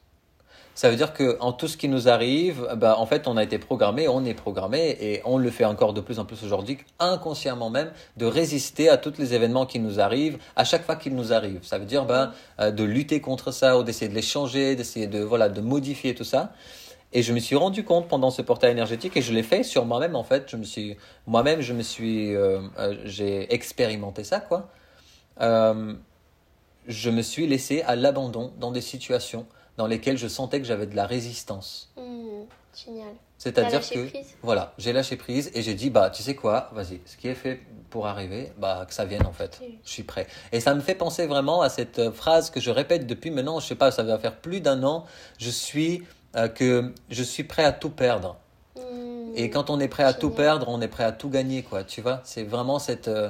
Ça 0.75 0.89
veut 0.89 0.96
dire 0.96 1.13
que 1.13 1.38
en 1.39 1.53
tout 1.53 1.68
ce 1.68 1.77
qui 1.77 1.88
nous 1.88 2.10
arrive, 2.10 2.68
bah, 2.77 2.96
en 2.98 3.06
fait, 3.06 3.27
on 3.27 3.38
a 3.38 3.44
été 3.44 3.60
programmé, 3.60 4.08
on 4.08 4.25
est 4.25 4.34
programmé, 4.34 4.98
et 5.00 5.22
on 5.24 5.38
le 5.38 5.51
fait 5.51 5.65
encore 5.65 5.94
de 5.94 6.01
plus 6.01 6.18
en 6.18 6.25
plus 6.25 6.44
aujourd'hui, 6.44 6.80
inconsciemment 6.98 7.70
même, 7.70 7.92
de 8.18 8.25
résister 8.25 8.89
à 8.89 8.98
tous 8.98 9.20
les 9.20 9.36
événements 9.36 9.68
qui 9.68 9.80
nous 9.80 10.00
arrivent, 10.00 10.39
à 10.56 10.63
chaque 10.63 10.84
fois 10.84 10.96
qu'ils 10.96 11.15
nous 11.15 11.32
arrivent. 11.32 11.63
Ça 11.63 11.77
veut 11.77 11.86
dire 11.86 12.06
bah, 12.06 12.34
euh, 12.60 12.72
de 12.72 12.84
lutter 12.84 13.22
contre 13.22 13.51
ça, 13.51 13.77
ou 13.77 13.84
d'essayer 13.84 14.10
de 14.10 14.15
les 14.15 14.24
changer, 14.24 14.75
d'essayer 14.75 15.06
de 15.06 15.20
voilà, 15.20 15.48
de 15.48 15.62
modifier 15.62 16.15
tout 16.15 16.24
ça. 16.24 16.53
Et 17.15 17.22
je 17.22 17.34
me 17.34 17.39
suis 17.39 17.56
rendu 17.56 17.84
compte 17.84 18.08
pendant 18.08 18.32
ce 18.32 18.42
portail 18.42 18.72
énergétique, 18.72 19.15
et 19.15 19.22
je 19.22 19.32
l'ai 19.32 19.44
fait 19.44 19.62
sur 19.62 19.86
moi-même 19.86 20.15
en 20.15 20.24
fait. 20.24 20.46
Je 20.50 20.58
me 20.58 20.63
suis, 20.63 20.98
moi-même, 21.27 21.62
je 21.62 21.74
me 21.74 21.84
suis, 21.84 22.36
euh, 22.36 22.62
euh, 22.80 22.96
j'ai 23.06 23.53
expérimenté 23.53 24.24
ça 24.24 24.39
quoi. 24.39 24.70
je 25.39 27.10
me 27.12 27.22
suis 27.22 27.46
laissé 27.46 27.84
à 27.84 27.96
l'abandon 27.96 28.51
dans 28.60 28.72
des 28.72 28.82
situations 28.82 29.46
dans 29.77 29.88
lesquels 29.88 30.18
je 30.18 30.27
sentais 30.27 30.60
que 30.60 30.65
j'avais 30.65 30.86
de 30.86 30.96
la 30.96 31.06
résistance. 31.06 31.92
Mmh, 31.98 32.01
génial. 32.86 33.13
C'est-à-dire 33.38 33.82
que 33.82 34.08
voilà, 34.42 34.74
j'ai 34.77 34.94
lâché 34.94 35.18
prise 35.18 35.51
et 35.53 35.62
j'ai 35.62 35.74
dit 35.74 35.89
bah 35.89 36.10
tu 36.10 36.24
sais 36.24 36.36
quoi, 36.36 36.70
vas-y, 36.74 37.01
ce 37.06 37.18
qui 37.18 37.27
est 37.27 37.36
fait 37.36 37.60
pour 37.89 38.08
arriver, 38.08 38.53
bah 38.58 38.86
que 38.88 38.94
ça 38.94 39.03
vienne 39.03 39.25
en 39.25 39.34
fait. 39.34 39.60
Je 39.84 39.89
suis 39.89 40.03
prêt. 40.03 40.27
Et 40.53 40.62
ça 40.62 40.74
me 40.74 40.80
fait 40.80 40.96
penser 40.96 41.27
vraiment 41.27 41.62
à 41.62 41.70
cette 41.70 42.00
euh, 42.00 42.12
phrase 42.12 42.50
que 42.50 42.62
je 42.62 42.72
répète 42.72 43.06
depuis 43.06 43.32
maintenant, 43.32 43.60
je 43.60 43.68
sais 43.68 43.75
pas, 43.75 43.92
ça 43.92 44.03
va 44.03 44.18
faire 44.18 44.38
plus 44.38 44.62
d'un 44.62 44.82
an, 44.84 45.06
je 45.39 45.50
suis 45.50 46.03
euh, 46.38 46.48
que 46.48 46.94
je 47.10 47.24
suis 47.24 47.44
prêt 47.44 47.65
à 47.65 47.74
tout 47.74 47.89
perdre. 47.89 48.38
Mmh, 48.77 49.34
et 49.36 49.50
quand 49.50 49.70
on 49.70 49.80
est 49.82 49.89
prêt 49.89 50.03
à 50.03 50.13
tout 50.13 50.30
perdre, 50.30 50.70
on 50.70 50.80
est 50.80 50.88
prêt 50.88 51.03
à 51.03 51.12
tout 51.12 51.30
gagner 51.30 51.63
quoi, 51.63 51.84
tu 51.84 52.01
vois 52.01 52.22
C'est 52.24 52.44
vraiment 52.44 52.80
cette 52.80 53.10
euh, 53.10 53.30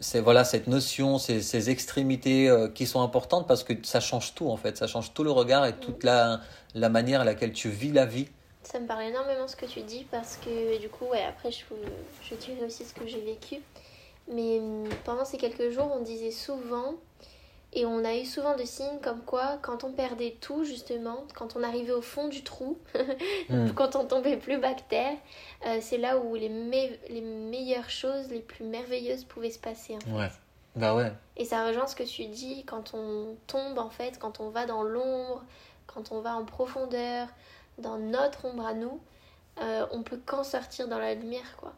c'est 0.00 0.20
voilà 0.20 0.44
cette 0.44 0.66
notion, 0.66 1.18
ces, 1.18 1.70
extrémités 1.70 2.48
euh, 2.48 2.68
qui 2.68 2.86
sont 2.86 3.02
importantes 3.02 3.46
parce 3.48 3.64
que 3.64 3.72
ça 3.82 4.00
change 4.00 4.34
tout 4.34 4.48
en 4.48 4.56
fait, 4.56 4.76
ça 4.76 4.86
change 4.86 5.12
tout 5.12 5.24
le 5.24 5.30
regard 5.30 5.66
et 5.66 5.74
toute 5.74 6.04
la, 6.04 6.40
la 6.74 6.88
manière 6.88 7.20
à 7.22 7.24
laquelle 7.24 7.52
tu 7.52 7.68
vis 7.68 7.92
la 7.92 8.06
vie. 8.06 8.28
Ça 8.62 8.78
me 8.80 8.86
parle 8.86 9.04
énormément 9.04 9.48
ce 9.48 9.56
que 9.56 9.66
tu 9.66 9.80
dis 9.80 10.06
parce 10.10 10.36
que 10.36 10.78
du 10.80 10.88
coup, 10.88 11.06
ouais, 11.06 11.24
après 11.24 11.50
je, 11.50 11.64
je 12.22 12.34
dirais 12.34 12.64
aussi 12.66 12.84
ce 12.84 12.94
que 12.94 13.06
j'ai 13.06 13.20
vécu. 13.20 13.56
Mais 14.30 14.58
hum, 14.58 14.88
pendant 15.04 15.24
ces 15.24 15.38
quelques 15.38 15.70
jours, 15.70 15.90
on 15.98 16.02
disait 16.02 16.30
souvent 16.30 16.94
et 17.72 17.84
on 17.84 18.04
a 18.04 18.16
eu 18.16 18.24
souvent 18.24 18.56
de 18.56 18.64
signes 18.64 18.98
comme 19.02 19.20
quoi, 19.20 19.58
quand 19.60 19.84
on 19.84 19.92
perdait 19.92 20.36
tout, 20.40 20.64
justement, 20.64 21.24
quand 21.34 21.54
on 21.54 21.62
arrivait 21.62 21.92
au 21.92 22.00
fond 22.00 22.28
du 22.28 22.42
trou, 22.42 22.78
hmm. 23.50 23.70
quand 23.74 23.94
on 23.94 24.06
tombait 24.06 24.38
plus 24.38 24.58
bactère, 24.58 25.16
euh, 25.66 25.78
c'est 25.80 25.98
là 25.98 26.18
où 26.18 26.34
les, 26.34 26.48
les 27.10 27.20
meilleures 27.20 27.90
choses, 27.90 28.30
les 28.30 28.40
plus 28.40 28.64
merveilleuses 28.64 29.24
pouvaient 29.24 29.50
se 29.50 29.58
passer. 29.58 29.98
En 30.10 30.18
ouais. 30.18 30.28
Bah 30.76 30.94
ouais. 30.94 31.12
Et 31.36 31.44
ça 31.44 31.66
rejoint 31.66 31.86
ce 31.86 31.96
que 31.96 32.04
tu 32.04 32.26
dis, 32.26 32.64
quand 32.64 32.94
on 32.94 33.36
tombe, 33.46 33.78
en 33.78 33.90
fait, 33.90 34.18
quand 34.18 34.40
on 34.40 34.48
va 34.48 34.64
dans 34.64 34.82
l'ombre, 34.82 35.44
quand 35.86 36.10
on 36.10 36.20
va 36.20 36.36
en 36.36 36.44
profondeur, 36.44 37.28
dans 37.76 37.98
notre 37.98 38.46
ombre 38.46 38.66
à 38.66 38.74
nous, 38.74 38.98
euh, 39.60 39.86
on 39.90 40.02
peut 40.02 40.20
qu'en 40.24 40.42
sortir 40.42 40.88
dans 40.88 40.98
la 40.98 41.14
lumière, 41.14 41.56
quoi. 41.58 41.74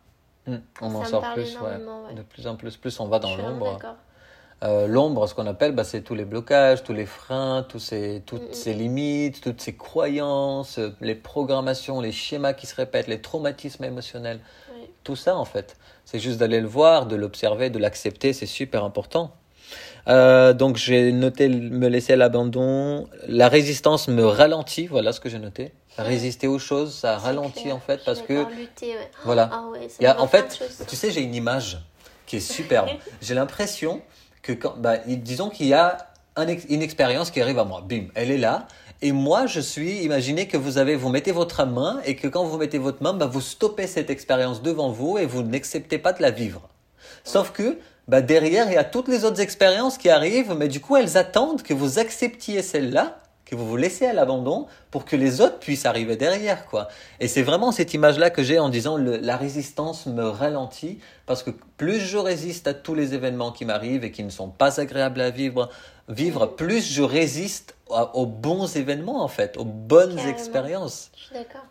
Hmm. 0.46 0.58
On 0.80 0.94
en 0.94 1.04
sort 1.04 1.32
plus, 1.34 1.58
ouais. 1.58 2.14
De 2.14 2.22
plus 2.22 2.46
en 2.46 2.54
plus, 2.54 2.76
plus 2.76 3.00
on 3.00 3.08
va 3.08 3.18
dans 3.18 3.34
l'ombre. 3.36 3.78
Euh, 4.62 4.86
L'ombre, 4.86 5.26
ce 5.26 5.34
qu'on 5.34 5.46
appelle, 5.46 5.72
bah, 5.72 5.84
c'est 5.84 6.02
tous 6.02 6.14
les 6.14 6.24
blocages, 6.24 6.82
tous 6.82 6.92
les 6.92 7.06
freins, 7.06 7.64
tous 7.68 7.78
ces, 7.78 8.22
toutes 8.26 8.54
ces 8.54 8.74
limites, 8.74 9.40
toutes 9.40 9.60
ces 9.60 9.74
croyances, 9.74 10.78
les 11.00 11.14
programmations, 11.14 12.00
les 12.00 12.12
schémas 12.12 12.52
qui 12.52 12.66
se 12.66 12.74
répètent, 12.74 13.08
les 13.08 13.20
traumatismes 13.22 13.84
émotionnels. 13.84 14.40
Tout 15.02 15.16
ça, 15.16 15.36
en 15.36 15.46
fait. 15.46 15.76
C'est 16.04 16.18
juste 16.18 16.38
d'aller 16.38 16.60
le 16.60 16.66
voir, 16.66 17.06
de 17.06 17.16
l'observer, 17.16 17.70
de 17.70 17.78
l'accepter, 17.78 18.32
c'est 18.32 18.46
super 18.46 18.84
important. 18.84 19.32
Euh, 20.08 20.52
donc 20.52 20.76
j'ai 20.76 21.12
noté 21.12 21.48
me 21.48 21.88
laisser 21.88 22.14
à 22.14 22.16
l'abandon. 22.16 23.08
La 23.28 23.48
résistance 23.48 24.08
me 24.08 24.24
ralentit, 24.24 24.86
voilà 24.86 25.12
ce 25.12 25.20
que 25.20 25.28
j'ai 25.28 25.38
noté. 25.38 25.72
Résister 25.98 26.46
aux 26.46 26.58
choses, 26.58 26.94
ça 26.94 27.18
ralentit 27.18 27.72
en 27.72 27.80
fait 27.80 28.00
parce 28.04 28.22
que 28.22 28.44
lutter, 28.54 28.94
voilà. 29.24 29.50
Ah 29.52 29.64
Il 30.00 30.04
y 30.04 30.06
a, 30.06 30.20
en 30.20 30.28
fait, 30.28 30.60
tu 30.88 30.96
sais, 30.96 31.10
j'ai 31.10 31.20
une 31.20 31.34
image 31.34 31.78
qui 32.26 32.36
est 32.36 32.40
superbe. 32.40 32.88
j'ai 33.20 33.34
l'impression 33.34 34.00
que 34.42 34.52
quand, 34.52 34.74
bah, 34.78 34.98
disons 35.06 35.50
qu'il 35.50 35.66
y 35.66 35.74
a 35.74 35.98
une 36.36 36.82
expérience 36.82 37.30
qui 37.30 37.40
arrive 37.40 37.58
à 37.58 37.64
moi, 37.64 37.84
bim, 37.86 38.04
elle 38.14 38.30
est 38.30 38.38
là, 38.38 38.66
et 39.02 39.12
moi 39.12 39.46
je 39.46 39.60
suis, 39.60 40.02
imaginez 40.02 40.46
que 40.46 40.56
vous 40.56 40.78
avez, 40.78 40.96
vous 40.96 41.08
mettez 41.08 41.32
votre 41.32 41.64
main 41.64 42.00
et 42.04 42.16
que 42.16 42.28
quand 42.28 42.44
vous 42.44 42.58
mettez 42.58 42.78
votre 42.78 43.02
main, 43.02 43.12
bah, 43.12 43.26
vous 43.26 43.40
stoppez 43.40 43.86
cette 43.86 44.10
expérience 44.10 44.62
devant 44.62 44.90
vous 44.90 45.18
et 45.18 45.26
vous 45.26 45.42
n'acceptez 45.42 45.98
pas 45.98 46.12
de 46.12 46.22
la 46.22 46.30
vivre. 46.30 46.68
Sauf 47.24 47.52
que 47.52 47.78
bah, 48.08 48.22
derrière, 48.22 48.68
il 48.68 48.74
y 48.74 48.76
a 48.76 48.84
toutes 48.84 49.08
les 49.08 49.24
autres 49.24 49.40
expériences 49.40 49.96
qui 49.96 50.08
arrivent, 50.08 50.54
mais 50.58 50.68
du 50.68 50.80
coup, 50.80 50.96
elles 50.96 51.16
attendent 51.16 51.62
que 51.62 51.72
vous 51.72 51.98
acceptiez 52.00 52.60
celle-là 52.60 53.19
que 53.50 53.56
vous 53.56 53.66
vous 53.66 53.76
laissez 53.76 54.06
à 54.06 54.12
l'abandon 54.12 54.68
pour 54.92 55.04
que 55.04 55.16
les 55.16 55.40
autres 55.40 55.58
puissent 55.58 55.84
arriver 55.84 56.16
derrière, 56.16 56.66
quoi. 56.66 56.86
Et 57.18 57.26
c'est 57.26 57.42
vraiment 57.42 57.72
cette 57.72 57.92
image-là 57.92 58.30
que 58.30 58.44
j'ai 58.44 58.60
en 58.60 58.68
disant 58.68 58.96
la 58.96 59.36
résistance 59.36 60.06
me 60.06 60.22
ralentit 60.22 61.00
parce 61.26 61.42
que 61.42 61.50
plus 61.76 61.98
je 61.98 62.16
résiste 62.16 62.68
à 62.68 62.74
tous 62.74 62.94
les 62.94 63.12
événements 63.14 63.50
qui 63.50 63.64
m'arrivent 63.64 64.04
et 64.04 64.12
qui 64.12 64.22
ne 64.22 64.30
sont 64.30 64.48
pas 64.48 64.80
agréables 64.80 65.20
à 65.20 65.30
vivre, 65.30 65.68
vivre, 66.08 66.46
plus 66.46 66.92
je 66.92 67.02
résiste 67.02 67.74
aux 67.88 68.26
bons 68.26 68.76
événements, 68.76 69.22
en 69.22 69.28
fait, 69.28 69.56
aux 69.56 69.64
bonnes 69.64 70.18
expériences. 70.20 71.10
Je 71.16 71.24
suis 71.24 71.34
d'accord. 71.34 71.66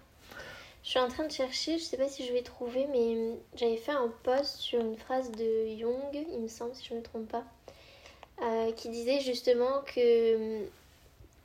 Je 0.83 0.89
suis 0.89 0.99
en 0.99 1.07
train 1.07 1.25
de 1.25 1.31
chercher, 1.31 1.77
je 1.77 1.83
sais 1.83 1.97
pas 1.97 2.09
si 2.09 2.25
je 2.25 2.33
vais 2.33 2.41
trouver, 2.41 2.87
mais 2.91 3.37
j'avais 3.55 3.77
fait 3.77 3.91
un 3.91 4.11
post 4.23 4.57
sur 4.57 4.81
une 4.81 4.97
phrase 4.97 5.31
de 5.31 5.77
Jung, 5.79 6.25
il 6.33 6.39
me 6.41 6.47
semble, 6.47 6.73
si 6.73 6.85
je 6.87 6.93
ne 6.93 6.99
me 6.99 7.03
trompe 7.03 7.29
pas, 7.29 7.43
euh, 8.41 8.71
qui 8.73 8.89
disait 8.89 9.19
justement 9.21 9.81
que 9.85 10.65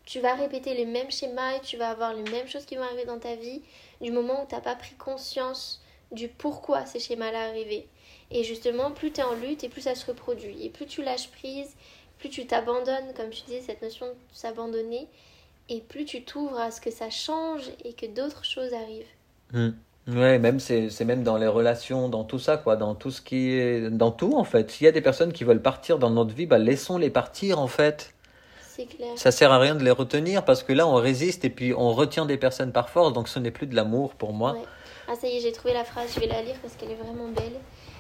tu 0.05 0.21
vas 0.21 0.35
répéter 0.35 0.75
les 0.75 0.87
mêmes 0.87 1.11
schémas 1.11 1.57
et 1.57 1.61
tu 1.61 1.77
vas 1.77 1.91
avoir 1.91 2.15
les 2.15 2.31
mêmes 2.31 2.47
choses 2.47 2.65
qui 2.65 2.77
vont 2.77 2.83
arriver 2.83 3.05
dans 3.05 3.19
ta 3.19 3.37
vie 3.37 3.63
du 4.01 4.11
moment 4.11 4.43
où 4.43 4.47
tu 4.47 4.55
n'as 4.55 4.61
pas 4.61 4.75
pris 4.75 4.95
conscience 4.97 5.83
du 6.13 6.29
pourquoi 6.29 6.87
ces 6.87 7.01
schémas-là 7.01 7.49
arrivaient. 7.49 7.87
Et 8.31 8.45
justement, 8.45 8.91
plus 8.91 9.13
tu 9.13 9.21
es 9.21 9.25
en 9.25 9.35
lutte 9.35 9.65
et 9.65 9.69
plus 9.69 9.83
ça 9.83 9.95
se 9.95 10.07
reproduit. 10.07 10.65
Et 10.65 10.71
plus 10.71 10.87
tu 10.87 11.03
lâches 11.03 11.31
prise, 11.31 11.75
plus 12.19 12.29
tu 12.29 12.47
t'abandonnes, 12.47 13.13
comme 13.17 13.31
tu 13.31 13.43
disais, 13.45 13.61
cette 13.61 13.83
notion 13.83 14.07
de 14.07 14.15
s'abandonner, 14.33 15.09
et 15.69 15.81
plus 15.81 16.05
tu 16.05 16.25
t'ouvres 16.25 16.59
à 16.59 16.71
ce 16.71 16.81
que 16.81 16.91
ça 16.91 17.11
change 17.11 17.71
et 17.85 17.95
que 17.95 18.07
d'autres 18.07 18.45
choses 18.45 18.73
arrivent. 18.73 19.07
Hmm. 19.53 19.71
Ouais, 20.07 20.39
même 20.39 20.61
c'est 20.61 21.05
même 21.05 21.23
dans 21.23 21.39
les 21.39 21.47
relations, 21.47 22.11
dans 22.11 22.25
tout 22.25 22.39
ça, 22.39 22.59
quoi, 22.59 22.77
dans 22.77 22.95
tout 22.95 23.11
ce 23.11 23.23
qui 23.23 23.53
est, 23.53 23.91
dans 23.91 24.11
tout 24.11 24.35
en 24.35 24.45
fait. 24.45 24.71
S'il 24.71 24.85
y 24.85 24.89
a 24.89 24.93
des 24.93 25.01
personnes 25.01 25.33
qui 25.33 25.45
veulent 25.45 25.63
partir 25.63 25.99
dans 25.99 26.11
notre 26.11 26.35
vie, 26.35 26.45
bah 26.45 26.59
laissons-les 26.59 27.09
partir 27.09 27.59
en 27.59 27.69
fait. 27.69 28.15
Clair. 28.83 29.17
Ça 29.17 29.31
sert 29.31 29.53
à 29.53 29.59
rien 29.59 29.77
de 29.77 29.85
les 29.85 29.93
retenir 29.93 30.45
parce 30.45 30.65
que 30.65 30.73
là 30.73 30.87
on 30.87 30.97
résiste 30.97 31.45
et 31.45 31.51
puis 31.51 31.73
on 31.73 31.93
retient 31.93 32.27
des 32.27 32.37
personnes 32.37 32.73
par 32.73 32.91
force, 32.91 33.13
donc 33.13 33.29
ce 33.29 33.39
n'est 33.39 33.53
plus 33.53 33.69
de 33.69 33.77
l'amour 33.77 34.15
pour 34.15 34.33
moi. 34.33 34.57
Ah 35.07 35.15
ça 35.15 35.29
y 35.29 35.37
est, 35.37 35.41
j'ai 35.41 35.53
trouvé 35.53 35.73
la 35.73 35.85
phrase, 35.85 36.13
je 36.15 36.21
vais 36.21 36.27
la 36.27 36.43
lire 36.43 36.57
parce 36.61 36.75
qu'elle 36.75 36.91
est 36.91 36.97
vraiment 36.97 37.29
belle. 37.29 37.55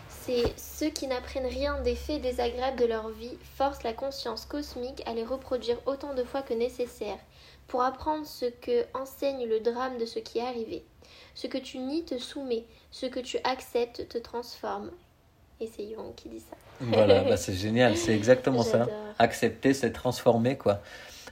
C'est 0.09 0.43
ceux 0.57 0.89
qui 0.89 1.07
n'apprennent 1.07 1.47
rien 1.47 1.81
des 1.83 1.95
faits 1.95 2.23
désagréables 2.23 2.81
de 2.81 2.87
leur 2.87 3.11
vie 3.11 3.39
forcent 3.57 3.85
la 3.85 3.93
conscience 3.93 4.47
cosmique 4.47 5.03
à 5.07 5.15
les 5.15 5.25
reproduire 5.25 5.79
autant 5.87 6.15
de 6.15 6.25
fois 6.25 6.43
que 6.43 6.55
nécessaire 6.55 7.19
pour 7.69 7.83
apprendre 7.83 8.27
ce 8.27 8.47
que 8.47 8.85
enseigne 8.95 9.47
le 9.47 9.61
drame 9.61 9.99
de 9.99 10.07
ce 10.07 10.19
qui 10.19 10.39
est 10.39 10.47
arrivé. 10.47 10.85
Ce 11.35 11.47
que 11.47 11.59
tu 11.59 11.79
nies 11.79 12.05
te 12.05 12.19
soumet, 12.19 12.65
ce 12.91 13.07
que 13.07 13.21
tu 13.21 13.39
acceptes 13.45 14.09
te 14.09 14.19
transforme. 14.19 14.91
Et 15.61 15.69
c'est 15.75 15.88
Jung 15.88 16.14
qui 16.17 16.29
dit 16.29 16.40
ça. 16.40 16.57
Voilà, 16.81 17.23
bah 17.23 17.37
c'est 17.37 17.53
génial, 17.55 17.97
c'est 17.97 18.14
exactement 18.14 18.62
ça. 18.62 18.87
Accepter, 19.19 19.75
c'est 19.75 19.93
transformer, 19.93 20.57
quoi. 20.57 20.81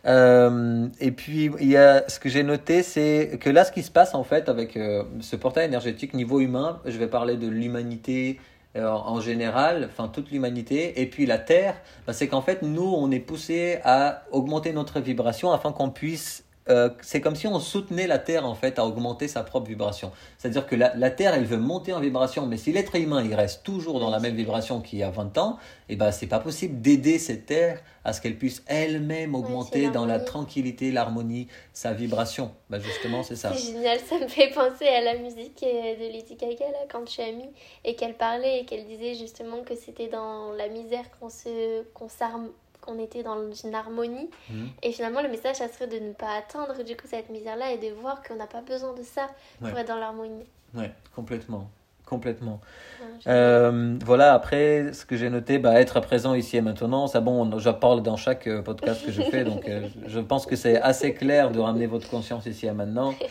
Euh, 0.05 0.89
et 1.01 1.13
puis, 1.13 1.51
il 1.61 1.69
y 1.69 1.77
a 1.77 2.09
ce 2.09 2.19
que 2.19 2.29
j'ai 2.29 2.43
noté, 2.43 2.83
c'est 2.83 3.39
que 3.41 3.51
là, 3.51 3.65
ce 3.65 3.73
qui 3.73 3.83
se 3.83 3.91
passe 3.91 4.15
en 4.15 4.25
fait 4.25 4.49
avec 4.49 4.77
euh, 4.77 5.05
ce 5.21 5.37
portail 5.37 5.67
énergétique 5.67 6.15
niveau 6.15 6.41
humain, 6.41 6.81
je 6.85 6.99
vais 6.99 7.07
parler 7.07 7.37
de 7.37 7.47
l'humanité 7.47 8.41
euh, 8.75 8.89
en 8.89 9.21
général, 9.21 9.89
enfin 9.91 10.09
toute 10.09 10.31
l'humanité, 10.31 11.01
et 11.01 11.07
puis 11.07 11.27
la 11.27 11.39
Terre, 11.39 11.75
bah, 12.07 12.13
c'est 12.13 12.27
qu'en 12.27 12.41
fait, 12.41 12.63
nous, 12.63 12.93
on 12.97 13.11
est 13.11 13.21
poussé 13.21 13.79
à 13.85 14.25
augmenter 14.33 14.73
notre 14.73 14.99
vibration 15.01 15.53
afin 15.53 15.73
qu'on 15.73 15.91
puisse 15.91 16.45
euh, 16.69 16.91
c'est 17.01 17.21
comme 17.21 17.35
si 17.35 17.47
on 17.47 17.59
soutenait 17.59 18.07
la 18.07 18.19
Terre 18.19 18.47
en 18.47 18.55
fait 18.55 18.79
à 18.79 18.87
augmenter 18.87 19.27
sa 19.27 19.43
propre 19.43 19.67
vibration. 19.67 20.13
C'est-à-dire 20.39 20.67
que 20.67 20.77
la, 20.77 21.11
Terre, 21.11 21.35
elle 21.35 21.45
veut 21.45 21.59
monter 21.59 21.93
en 21.93 22.01
vibration, 22.01 22.47
mais 22.47 22.57
si 22.57 22.73
l'être 22.73 22.95
humain 22.95 23.23
il 23.25 23.35
reste 23.35 23.65
toujours 23.65 23.99
dans 23.99 24.11
la 24.11 24.21
même 24.21 24.37
vibration 24.37 24.81
qu'il 24.81 25.01
y 25.01 25.03
a 25.03 25.11
20 25.11 25.39
ans, 25.39 25.59
et 25.89 25.95
eh 25.95 25.97
ben 25.97 26.13
c'est 26.13 26.27
pas 26.27 26.39
possible 26.39 26.81
d'aider 26.81 27.19
cette 27.19 27.47
Terre 27.47 27.83
à 28.05 28.13
ce 28.13 28.21
qu'elle 28.21 28.37
puisse 28.37 28.63
elle-même 28.67 29.35
augmenter 29.35 29.91
dans 29.91 30.07
la 30.07 30.21
tranquillité, 30.21 30.91
l'harmonie, 30.91 31.49
sa 31.73 31.93
vibration. 31.93 32.53
Bah 32.71 32.79
justement, 32.79 33.23
c'est 33.23 33.37
ça. 33.37 33.53
C'est 33.53 33.73
génial, 33.73 33.99
ça 34.01 34.19
me 34.19 34.29
fait 34.29 34.51
penser 34.51 34.87
à 34.87 35.01
la 35.01 35.17
musique 35.17 35.63
euh, 35.65 35.97
de 35.97 36.13
Lady 36.13 36.37
Gaga 36.37 36.71
là, 36.71 36.79
quand 36.91 37.05
je 37.07 37.13
suis 37.13 37.23
amie 37.23 37.51
et 37.85 37.97
qu'elle 37.97 38.15
parlait 38.15 38.61
et 38.61 38.65
qu'elle 38.65 38.87
disait 38.87 39.15
justement 39.15 39.63
que 39.63 39.75
c'était 39.75 40.09
dans 40.09 40.53
la 40.53 40.69
misère 40.69 41.05
qu'on 41.19 41.29
se 41.29 41.83
qu'on 41.93 42.09
s'arme 42.09 42.51
qu'on 42.83 42.99
était 42.99 43.23
dans 43.23 43.51
une 43.65 43.75
harmonie. 43.75 44.29
Mhm. 44.51 44.69
Et 44.83 44.93
finalement, 44.93 45.23
le 45.23 45.29
message, 45.31 45.57
ça 45.57 45.69
serait 45.69 45.87
de 45.87 45.99
ne 45.99 46.13
pas 46.13 46.35
attendre 46.37 46.83
du 46.85 46.95
coup 46.97 47.07
cette 47.07 47.31
misère-là 47.31 47.73
et 47.73 47.79
de 47.79 47.95
voir 47.95 48.23
qu'on 48.23 48.35
n'a 48.37 48.47
pas 48.47 48.61
besoin 48.61 48.93
de 48.93 49.03
ça 49.03 49.29
pour 49.61 49.69
être 49.79 49.89
dans 49.89 49.97
l'harmonie. 49.99 50.45
Ouais, 50.75 50.93
complètement. 51.17 51.71
complètement. 52.05 52.61
Ouais, 53.01 53.07
Euh, 53.33 53.97
voilà, 54.05 54.35
après, 54.35 54.93
ce 54.93 55.07
que 55.07 55.17
j'ai 55.17 55.31
noté, 55.31 55.59
bah, 55.59 55.81
être 55.81 55.99
présent 56.01 56.35
ici 56.35 56.59
et 56.59 56.61
maintenant, 56.61 57.07
ça 57.07 57.21
bon, 57.21 57.51
on- 57.51 57.59
je 57.59 57.71
parle 57.71 58.03
dans 58.03 58.19
chaque 58.19 58.47
euh, 58.49 58.61
podcast 58.61 59.07
que 59.07 59.13
je 59.13 59.23
fais, 59.23 59.45
donc 59.45 59.67
euh, 59.67 59.89
je 60.07 60.21
pense 60.21 60.45
que 60.45 60.55
c'est 60.57 60.79
assez 60.83 61.15
clair 61.15 61.51
de 61.51 61.59
ramener 61.59 61.87
votre 61.87 62.11
conscience 62.11 62.45
ici 62.45 62.67
et 62.67 62.73
maintenant. 62.73 63.15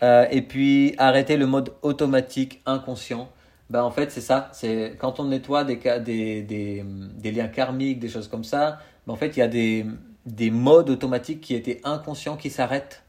Euh, 0.00 0.26
et 0.30 0.42
puis, 0.42 0.94
arrêter 0.96 1.36
le 1.36 1.46
mode 1.46 1.72
automatique, 1.82 2.62
inconscient. 2.66 3.28
Bah, 3.70 3.84
en 3.84 3.90
fait, 3.90 4.10
c'est 4.10 4.22
ça, 4.22 4.48
c'est 4.52 4.96
quand 4.98 5.20
on 5.20 5.24
nettoie 5.24 5.64
des, 5.64 5.76
des, 5.76 6.42
des, 6.42 6.84
des 6.84 7.32
liens 7.32 7.48
karmiques, 7.48 7.98
des 7.98 8.08
choses 8.08 8.28
comme 8.28 8.44
ça, 8.44 8.78
bah, 9.06 9.12
en 9.12 9.16
fait, 9.16 9.36
il 9.36 9.40
y 9.40 9.42
a 9.42 9.48
des, 9.48 9.84
des 10.26 10.50
modes 10.50 10.90
automatiques 10.90 11.40
qui 11.40 11.54
étaient 11.54 11.80
inconscients 11.84 12.36
qui 12.36 12.50
s'arrêtent. 12.50 13.02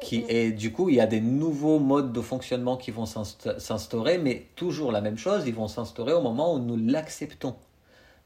Qui, 0.00 0.24
et 0.28 0.52
du 0.52 0.70
coup, 0.70 0.90
il 0.90 0.94
y 0.94 1.00
a 1.00 1.08
des 1.08 1.20
nouveaux 1.20 1.80
modes 1.80 2.12
de 2.12 2.20
fonctionnement 2.20 2.76
qui 2.76 2.92
vont 2.92 3.04
s'insta- 3.04 3.58
s'instaurer, 3.58 4.16
mais 4.16 4.46
toujours 4.54 4.92
la 4.92 5.00
même 5.00 5.18
chose, 5.18 5.42
ils 5.48 5.54
vont 5.54 5.66
s'instaurer 5.66 6.12
au 6.12 6.20
moment 6.20 6.54
où 6.54 6.60
nous 6.60 6.76
l'acceptons. 6.76 7.56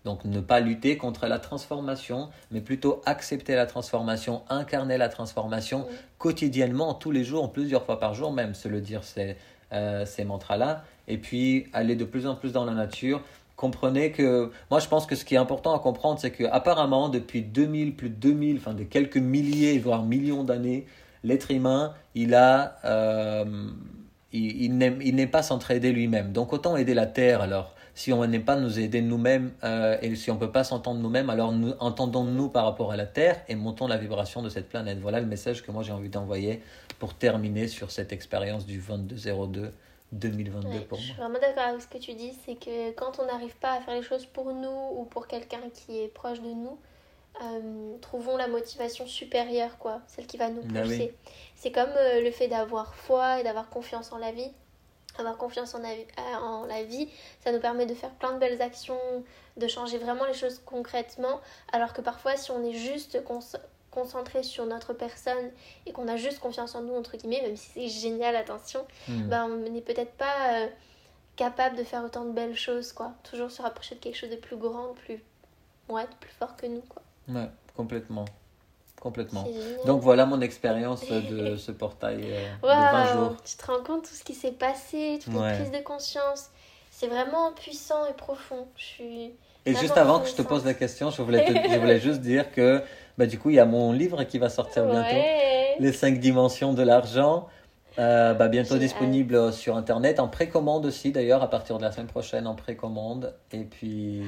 Donc 0.04 0.26
ne 0.26 0.40
pas 0.40 0.60
lutter 0.60 0.98
contre 0.98 1.26
la 1.28 1.38
transformation, 1.38 2.28
mais 2.50 2.60
plutôt 2.60 3.00
accepter 3.06 3.54
la 3.54 3.64
transformation, 3.64 4.42
incarner 4.50 4.98
la 4.98 5.08
transformation 5.08 5.86
Oui. 5.88 5.96
quotidiennement, 6.18 6.92
tous 6.92 7.10
les 7.10 7.24
jours, 7.24 7.50
plusieurs 7.52 7.84
fois 7.84 7.98
par 7.98 8.12
jour 8.12 8.32
même, 8.32 8.52
se 8.52 8.68
le 8.68 8.82
dire 8.82 9.02
ces, 9.02 9.36
euh, 9.72 10.04
ces 10.04 10.24
mantras-là, 10.24 10.84
et 11.12 11.18
puis 11.18 11.66
aller 11.72 11.94
de 11.94 12.04
plus 12.04 12.26
en 12.26 12.34
plus 12.34 12.52
dans 12.52 12.64
la 12.64 12.72
nature. 12.72 13.20
Comprenez 13.56 14.12
que, 14.12 14.50
moi 14.70 14.80
je 14.80 14.88
pense 14.88 15.06
que 15.06 15.14
ce 15.14 15.24
qui 15.24 15.34
est 15.34 15.38
important 15.38 15.74
à 15.74 15.78
comprendre, 15.78 16.18
c'est 16.18 16.30
que 16.30 16.44
apparemment 16.44 17.10
depuis 17.10 17.42
2000, 17.42 17.94
plus 17.94 18.08
de 18.08 18.14
2000, 18.14 18.56
enfin 18.56 18.72
de 18.72 18.82
quelques 18.82 19.18
milliers, 19.18 19.78
voire 19.78 20.02
millions 20.02 20.42
d'années, 20.42 20.86
l'être 21.22 21.50
humain, 21.50 21.92
il 22.14 22.34
a, 22.34 22.78
euh, 22.84 23.44
il, 24.32 24.82
il 24.82 25.14
n'est 25.14 25.26
pas 25.26 25.42
s'entraider 25.42 25.92
lui-même. 25.92 26.32
Donc 26.32 26.52
autant 26.52 26.76
aider 26.76 26.94
la 26.94 27.06
Terre 27.06 27.42
alors. 27.42 27.74
Si 27.94 28.10
on 28.10 28.26
n'aime 28.26 28.42
pas 28.42 28.56
nous 28.56 28.80
aider 28.80 29.02
nous-mêmes 29.02 29.50
euh, 29.64 29.98
et 30.00 30.16
si 30.16 30.30
on 30.30 30.36
ne 30.36 30.40
peut 30.40 30.50
pas 30.50 30.64
s'entendre 30.64 30.98
nous-mêmes, 31.00 31.28
alors 31.28 31.52
nous, 31.52 31.74
entendons-nous 31.78 32.48
par 32.48 32.64
rapport 32.64 32.90
à 32.90 32.96
la 32.96 33.04
Terre 33.04 33.42
et 33.48 33.54
montons 33.54 33.86
la 33.86 33.98
vibration 33.98 34.40
de 34.40 34.48
cette 34.48 34.70
planète. 34.70 34.98
Voilà 34.98 35.20
le 35.20 35.26
message 35.26 35.62
que 35.62 35.70
moi 35.70 35.82
j'ai 35.82 35.92
envie 35.92 36.08
d'envoyer 36.08 36.62
pour 36.98 37.12
terminer 37.12 37.68
sur 37.68 37.90
cette 37.90 38.10
expérience 38.14 38.64
du 38.64 38.80
22-02 38.80 39.72
2022 40.12 40.68
Ouais, 40.68 40.80
pour 40.84 40.98
je 40.98 41.04
suis 41.04 41.14
moi. 41.14 41.26
vraiment 41.28 41.40
d'accord 41.40 41.64
avec 41.64 41.80
ce 41.82 41.88
que 41.88 41.98
tu 41.98 42.12
dis, 42.14 42.36
c'est 42.44 42.54
que 42.56 42.90
quand 42.92 43.18
on 43.18 43.26
n'arrive 43.26 43.56
pas 43.56 43.72
à 43.72 43.80
faire 43.80 43.94
les 43.94 44.02
choses 44.02 44.26
pour 44.26 44.52
nous 44.52 44.88
ou 44.96 45.04
pour 45.04 45.26
quelqu'un 45.26 45.62
qui 45.72 46.00
est 46.00 46.08
proche 46.08 46.40
de 46.40 46.48
nous, 46.48 46.78
euh, 47.42 47.96
trouvons 48.02 48.36
la 48.36 48.46
motivation 48.46 49.06
supérieure, 49.06 49.78
quoi, 49.78 50.02
celle 50.06 50.26
qui 50.26 50.36
va 50.36 50.50
nous 50.50 50.62
Ah 50.74 50.80
oui. 50.82 50.82
pousser. 50.82 51.14
C'est 51.56 51.72
comme 51.72 51.90
euh, 51.96 52.20
le 52.20 52.30
fait 52.30 52.48
d'avoir 52.48 52.94
foi 52.94 53.40
et 53.40 53.42
d'avoir 53.42 53.70
confiance 53.70 54.12
en 54.12 54.18
la 54.18 54.32
vie. 54.32 54.50
Avoir 55.18 55.36
confiance 55.36 55.74
en 55.74 55.78
la, 55.80 55.94
vie, 55.94 56.06
euh, 56.18 56.36
en 56.36 56.64
la 56.64 56.84
vie, 56.84 57.06
ça 57.44 57.52
nous 57.52 57.60
permet 57.60 57.84
de 57.84 57.94
faire 57.94 58.10
plein 58.12 58.32
de 58.32 58.38
belles 58.38 58.62
actions, 58.62 58.98
de 59.58 59.66
changer 59.68 59.98
vraiment 59.98 60.24
les 60.24 60.32
choses 60.34 60.62
concrètement, 60.64 61.40
alors 61.72 61.92
que 61.92 62.00
parfois 62.00 62.36
si 62.36 62.50
on 62.50 62.64
est 62.64 62.72
juste 62.72 63.22
concentré 63.92 64.42
sur 64.42 64.66
notre 64.66 64.92
personne 64.94 65.50
et 65.86 65.92
qu'on 65.92 66.08
a 66.08 66.16
juste 66.16 66.40
confiance 66.40 66.74
en 66.74 66.80
nous, 66.82 66.94
entre 66.96 67.16
guillemets, 67.16 67.42
même 67.42 67.56
si 67.56 67.70
c'est 67.74 67.88
génial, 67.88 68.34
attention, 68.34 68.84
Hmm. 69.06 69.28
bah, 69.28 69.44
on 69.48 69.70
n'est 69.70 69.80
peut-être 69.80 70.12
pas 70.14 70.60
euh, 70.62 70.66
capable 71.36 71.76
de 71.76 71.84
faire 71.84 72.02
autant 72.04 72.24
de 72.24 72.32
belles 72.32 72.56
choses, 72.56 72.92
quoi. 72.92 73.12
Toujours 73.22 73.50
se 73.50 73.62
rapprocher 73.62 73.94
de 73.94 74.00
quelque 74.00 74.16
chose 74.16 74.30
de 74.30 74.36
plus 74.36 74.56
grand, 74.56 74.88
de 74.88 74.98
plus, 74.98 75.22
ouais, 75.88 76.02
de 76.04 76.14
plus 76.20 76.30
fort 76.38 76.56
que 76.56 76.66
nous, 76.66 76.82
quoi. 76.88 77.02
Ouais, 77.28 77.48
complètement. 77.76 78.24
Complètement. 79.00 79.44
Donc 79.84 80.00
voilà 80.00 80.26
mon 80.26 80.40
expérience 80.40 81.02
de 81.10 81.56
ce 81.56 81.72
portail 81.72 82.20
euh, 82.22 82.52
de 82.62 82.66
20 82.66 82.92
Waouh, 82.92 83.12
jours. 83.30 83.42
tu 83.44 83.56
te 83.56 83.66
rends 83.66 83.82
compte 83.82 84.02
tout 84.04 84.14
ce 84.14 84.22
qui 84.22 84.34
s'est 84.34 84.52
passé, 84.52 85.18
toute 85.22 85.34
Ouais. 85.34 85.54
prise 85.58 85.72
de 85.72 85.82
conscience. 85.82 86.50
C'est 86.92 87.08
vraiment 87.08 87.52
puissant 87.52 88.06
et 88.06 88.12
profond. 88.14 88.68
Je 88.76 88.82
suis. 88.84 89.32
Et 89.66 89.74
juste 89.74 89.96
avant 89.96 90.20
que 90.20 90.28
je 90.28 90.34
te 90.34 90.42
pose 90.42 90.64
la 90.64 90.74
question, 90.74 91.10
je 91.10 91.20
voulais, 91.22 91.44
te- 91.44 91.68
je 91.68 91.78
voulais 91.78 91.98
juste 92.08 92.20
dire 92.20 92.52
que 92.52 92.80
bah, 93.18 93.26
du 93.26 93.38
coup, 93.38 93.50
il 93.50 93.56
y 93.56 93.60
a 93.60 93.66
mon 93.66 93.92
livre 93.92 94.24
qui 94.24 94.38
va 94.38 94.48
sortir 94.48 94.84
bientôt. 94.86 95.14
Ouais. 95.14 95.76
Les 95.78 95.92
cinq 95.92 96.18
dimensions 96.18 96.74
de 96.74 96.82
l'argent. 96.82 97.48
Euh, 97.98 98.32
bah, 98.32 98.48
bientôt 98.48 98.78
disponible 98.78 99.52
sur 99.52 99.76
Internet, 99.76 100.18
en 100.18 100.26
précommande 100.26 100.86
aussi 100.86 101.12
d'ailleurs, 101.12 101.42
à 101.42 101.50
partir 101.50 101.76
de 101.76 101.82
la 101.82 101.92
semaine 101.92 102.06
prochaine 102.06 102.46
en 102.46 102.54
précommande. 102.54 103.34
Et 103.52 103.64
puis, 103.64 104.22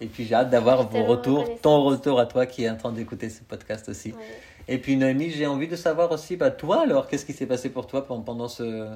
et 0.00 0.06
puis 0.06 0.24
j'ai 0.24 0.34
hâte 0.34 0.50
d'avoir 0.50 0.88
vos 0.88 1.04
retours, 1.04 1.44
ton 1.62 1.84
retour 1.84 2.18
à 2.18 2.26
toi 2.26 2.46
qui 2.46 2.64
est 2.64 2.70
en 2.70 2.76
train 2.76 2.92
d'écouter 2.92 3.30
ce 3.30 3.42
podcast 3.44 3.88
aussi. 3.88 4.10
Ouais. 4.10 4.24
Et 4.66 4.78
puis 4.78 4.96
Noémie, 4.96 5.30
j'ai 5.30 5.46
envie 5.46 5.68
de 5.68 5.76
savoir 5.76 6.10
aussi, 6.10 6.36
bah, 6.36 6.50
toi 6.50 6.82
alors, 6.82 7.06
qu'est-ce 7.06 7.24
qui 7.24 7.32
s'est 7.32 7.46
passé 7.46 7.70
pour 7.70 7.86
toi 7.86 8.04
pendant, 8.04 8.22
pendant 8.22 8.48
ce, 8.48 8.88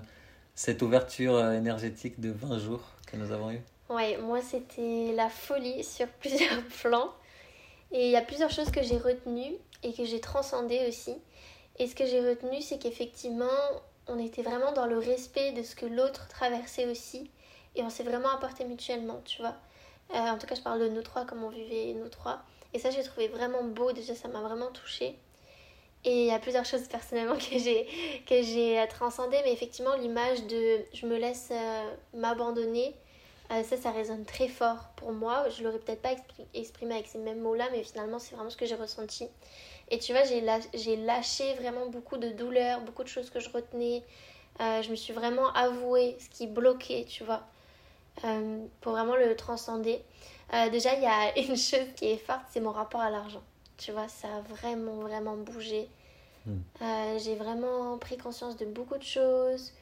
cette 0.57 0.83
ouverture 0.83 1.37
euh, 1.37 1.53
énergétique 1.53 2.19
de 2.19 2.33
20 2.33 2.59
jours 2.59 2.81
que 3.07 3.17
nous 3.17 3.31
avons 3.31 3.53
eue? 3.53 3.61
Ouais, 3.89 4.19
moi 4.25 4.41
c'était 4.41 5.13
la 5.17 5.29
folie 5.29 5.83
sur 5.85 6.07
plusieurs 6.21 6.63
plans. 6.83 7.11
Et 7.93 8.07
il 8.07 8.11
y 8.11 8.17
a 8.17 8.23
plusieurs 8.23 8.51
choses 8.51 8.71
que 8.71 8.83
j'ai 8.83 8.99
retenues 8.99 9.57
et 9.83 9.93
que 9.93 10.05
j'ai 10.05 10.21
transcendées 10.21 10.87
aussi. 10.89 11.15
Et 11.79 11.87
ce 11.87 11.95
que 11.95 12.07
j'ai 12.07 12.21
retenu, 12.21 12.61
c'est 12.61 12.79
qu'effectivement, 12.79 13.47
on 14.07 14.19
était 14.19 14.43
vraiment 14.43 14.73
dans 14.73 14.87
le 14.87 14.99
respect 14.99 15.53
de 15.53 15.63
ce 15.63 15.75
que 15.75 15.87
l'autre 15.87 16.29
traversait 16.29 16.87
aussi. 16.87 17.31
Et 17.77 17.83
on 17.83 17.91
s'est 17.91 18.03
vraiment 18.03 18.31
apporté 18.31 18.65
mutuellement, 18.65 19.21
tu 19.25 19.41
vois. 19.41 19.55
Euh, 20.15 20.19
en 20.19 20.39
tout 20.39 20.47
cas, 20.47 20.55
je 20.55 20.63
parle 20.63 20.81
de 20.81 20.89
nous 20.89 21.03
trois, 21.03 21.25
comme 21.25 21.43
on 21.45 21.49
vivait 21.49 21.95
nous 21.95 22.09
trois. 22.09 22.43
Et 22.75 22.79
ça, 22.79 22.91
j'ai 22.91 23.03
trouvé 23.03 23.29
vraiment 23.29 23.63
beau. 23.65 23.93
Déjà, 23.93 24.15
ça 24.15 24.29
m'a 24.29 24.41
vraiment 24.41 24.71
touchée. 24.71 25.17
Et 26.05 26.23
il 26.23 26.27
y 26.27 26.33
a 26.33 26.39
plusieurs 26.39 26.65
choses 26.65 26.89
personnellement 26.89 27.37
que 27.51 27.59
j'ai 27.59 27.87
que 28.27 28.43
j'ai 28.43 28.85
transcendées, 28.89 29.39
mais 29.45 29.53
effectivement 29.53 29.95
l'image 29.97 30.45
de 30.47 30.81
je 30.95 31.07
me 31.07 31.17
laisse 31.17 31.49
euh, 31.51 31.95
m'abandonner, 32.15 32.95
euh, 33.51 33.63
ça 33.65 33.77
ça 33.77 33.91
résonne 33.91 34.25
très 34.25 34.49
fort 34.49 34.91
pour 34.97 35.13
moi. 35.13 35.49
Je 35.51 35.63
l'aurais 35.65 35.79
peut-être 35.79 36.03
pas 36.03 36.13
expri- 36.13 36.47
exprimé 36.55 36.95
avec 36.95 37.07
ces 37.07 37.19
mêmes 37.19 37.41
mots-là, 37.41 37.69
mais 37.73 37.83
finalement 37.83 38.19
c'est 38.19 38.35
vraiment 38.35 38.51
ce 38.51 38.57
que 38.57 38.67
j'ai 38.67 38.75
ressenti. 38.75 39.27
Et 39.91 39.99
tu 39.99 40.13
vois, 40.13 40.25
j'ai 40.25 40.41
lâ- 40.41 40.69
j'ai 40.75 40.97
lâché 40.97 41.55
vraiment 41.55 41.87
beaucoup 41.89 42.17
de 42.17 42.29
douleurs, 42.31 42.81
beaucoup 42.83 43.03
de 43.03 43.09
choses 43.09 43.31
que 43.31 43.41
je 43.41 43.51
retenais. 43.51 44.03
Euh, 44.61 44.83
je 44.83 44.91
me 44.91 44.97
suis 44.97 45.13
vraiment 45.13 45.53
avoué 45.53 46.17
ce 46.21 46.29
qui 46.29 46.47
bloquait, 46.47 47.05
tu 47.09 47.25
vois, 47.25 47.43
euh, 48.25 48.59
pour 48.81 48.93
vraiment 48.93 49.17
le 49.17 49.35
transcender. 49.37 50.03
Déjà, 50.73 50.95
il 50.95 51.03
y 51.03 51.07
a 51.07 51.39
une 51.49 51.57
chose 51.57 51.87
qui 51.97 52.07
est 52.07 52.17
forte, 52.19 52.43
c'est 52.51 52.61
mon 52.61 52.73
rapport 52.73 53.01
à 53.01 53.11
l'argent. 53.11 53.43
Tu 53.79 53.93
vois, 53.93 54.09
ça 54.09 54.29
a 54.37 54.41
vraiment, 54.43 54.97
vraiment 54.97 55.37
bougé. 55.37 55.89
Mm. 56.47 56.53
Euh, 56.83 57.19
j'ai 57.19 57.35
vraiment 57.35 57.99
pris 57.99 58.17
conscience 58.17 58.57
de 58.57 58.65
beaucoup 58.67 58.97
de 58.99 59.03
choses, 59.03 59.73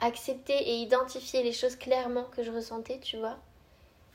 accepté 0.00 0.52
et 0.54 0.76
identifié 0.76 1.42
les 1.42 1.52
choses 1.52 1.76
clairement 1.76 2.24
que 2.24 2.42
je 2.42 2.50
ressentais, 2.50 2.98
tu 2.98 3.16
vois. 3.16 3.36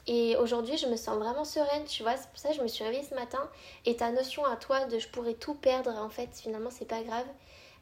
Et 0.08 0.36
aujourd'hui, 0.38 0.78
je 0.78 0.88
me 0.88 0.96
sens 0.96 1.18
vraiment 1.18 1.46
sereine, 1.46 1.86
tu 1.86 2.04
vois. 2.04 2.18
C'est 2.18 2.30
pour 2.30 2.40
ça 2.40 2.50
que 2.50 2.56
je 2.56 2.62
me 2.62 2.68
suis 2.68 2.84
réveillée 2.84 3.06
ce 3.08 3.14
matin. 3.16 3.48
Et 3.86 3.96
ta 3.96 4.12
notion 4.12 4.44
à 4.46 4.56
toi 4.56 4.86
de 4.86 4.98
je 4.98 5.08
pourrais 5.08 5.36
tout 5.36 5.54
perdre, 5.54 5.92
en 5.92 6.10
fait, 6.10 6.30
finalement, 6.34 6.72
c'est 6.72 6.88
pas 6.88 7.04
grave. 7.04 7.26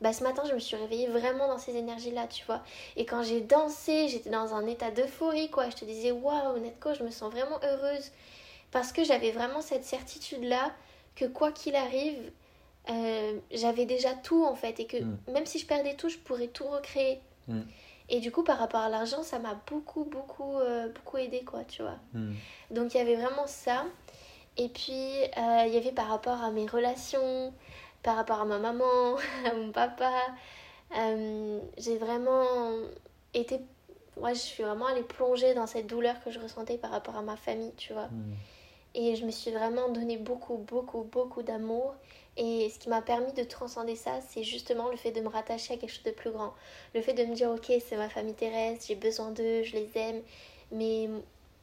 Bah, 0.02 0.14
ce 0.14 0.24
matin, 0.24 0.44
je 0.48 0.54
me 0.54 0.60
suis 0.60 0.76
réveillée 0.76 1.08
vraiment 1.08 1.48
dans 1.48 1.58
ces 1.58 1.76
énergies-là, 1.76 2.28
tu 2.28 2.46
vois. 2.46 2.62
Et 2.98 3.06
quand 3.06 3.24
j'ai 3.24 3.42
dansé, 3.42 4.10
j'étais 4.10 4.30
dans 4.30 4.54
un 4.54 4.68
état 4.68 4.92
d'euphorie, 4.92 5.50
quoi. 5.50 5.70
Je 5.70 5.76
te 5.78 5.86
disais, 5.86 6.12
waouh, 6.12 6.60
Netco, 6.60 6.94
je 6.94 7.04
me 7.04 7.12
sens 7.12 7.32
vraiment 7.32 7.60
heureuse. 7.64 8.12
Parce 8.72 8.92
que 8.92 9.04
j'avais 9.04 9.32
vraiment 9.32 9.62
cette 9.62 9.86
certitude-là 9.86 10.72
que 11.16 11.26
quoi 11.26 11.52
qu'il 11.52 11.76
arrive, 11.76 12.32
euh, 12.90 13.40
j'avais 13.52 13.86
déjà 13.86 14.14
tout, 14.14 14.44
en 14.44 14.56
fait. 14.56 14.80
Et 14.82 14.86
que 14.86 14.98
Mm. 14.98 15.18
même 15.30 15.46
si 15.46 15.60
je 15.60 15.66
perdais 15.66 15.96
tout, 15.96 16.10
je 16.10 16.18
pourrais 16.18 16.48
tout 16.48 16.68
recréer. 16.68 17.22
Mm. 17.48 17.62
Et 18.10 18.20
du 18.20 18.32
coup, 18.32 18.44
par 18.44 18.58
rapport 18.58 18.80
à 18.80 18.90
l'argent, 18.90 19.24
ça 19.24 19.40
m'a 19.40 19.56
beaucoup, 19.70 20.06
beaucoup, 20.06 20.58
euh, 20.60 20.90
beaucoup 20.90 21.18
aidé, 21.18 21.44
quoi, 21.44 21.64
tu 21.66 21.82
vois. 21.82 21.98
Hmm. 22.14 22.34
Donc 22.72 22.94
il 22.94 22.98
y 22.98 23.02
avait 23.02 23.16
vraiment 23.16 23.48
ça. 23.48 23.86
Et 24.56 24.70
puis 24.70 25.24
euh, 25.38 25.64
il 25.68 25.74
y 25.74 25.78
avait 25.78 25.92
par 25.92 26.08
rapport 26.08 26.42
à 26.42 26.52
mes 26.52 26.66
relations, 26.66 27.54
par 28.04 28.16
rapport 28.16 28.42
à 28.42 28.46
ma 28.46 28.60
maman, 28.60 29.18
à 29.46 29.54
mon 29.54 29.72
papa. 29.72 30.12
Euh, 30.98 31.60
j'ai 31.78 31.98
vraiment 31.98 32.46
été. 33.34 33.60
Moi, 34.20 34.34
je 34.34 34.40
suis 34.40 34.64
vraiment 34.64 34.88
allée 34.88 35.04
plonger 35.04 35.54
dans 35.54 35.68
cette 35.68 35.86
douleur 35.86 36.24
que 36.24 36.32
je 36.32 36.40
ressentais 36.40 36.78
par 36.78 36.92
rapport 36.92 37.18
à 37.18 37.22
ma 37.22 37.36
famille, 37.36 37.74
tu 37.76 37.94
vois. 37.94 38.08
Hmm. 38.08 38.34
Et 38.96 39.16
je 39.16 39.26
me 39.26 39.32
suis 39.32 39.52
vraiment 39.52 39.90
donné 39.90 40.18
beaucoup, 40.18 40.58
beaucoup, 40.58 41.04
beaucoup 41.04 41.44
d'amour. 41.44 41.94
Et 42.38 42.70
ce 42.70 42.78
qui 42.78 42.88
m'a 42.88 43.02
permis 43.02 43.34
de 43.34 43.44
transcender 43.44 43.96
ça, 43.96 44.12
c'est 44.30 44.44
justement 44.44 44.90
le 44.90 44.98
fait 44.98 45.12
de 45.12 45.22
me 45.22 45.28
rattacher 45.28 45.74
à 45.74 45.78
quelque 45.78 45.90
chose 45.90 46.04
de 46.04 46.12
plus 46.12 46.30
grand. 46.30 46.54
Le 46.94 47.02
fait 47.02 47.14
de 47.14 47.26
me 47.26 47.34
dire, 47.34 47.50
ok, 47.50 47.72
c'est 47.86 47.98
ma 47.98 48.10
famille 48.10 48.36
terrestre, 48.36 48.86
j'ai 48.88 48.96
besoin 48.96 49.32
d'eux, 49.32 49.64
je 49.64 49.74
les 49.74 49.90
aime, 49.96 50.22
mais 50.72 51.10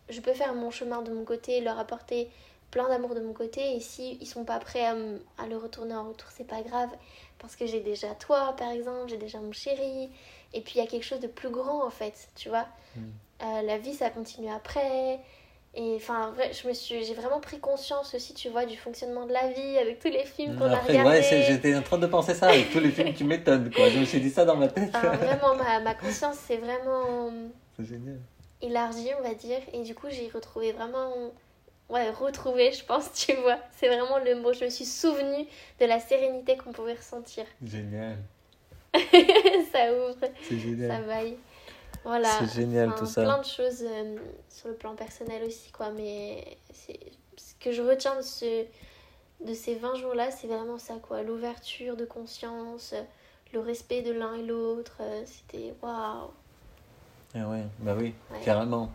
je 0.08 0.20
peux 0.20 0.32
faire 0.32 0.52
mon 0.54 0.70
chemin 0.70 1.02
de 1.02 1.12
mon 1.12 1.24
côté, 1.24 1.60
leur 1.60 1.78
apporter 1.78 2.28
plein 2.72 2.88
d'amour 2.88 3.14
de 3.14 3.20
mon 3.20 3.32
côté. 3.32 3.76
Et 3.76 3.80
si 3.80 4.18
ils 4.20 4.26
sont 4.26 4.44
pas 4.44 4.58
prêts 4.58 4.84
à, 4.84 5.46
le 5.46 5.56
retourner 5.56 5.94
en 5.94 6.08
retour, 6.08 6.28
c'est 6.34 6.46
pas 6.46 6.62
grave. 6.62 6.90
Parce 7.38 7.54
que 7.54 7.66
j'ai 7.66 7.80
déjà 7.80 8.14
toi, 8.16 8.54
par 8.58 8.70
exemple, 8.70 9.08
j'ai 9.08 9.16
déjà 9.16 9.38
mon 9.38 9.52
chéri. 9.52 10.10
Et 10.52 10.60
puis 10.60 10.74
il 10.76 10.78
y 10.78 10.80
a 10.80 10.86
quelque 10.86 11.04
chose 11.04 11.20
de 11.20 11.28
plus 11.28 11.50
grand, 11.50 11.84
en 11.86 11.90
fait, 11.90 12.28
tu 12.34 12.48
vois. 12.48 12.66
Mm. 12.96 13.00
Euh, 13.42 13.62
la 13.62 13.78
vie, 13.78 13.94
ça 13.94 14.10
continue 14.10 14.50
après. 14.50 15.20
Et 15.76 15.94
enfin, 15.96 16.30
vrai, 16.30 16.52
je 16.52 16.68
me 16.68 16.72
suis, 16.72 17.04
j'ai 17.04 17.14
vraiment 17.14 17.40
pris 17.40 17.58
conscience 17.58 18.14
aussi, 18.14 18.32
tu 18.32 18.48
vois, 18.48 18.64
du 18.64 18.76
fonctionnement 18.76 19.26
de 19.26 19.32
la 19.32 19.48
vie 19.48 19.76
avec 19.78 19.98
tous 19.98 20.08
les 20.08 20.24
films 20.24 20.56
qu'on 20.56 20.70
a 20.70 20.78
regardés. 20.78 21.20
ouais, 21.20 21.44
j'étais 21.48 21.74
en 21.74 21.82
train 21.82 21.98
de 21.98 22.06
penser 22.06 22.32
ça 22.34 22.46
avec 22.46 22.70
tous 22.70 22.78
les 22.78 22.90
films 22.90 23.12
qui 23.12 23.24
m'étonnent, 23.24 23.72
quoi. 23.72 23.88
Je 23.88 23.98
me 23.98 24.04
suis 24.04 24.20
dit 24.20 24.30
ça 24.30 24.44
dans 24.44 24.56
ma 24.56 24.68
tête. 24.68 24.92
Vraiment, 24.92 25.56
ma, 25.56 25.80
ma 25.80 25.94
conscience, 25.94 26.36
c'est 26.46 26.58
vraiment. 26.58 27.32
génial. 27.78 28.18
élargi, 28.62 29.08
on 29.18 29.22
va 29.22 29.34
dire. 29.34 29.58
Et 29.72 29.82
du 29.82 29.96
coup, 29.96 30.06
j'ai 30.10 30.28
retrouvé 30.32 30.70
vraiment. 30.70 31.12
Ouais, 31.88 32.08
retrouvé, 32.10 32.70
je 32.72 32.84
pense, 32.84 33.12
tu 33.12 33.34
vois. 33.34 33.58
C'est 33.76 33.88
vraiment 33.88 34.18
le 34.24 34.36
mot. 34.36 34.52
Je 34.52 34.64
me 34.64 34.70
suis 34.70 34.84
souvenue 34.86 35.44
de 35.80 35.86
la 35.86 35.98
sérénité 35.98 36.56
qu'on 36.56 36.72
pouvait 36.72 36.94
ressentir. 36.94 37.44
Génial. 37.64 38.16
ça 39.72 39.92
ouvre. 39.92 40.28
C'est 40.48 40.58
génial. 40.58 40.88
Ça 40.88 41.00
vaille. 41.00 41.36
Voilà. 42.04 42.28
C'est 42.40 42.52
génial 42.60 42.88
Enfin, 42.88 42.98
tout 42.98 43.06
ça. 43.06 43.22
Plein 43.22 43.38
de 43.38 43.44
choses 43.44 43.82
euh, 43.82 44.16
sur 44.48 44.68
le 44.68 44.74
plan 44.74 44.94
personnel 44.94 45.42
aussi, 45.44 45.70
quoi. 45.70 45.90
Mais 45.90 46.56
ce 47.36 47.54
que 47.60 47.72
je 47.72 47.82
retiens 47.82 48.16
de, 48.16 48.22
ce, 48.22 48.64
de 49.46 49.54
ces 49.54 49.74
20 49.76 49.94
jours-là, 49.96 50.30
c'est 50.30 50.46
vraiment 50.46 50.78
ça, 50.78 50.94
quoi. 51.02 51.22
L'ouverture 51.22 51.96
de 51.96 52.04
conscience, 52.04 52.94
le 53.52 53.60
respect 53.60 54.02
de 54.02 54.12
l'un 54.12 54.34
et 54.34 54.42
l'autre. 54.42 54.98
euh, 55.00 55.22
C'était 55.26 55.74
waouh. 55.82 56.30
Ah 57.36 57.48
ouais, 57.48 57.64
bah 57.80 57.96
oui, 57.98 58.14
Ouais. 58.30 58.38
carrément. 58.44 58.90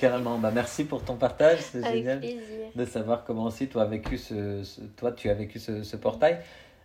Carrément. 0.00 0.38
Bah 0.38 0.50
merci 0.50 0.84
pour 0.84 1.02
ton 1.04 1.16
partage, 1.16 1.58
c'est 1.60 1.82
génial. 1.84 2.20
plaisir. 2.20 2.38
de 2.74 2.84
savoir 2.86 3.22
comment 3.24 3.44
aussi 3.44 3.68
toi, 3.68 3.84
vécu 3.84 4.16
ce, 4.16 4.62
ce- 4.64 4.80
toi 4.96 5.12
tu 5.12 5.28
as 5.28 5.34
vécu 5.34 5.58
ce, 5.58 5.82
ce 5.82 5.96
portail. 5.98 6.40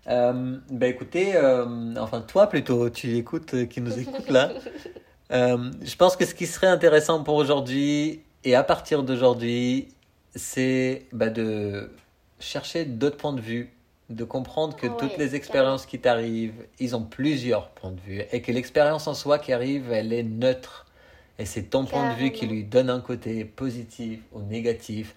Euh, 0.08 0.58
bah 0.70 0.88
écoutez, 0.88 1.36
euh, 1.38 1.96
enfin 1.98 2.20
toi 2.20 2.48
plutôt, 2.48 2.90
tu 2.90 3.16
écoutes, 3.16 3.70
qui 3.70 3.80
nous 3.80 3.98
écoute 3.98 4.30
là. 4.30 4.50
Euh, 5.32 5.72
je 5.82 5.96
pense 5.96 6.16
que 6.16 6.26
ce 6.26 6.34
qui 6.34 6.48
serait 6.48 6.68
intéressant 6.68 7.24
pour 7.24 7.36
aujourd'hui 7.36 8.22
et 8.44 8.56
à 8.56 8.64
partir 8.64 9.04
d'aujourd'hui, 9.04 9.90
c'est 10.36 11.06
bah, 11.12 11.30
de 11.30 11.92
chercher 12.40 12.86
d'autres 12.86 13.18
points 13.18 13.34
de 13.34 13.42
vue, 13.42 13.70
de 14.10 14.24
comprendre 14.24 14.76
que 14.76 14.88
Ouais, 14.88 14.98
toutes 14.98 15.18
les 15.18 15.36
expériences 15.36 15.86
qui 15.86 16.00
t'arrivent, 16.00 16.66
ils 16.80 16.96
ont 16.96 17.04
plusieurs 17.04 17.70
points 17.70 17.92
de 17.92 18.00
vue 18.00 18.22
et 18.32 18.42
que 18.42 18.52
l'expérience 18.52 19.08
en 19.08 19.14
soi 19.14 19.40
qui 19.40 19.52
arrive, 19.52 19.92
elle 19.92 20.14
est 20.14 20.24
neutre. 20.24 20.86
Et 21.40 21.46
c'est 21.46 21.64
ton 21.64 21.86
point 21.86 22.14
de 22.14 22.18
vue 22.18 22.32
qui 22.32 22.48
lui 22.48 22.64
donne 22.64 22.90
un 22.90 23.00
côté 23.00 23.46
positif 23.46 24.22
ou 24.32 24.42
négatif. 24.42 25.14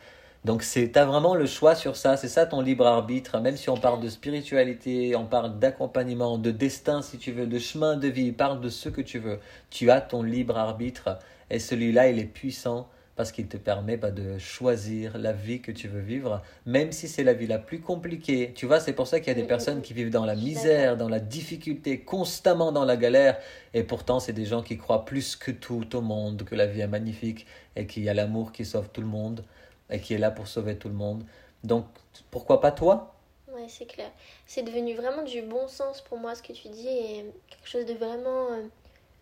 Donc 0.46 0.62
c'est 0.62 0.96
as 0.96 1.04
vraiment 1.04 1.34
le 1.34 1.44
choix 1.44 1.74
sur 1.74 1.96
ça, 1.96 2.16
c'est 2.16 2.28
ça 2.28 2.46
ton 2.46 2.62
libre 2.62 2.86
arbitre, 2.86 3.38
même 3.40 3.58
si 3.58 3.68
on 3.68 3.76
parle 3.76 4.00
de 4.00 4.08
spiritualité, 4.08 5.14
on 5.14 5.26
parle 5.26 5.58
d'accompagnement, 5.58 6.38
de 6.38 6.50
destin 6.50 7.02
si 7.02 7.18
tu 7.18 7.30
veux, 7.30 7.46
de 7.46 7.58
chemin 7.58 7.96
de 7.96 8.08
vie, 8.08 8.32
parle 8.32 8.58
de 8.62 8.70
ce 8.70 8.88
que 8.88 9.02
tu 9.02 9.18
veux. 9.18 9.38
Tu 9.68 9.90
as 9.90 10.00
ton 10.00 10.22
libre 10.22 10.56
arbitre 10.56 11.18
et 11.50 11.58
celui-là 11.58 12.08
il 12.08 12.18
est 12.18 12.24
puissant 12.24 12.88
parce 13.16 13.32
qu'il 13.32 13.48
te 13.48 13.58
permet 13.58 13.98
bah, 13.98 14.10
de 14.10 14.38
choisir 14.38 15.18
la 15.18 15.34
vie 15.34 15.60
que 15.60 15.72
tu 15.72 15.88
veux 15.88 16.00
vivre, 16.00 16.40
même 16.64 16.90
si 16.90 17.06
c'est 17.06 17.22
la 17.22 17.34
vie 17.34 17.46
la 17.46 17.58
plus 17.58 17.82
compliquée. 17.82 18.52
Tu 18.54 18.64
vois, 18.64 18.80
c'est 18.80 18.94
pour 18.94 19.06
ça 19.06 19.20
qu'il 19.20 19.28
y 19.28 19.32
a 19.32 19.38
des 19.38 19.46
personnes 19.46 19.82
qui 19.82 19.92
vivent 19.92 20.08
dans 20.08 20.24
la 20.24 20.34
misère, 20.34 20.96
dans 20.96 21.10
la 21.10 21.20
difficulté, 21.20 22.00
constamment 22.00 22.72
dans 22.72 22.86
la 22.86 22.96
galère, 22.96 23.36
et 23.74 23.82
pourtant 23.82 24.20
c'est 24.20 24.32
des 24.32 24.46
gens 24.46 24.62
qui 24.62 24.78
croient 24.78 25.04
plus 25.04 25.36
que 25.36 25.50
tout 25.50 25.94
au 25.94 26.00
monde, 26.00 26.44
que 26.44 26.54
la 26.54 26.64
vie 26.64 26.80
est 26.80 26.86
magnifique 26.86 27.44
et 27.76 27.86
qu'il 27.86 28.04
y 28.04 28.08
a 28.08 28.14
l'amour 28.14 28.52
qui 28.52 28.64
sauve 28.64 28.88
tout 28.90 29.02
le 29.02 29.06
monde 29.06 29.44
et 29.90 30.00
qui 30.00 30.14
est 30.14 30.18
là 30.18 30.30
pour 30.30 30.48
sauver 30.48 30.76
tout 30.78 30.88
le 30.88 30.94
monde. 30.94 31.24
Donc 31.64 31.84
pourquoi 32.30 32.60
pas 32.60 32.72
toi? 32.72 33.14
Ouais, 33.48 33.66
c'est 33.68 33.86
clair. 33.86 34.10
C'est 34.46 34.62
devenu 34.62 34.94
vraiment 34.94 35.22
du 35.22 35.42
bon 35.42 35.66
sens 35.68 36.00
pour 36.02 36.18
moi 36.18 36.34
ce 36.34 36.42
que 36.42 36.52
tu 36.52 36.68
dis 36.68 36.88
et 36.88 37.24
quelque 37.48 37.68
chose 37.68 37.84
de 37.86 37.94
vraiment 37.94 38.52
euh, 38.52 38.62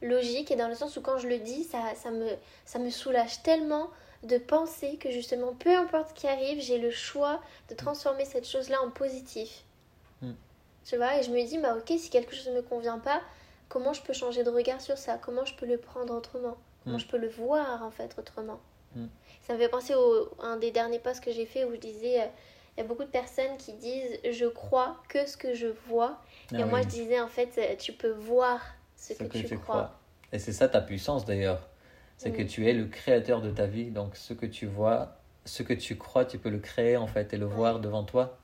logique 0.03 0.51
et 0.51 0.57
dans 0.57 0.69
le 0.69 0.75
sens 0.75 0.97
où 0.97 1.01
quand 1.01 1.19
je 1.19 1.29
le 1.29 1.39
dis, 1.39 1.65
ça, 1.65 1.95
ça, 1.95 2.11
me, 2.11 2.29
ça 2.65 2.79
me 2.79 2.91
soulage 2.91 3.43
tellement 3.43 3.89
de 4.23 4.37
penser 4.37 4.97
que 4.97 5.11
justement, 5.11 5.55
peu 5.55 5.75
importe 5.77 6.11
ce 6.11 6.15
qui 6.15 6.27
arrive, 6.27 6.61
j'ai 6.61 6.79
le 6.79 6.91
choix 6.91 7.41
de 7.71 7.75
transformer 7.75 8.25
cette 8.25 8.47
chose-là 8.47 8.83
en 8.83 8.91
positif. 8.91 9.65
Mm. 10.23 10.33
Tu 10.85 10.97
vois, 10.97 11.19
et 11.19 11.23
je 11.23 11.31
me 11.31 11.45
dis, 11.47 11.59
bah 11.59 11.77
ok, 11.77 11.99
si 11.99 12.11
quelque 12.11 12.35
chose 12.35 12.49
ne 12.49 12.55
me 12.57 12.63
convient 12.63 12.99
pas, 12.99 13.21
comment 13.69 13.93
je 13.93 14.03
peux 14.03 14.13
changer 14.13 14.45
de 14.45 14.51
regard 14.51 14.81
sur 14.81 14.99
ça? 14.99 15.19
Comment 15.19 15.45
je 15.45 15.55
peux 15.55 15.67
le 15.67 15.79
prendre 15.79 16.15
autrement? 16.15 16.57
Comment 16.85 16.97
Mm. 16.97 17.01
je 17.01 17.07
peux 17.07 17.19
le 17.19 17.29
voir 17.29 17.83
en 17.83 17.91
fait 17.91 18.15
autrement? 18.19 18.59
Mm. 18.97 19.07
Ça 19.49 19.55
me 19.55 19.59
fait 19.59 19.69
penser 19.69 19.95
à 19.95 20.47
un 20.47 20.57
des 20.59 20.71
derniers 20.71 20.99
posts 21.01 21.25
que 21.25 21.33
j'ai 21.33 21.47
fait 21.47 21.65
où 21.65 21.73
je 21.73 21.79
disais, 21.81 22.21
euh, 22.21 22.27
il 22.77 22.83
y 22.83 22.85
a 22.85 22.87
beaucoup 22.87 23.03
de 23.05 23.09
personnes 23.11 23.57
qui 23.59 23.73
disent, 23.73 24.19
je 24.31 24.45
crois 24.47 24.97
que 25.09 25.27
ce 25.27 25.37
que 25.37 25.55
je 25.55 25.67
vois. 25.89 26.19
et 26.53 26.63
Ah 26.63 26.67
moi 26.67 26.83
je 26.83 26.87
disais, 26.89 27.19
en 27.21 27.29
fait, 27.29 27.49
euh, 27.59 27.75
tu 27.79 27.93
peux 27.93 28.11
voir 28.13 28.61
ce 28.97 29.15
ce 29.15 29.25
que, 29.25 29.39
tu, 29.39 29.59
crois. 29.59 29.93
Et 30.33 30.39
c'est 30.39 30.53
ça 30.53 30.69
ta 30.69 30.81
puissance 30.81 31.25
d'ailleurs. 31.25 31.67
C'est 32.19 32.31
que 32.33 32.43
Mm. 32.43 32.47
tu 32.47 32.69
es 32.69 32.73
le 32.75 32.85
créateur 32.87 33.41
de 33.41 33.51
ta 33.51 33.67
vie. 33.67 33.91
Donc 33.91 34.17
ce 34.17 34.35
que 34.35 34.45
tu 34.47 34.67
vois, 34.67 35.17
ce 35.45 35.63
que 35.63 35.73
tu 35.73 35.97
crois, 35.97 36.25
tu 36.25 36.37
peux 36.39 36.51
le 36.51 36.59
créer 36.59 36.97
en 36.97 37.07
fait 37.07 37.33
et 37.33 37.37
le 37.37 37.47
voir 37.47 37.81
devant 37.81 38.05
toi. 38.05 38.37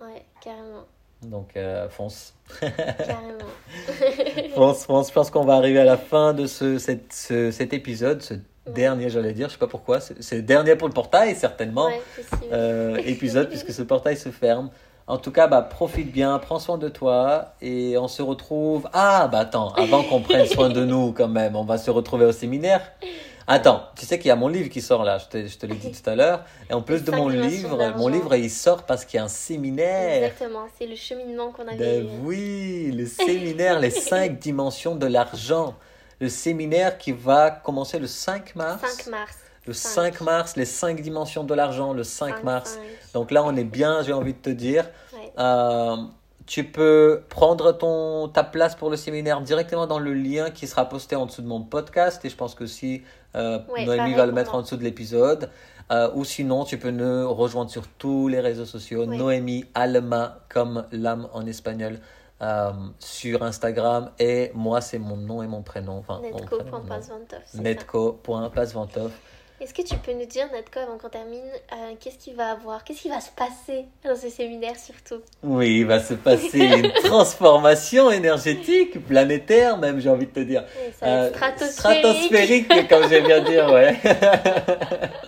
Ouais, 0.00 0.24
carrément. 0.42 0.86
Donc 1.22 1.56
euh, 1.56 1.88
fonce. 1.88 2.34
carrément. 2.60 3.38
fonce, 4.54 4.84
fonce. 4.86 5.08
Je 5.08 5.12
pense 5.14 5.30
qu'on 5.30 5.44
va 5.44 5.54
arriver 5.56 5.78
à 5.80 5.84
la 5.84 5.96
fin 5.96 6.32
de 6.34 6.46
ce, 6.46 6.78
cette- 6.78 7.12
ce- 7.12 7.50
cet 7.50 7.72
épisode, 7.72 8.22
ce 8.22 8.34
dernier 8.72 9.10
j'allais 9.10 9.32
dire, 9.32 9.48
je 9.48 9.54
sais 9.54 9.58
pas 9.58 9.66
pourquoi. 9.66 10.00
C'est 10.00 10.42
dernier 10.42 10.76
pour 10.76 10.88
le 10.88 10.94
portail 10.94 11.34
certainement. 11.34 11.86
Ouais, 11.86 12.00
euh, 12.52 12.96
épisode 13.04 13.48
puisque 13.48 13.72
ce 13.72 13.82
portail 13.82 14.16
se 14.16 14.30
ferme. 14.30 14.70
En 15.06 15.16
tout 15.16 15.30
cas, 15.30 15.46
bah, 15.46 15.62
profite 15.62 16.12
bien, 16.12 16.38
prends 16.38 16.58
soin 16.58 16.76
de 16.76 16.90
toi 16.90 17.54
et 17.62 17.96
on 17.96 18.08
se 18.08 18.20
retrouve. 18.20 18.88
Ah, 18.92 19.26
bah 19.32 19.38
attends, 19.38 19.72
avant 19.72 20.02
qu'on 20.02 20.20
prenne 20.20 20.44
soin 20.46 20.68
de 20.68 20.84
nous 20.84 21.12
quand 21.12 21.28
même, 21.28 21.56
on 21.56 21.64
va 21.64 21.78
se 21.78 21.90
retrouver 21.90 22.26
au 22.26 22.32
séminaire. 22.32 22.82
Attends, 23.50 23.84
tu 23.96 24.04
sais 24.04 24.18
qu'il 24.18 24.28
y 24.28 24.30
a 24.30 24.36
mon 24.36 24.48
livre 24.48 24.68
qui 24.68 24.82
sort 24.82 25.04
là, 25.04 25.16
je 25.16 25.24
te, 25.24 25.46
je 25.46 25.56
te 25.56 25.64
l'ai 25.64 25.76
dit 25.76 25.90
tout 25.90 26.10
à 26.10 26.14
l'heure. 26.14 26.44
Et 26.68 26.74
en 26.74 26.82
plus 26.82 27.02
de 27.02 27.10
mon 27.10 27.28
livre, 27.28 27.94
mon 27.96 28.08
livre 28.08 28.34
il 28.34 28.50
sort 28.50 28.82
parce 28.82 29.06
qu'il 29.06 29.16
y 29.16 29.20
a 29.20 29.24
un 29.24 29.28
séminaire. 29.28 30.24
Exactement, 30.24 30.66
c'est 30.78 30.86
le 30.86 30.94
cheminement 30.94 31.52
qu'on 31.52 31.66
avait. 31.66 31.78
Ben 31.78 32.06
oui, 32.22 32.92
le 32.94 33.06
séminaire, 33.06 33.80
les 33.80 33.88
cinq 33.88 34.38
dimensions 34.40 34.94
de 34.94 35.06
l'argent. 35.06 35.74
Le 36.20 36.28
séminaire 36.28 36.98
qui 36.98 37.12
va 37.12 37.50
commencer 37.50 37.98
le 37.98 38.06
5 38.06 38.56
mars. 38.56 38.82
5 39.04 39.10
mars. 39.10 39.36
Le 39.66 39.72
Cinq. 39.74 40.14
5 40.16 40.20
mars, 40.22 40.56
les 40.56 40.64
cinq 40.64 41.00
dimensions 41.02 41.44
de 41.44 41.52
l'argent, 41.54 41.92
le 41.92 42.02
5 42.02 42.36
Cinq, 42.36 42.44
mars. 42.44 42.70
cinq. 42.72 43.12
Donc 43.12 43.30
là, 43.30 43.44
on 43.44 43.54
est 43.54 43.64
bien, 43.64 44.02
j'ai 44.02 44.14
envie 44.14 44.32
de 44.32 44.38
te 44.38 44.48
dire. 44.50 44.88
Ouais. 45.12 45.30
Euh, 45.38 45.96
tu 46.46 46.64
peux 46.64 47.20
prendre 47.28 47.72
ton, 47.72 48.28
ta 48.28 48.42
place 48.42 48.74
pour 48.74 48.88
le 48.88 48.96
séminaire 48.96 49.42
directement 49.42 49.86
dans 49.86 49.98
le 49.98 50.14
lien 50.14 50.50
qui 50.50 50.66
sera 50.66 50.88
posté 50.88 51.14
en 51.16 51.26
dessous 51.26 51.42
de 51.42 51.46
mon 51.46 51.60
podcast. 51.62 52.24
Et 52.24 52.30
je 52.30 52.36
pense 52.36 52.54
que 52.54 52.64
si 52.64 53.02
euh, 53.36 53.58
Ouais, 53.68 53.84
Noémie 53.84 54.14
va 54.14 54.24
le 54.24 54.32
mettre 54.32 54.54
en 54.54 54.62
dessous 54.62 54.78
de 54.78 54.84
l'épisode. 54.84 55.50
Euh, 55.90 56.10
ou 56.14 56.24
sinon, 56.24 56.64
tu 56.64 56.78
peux 56.78 56.90
nous 56.90 57.32
rejoindre 57.34 57.70
sur 57.70 57.86
tous 57.86 58.28
les 58.28 58.40
réseaux 58.40 58.64
sociaux. 58.64 59.04
Ouais. 59.04 59.16
Noémie 59.18 59.66
Alma, 59.74 60.38
comme 60.48 60.86
l'âme 60.92 61.28
en 61.34 61.46
espagnol, 61.46 61.98
euh, 62.42 62.70
sur 62.98 63.42
Instagram. 63.42 64.10
Et 64.18 64.50
moi, 64.54 64.80
c'est 64.80 64.98
mon 64.98 65.16
nom 65.16 65.42
et 65.42 65.46
mon 65.46 65.62
prénom. 65.62 65.98
Enfin. 65.98 66.20
Netco.pasvantov. 67.54 69.10
Est-ce 69.60 69.74
que 69.74 69.82
tu 69.82 69.96
peux 69.96 70.12
nous 70.12 70.24
dire, 70.24 70.46
Netco, 70.52 70.78
avant 70.78 70.98
qu'on 70.98 71.08
termine, 71.08 71.40
euh, 71.72 71.94
qu'est-ce 71.98 72.16
qu'il 72.18 72.36
va 72.36 72.52
avoir 72.52 72.84
Qu'est-ce 72.84 73.02
qui 73.02 73.08
va 73.08 73.20
se 73.20 73.30
passer 73.30 73.86
dans 74.04 74.14
ce 74.14 74.28
séminaire 74.28 74.76
surtout? 74.76 75.20
Oui, 75.42 75.78
il 75.80 75.84
va 75.86 75.98
se 76.00 76.14
passer 76.14 76.60
une 76.60 76.92
transformation 77.04 78.08
énergétique, 78.12 79.04
planétaire 79.04 79.76
même, 79.76 79.98
j'ai 79.98 80.10
envie 80.10 80.26
de 80.26 80.30
te 80.30 80.38
dire. 80.40 80.62
Ça 81.00 81.06
Euh, 81.06 81.30
stratosphérique. 81.30 81.72
stratosphérique, 81.72 82.88
comme 82.88 83.08
j'aime 83.08 83.26
bien 83.26 83.42
dire, 83.42 83.68
ouais. 83.72 83.96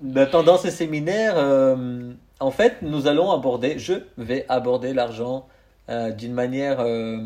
Ben, 0.00 0.26
Pendant 0.26 0.56
ce 0.56 0.70
séminaire, 0.70 1.34
euh, 1.36 2.12
en 2.40 2.50
fait, 2.50 2.76
nous 2.80 3.08
allons 3.08 3.30
aborder, 3.30 3.78
je 3.78 3.94
vais 4.16 4.46
aborder 4.48 4.94
l'argent 4.94 5.46
euh, 5.88 6.10
d'une 6.10 6.34
manière 6.34 6.80
euh, 6.80 7.18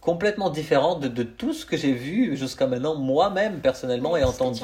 complètement 0.00 0.50
différente 0.50 1.00
de, 1.00 1.08
de 1.08 1.22
tout 1.22 1.52
ce 1.52 1.66
que 1.66 1.76
j'ai 1.76 1.92
vu 1.92 2.36
jusqu'à 2.36 2.66
maintenant, 2.66 2.94
moi-même, 2.94 3.60
personnellement, 3.60 4.16
et 4.16 4.24
entendu. 4.24 4.62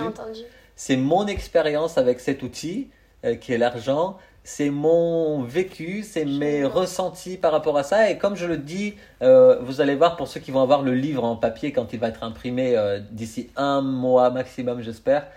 C'est 0.74 0.96
mon 0.96 1.26
expérience 1.26 1.98
avec 1.98 2.18
cet 2.20 2.42
outil 2.42 2.88
euh, 3.24 3.34
qui 3.34 3.52
est 3.52 3.58
l'argent. 3.58 4.16
C'est 4.42 4.70
mon 4.70 5.42
vécu, 5.42 6.02
c'est 6.02 6.24
mes 6.24 6.64
ressentis 6.64 7.36
par 7.36 7.52
rapport 7.52 7.78
à 7.78 7.82
ça. 7.82 8.10
Et 8.10 8.18
comme 8.18 8.36
je 8.36 8.44
le 8.44 8.58
dis, 8.58 8.94
vous 9.22 9.80
allez 9.80 9.94
voir 9.94 10.16
pour 10.16 10.28
ceux 10.28 10.38
qui 10.38 10.50
vont 10.50 10.60
avoir 10.60 10.82
le 10.82 10.92
livre 10.92 11.24
en 11.24 11.34
papier 11.34 11.72
quand 11.72 11.94
il 11.94 11.98
va 11.98 12.08
être 12.08 12.22
imprimé 12.22 12.76
d'ici 13.10 13.48
un 13.56 13.80
mois 13.80 14.28
maximum, 14.28 14.82
j'espère. 14.82 15.28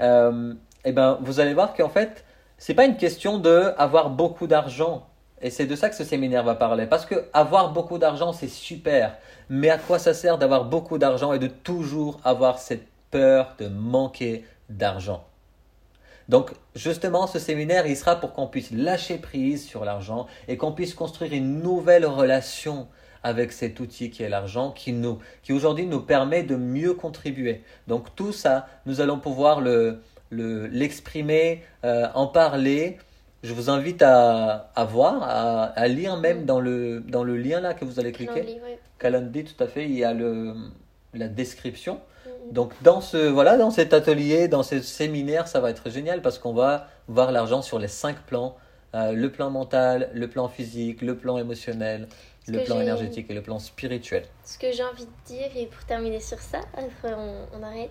Et 0.00 0.92
ben, 0.92 1.18
vous 1.20 1.38
allez 1.38 1.54
voir 1.54 1.74
qu'en 1.74 1.88
fait, 1.88 2.24
c'est 2.58 2.74
pas 2.74 2.86
une 2.86 2.96
question 2.96 3.38
de 3.38 3.72
avoir 3.78 4.10
beaucoup 4.10 4.48
d'argent. 4.48 5.06
Et 5.42 5.50
c'est 5.50 5.66
de 5.66 5.76
ça 5.76 5.90
que 5.90 5.96
ce 5.96 6.04
séminaire 6.04 6.44
va 6.44 6.54
parler. 6.54 6.86
Parce 6.86 7.04
que 7.04 7.26
avoir 7.32 7.72
beaucoup 7.72 7.98
d'argent, 7.98 8.32
c'est 8.32 8.48
super. 8.48 9.16
Mais 9.50 9.68
à 9.68 9.78
quoi 9.78 9.98
ça 9.98 10.14
sert 10.14 10.38
d'avoir 10.38 10.64
beaucoup 10.64 10.98
d'argent 10.98 11.32
et 11.32 11.38
de 11.38 11.46
toujours 11.46 12.20
avoir 12.24 12.58
cette 12.58 12.86
peur 13.10 13.54
de 13.58 13.68
manquer 13.68 14.44
d'argent? 14.70 15.24
Donc 16.28 16.50
justement, 16.74 17.26
ce 17.26 17.38
séminaire, 17.38 17.86
il 17.86 17.96
sera 17.96 18.16
pour 18.16 18.32
qu'on 18.32 18.48
puisse 18.48 18.72
lâcher 18.72 19.18
prise 19.18 19.64
sur 19.64 19.84
l'argent 19.84 20.26
et 20.48 20.56
qu'on 20.56 20.72
puisse 20.72 20.94
construire 20.94 21.32
une 21.32 21.60
nouvelle 21.62 22.06
relation 22.06 22.88
avec 23.22 23.52
cet 23.52 23.78
outil 23.78 24.10
qui 24.10 24.22
est 24.22 24.28
l'argent, 24.28 24.70
qui 24.70 24.92
nous, 24.92 25.18
qui 25.42 25.52
aujourd'hui 25.52 25.86
nous 25.86 26.00
permet 26.00 26.42
de 26.42 26.56
mieux 26.56 26.94
contribuer. 26.94 27.62
Donc 27.86 28.14
tout 28.16 28.32
ça, 28.32 28.66
nous 28.86 29.00
allons 29.00 29.18
pouvoir 29.18 29.60
le, 29.60 30.00
le- 30.30 30.66
l'exprimer, 30.66 31.62
euh, 31.84 32.08
en 32.14 32.26
parler. 32.26 32.98
Je 33.46 33.54
vous 33.54 33.70
invite 33.70 34.02
à, 34.02 34.70
à 34.74 34.84
voir, 34.84 35.22
à, 35.22 35.64
à 35.66 35.86
lire 35.86 36.16
même 36.16 36.46
dans 36.46 36.58
le, 36.58 37.00
dans 37.00 37.22
le 37.22 37.36
lien 37.36 37.60
là 37.60 37.74
que 37.74 37.84
vous 37.84 38.00
allez 38.00 38.10
cliquer. 38.10 38.40
Calendly, 38.40 38.60
ouais. 38.60 38.78
Calendly, 38.98 39.44
tout 39.44 39.62
à 39.62 39.68
fait, 39.68 39.84
il 39.84 39.96
y 39.96 40.02
a 40.02 40.12
le, 40.12 40.52
la 41.14 41.28
description. 41.28 42.00
Mhm. 42.26 42.52
Donc 42.52 42.72
dans 42.82 43.00
ce 43.00 43.16
voilà, 43.16 43.56
dans 43.56 43.70
cet 43.70 43.94
atelier, 43.94 44.48
dans 44.48 44.64
ce 44.64 44.80
séminaire, 44.80 45.46
ça 45.46 45.60
va 45.60 45.70
être 45.70 45.90
génial 45.90 46.22
parce 46.22 46.40
qu'on 46.40 46.54
va 46.54 46.88
voir 47.06 47.30
l'argent 47.30 47.62
sur 47.62 47.78
les 47.78 47.86
cinq 47.88 48.16
plans 48.26 48.56
euh, 48.96 49.12
le 49.12 49.30
plan 49.30 49.50
mental, 49.50 50.10
le 50.12 50.26
plan 50.28 50.48
physique, 50.48 51.00
le 51.02 51.16
plan 51.16 51.38
émotionnel, 51.38 52.08
Ce 52.46 52.50
le 52.50 52.64
plan 52.64 52.80
énergétique 52.80 53.26
et 53.30 53.34
le 53.34 53.42
plan 53.42 53.60
spirituel. 53.60 54.24
Ce 54.44 54.58
que 54.58 54.72
j'ai 54.72 54.82
envie 54.82 55.04
de 55.06 55.26
dire, 55.26 55.50
et 55.56 55.66
pour 55.66 55.84
terminer 55.84 56.20
sur 56.20 56.38
ça, 56.40 56.60
après 56.74 57.14
on, 57.14 57.46
on 57.56 57.62
arrête, 57.62 57.90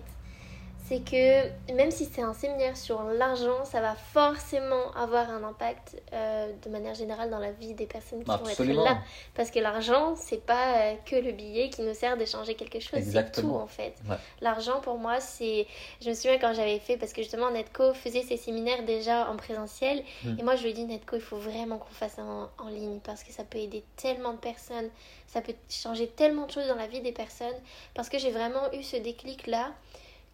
c'est 0.88 1.00
que 1.00 1.72
même 1.72 1.90
si 1.90 2.04
c'est 2.04 2.22
un 2.22 2.32
séminaire 2.34 2.76
sur 2.76 3.02
l'argent, 3.04 3.64
ça 3.64 3.80
va 3.80 3.94
forcément 3.94 4.92
avoir 4.94 5.30
un 5.30 5.42
impact 5.44 6.00
euh, 6.12 6.52
de 6.64 6.70
manière 6.70 6.94
générale 6.94 7.30
dans 7.30 7.38
la 7.38 7.52
vie 7.52 7.74
des 7.74 7.86
personnes 7.86 8.22
qui 8.24 8.30
Absolument. 8.30 8.82
vont 8.82 8.88
être 8.88 8.94
là. 8.94 9.00
Parce 9.34 9.50
que 9.50 9.58
l'argent, 9.58 10.14
c'est 10.16 10.44
pas 10.44 10.76
euh, 10.78 10.94
que 11.04 11.16
le 11.16 11.32
billet 11.32 11.70
qui 11.70 11.82
nous 11.82 11.94
sert 11.94 12.16
d'échanger 12.16 12.54
quelque 12.54 12.80
chose, 12.80 13.00
c'est 13.02 13.32
tout 13.32 13.50
en 13.54 13.66
fait. 13.66 13.94
Ouais. 14.08 14.16
L'argent 14.40 14.80
pour 14.80 14.98
moi, 14.98 15.20
c'est. 15.20 15.66
Je 16.00 16.08
me 16.10 16.14
souviens 16.14 16.38
quand 16.38 16.54
j'avais 16.54 16.78
fait, 16.78 16.96
parce 16.96 17.12
que 17.12 17.22
justement 17.22 17.50
Netco 17.50 17.92
faisait 17.94 18.22
ses 18.22 18.36
séminaires 18.36 18.84
déjà 18.84 19.28
en 19.30 19.36
présentiel, 19.36 20.02
Mm. 20.24 20.36
et 20.38 20.42
moi 20.42 20.56
je 20.56 20.62
lui 20.62 20.70
ai 20.70 20.72
dit 20.72 20.84
Netco, 20.84 21.16
il 21.16 21.22
faut 21.22 21.36
vraiment 21.36 21.78
qu'on 21.78 21.90
fasse 21.92 22.18
en, 22.18 22.48
en 22.58 22.68
ligne 22.68 23.00
parce 23.00 23.22
que 23.22 23.32
ça 23.32 23.44
peut 23.44 23.58
aider 23.58 23.84
tellement 23.96 24.32
de 24.32 24.38
personnes, 24.38 24.88
ça 25.26 25.40
peut 25.40 25.54
changer 25.68 26.06
tellement 26.08 26.46
de 26.46 26.52
choses 26.52 26.66
dans 26.68 26.74
la 26.76 26.86
vie 26.86 27.00
des 27.00 27.12
personnes, 27.12 27.54
parce 27.94 28.08
que 28.08 28.18
j'ai 28.18 28.30
vraiment 28.30 28.72
eu 28.72 28.82
ce 28.82 28.96
déclic 28.96 29.46
là 29.46 29.72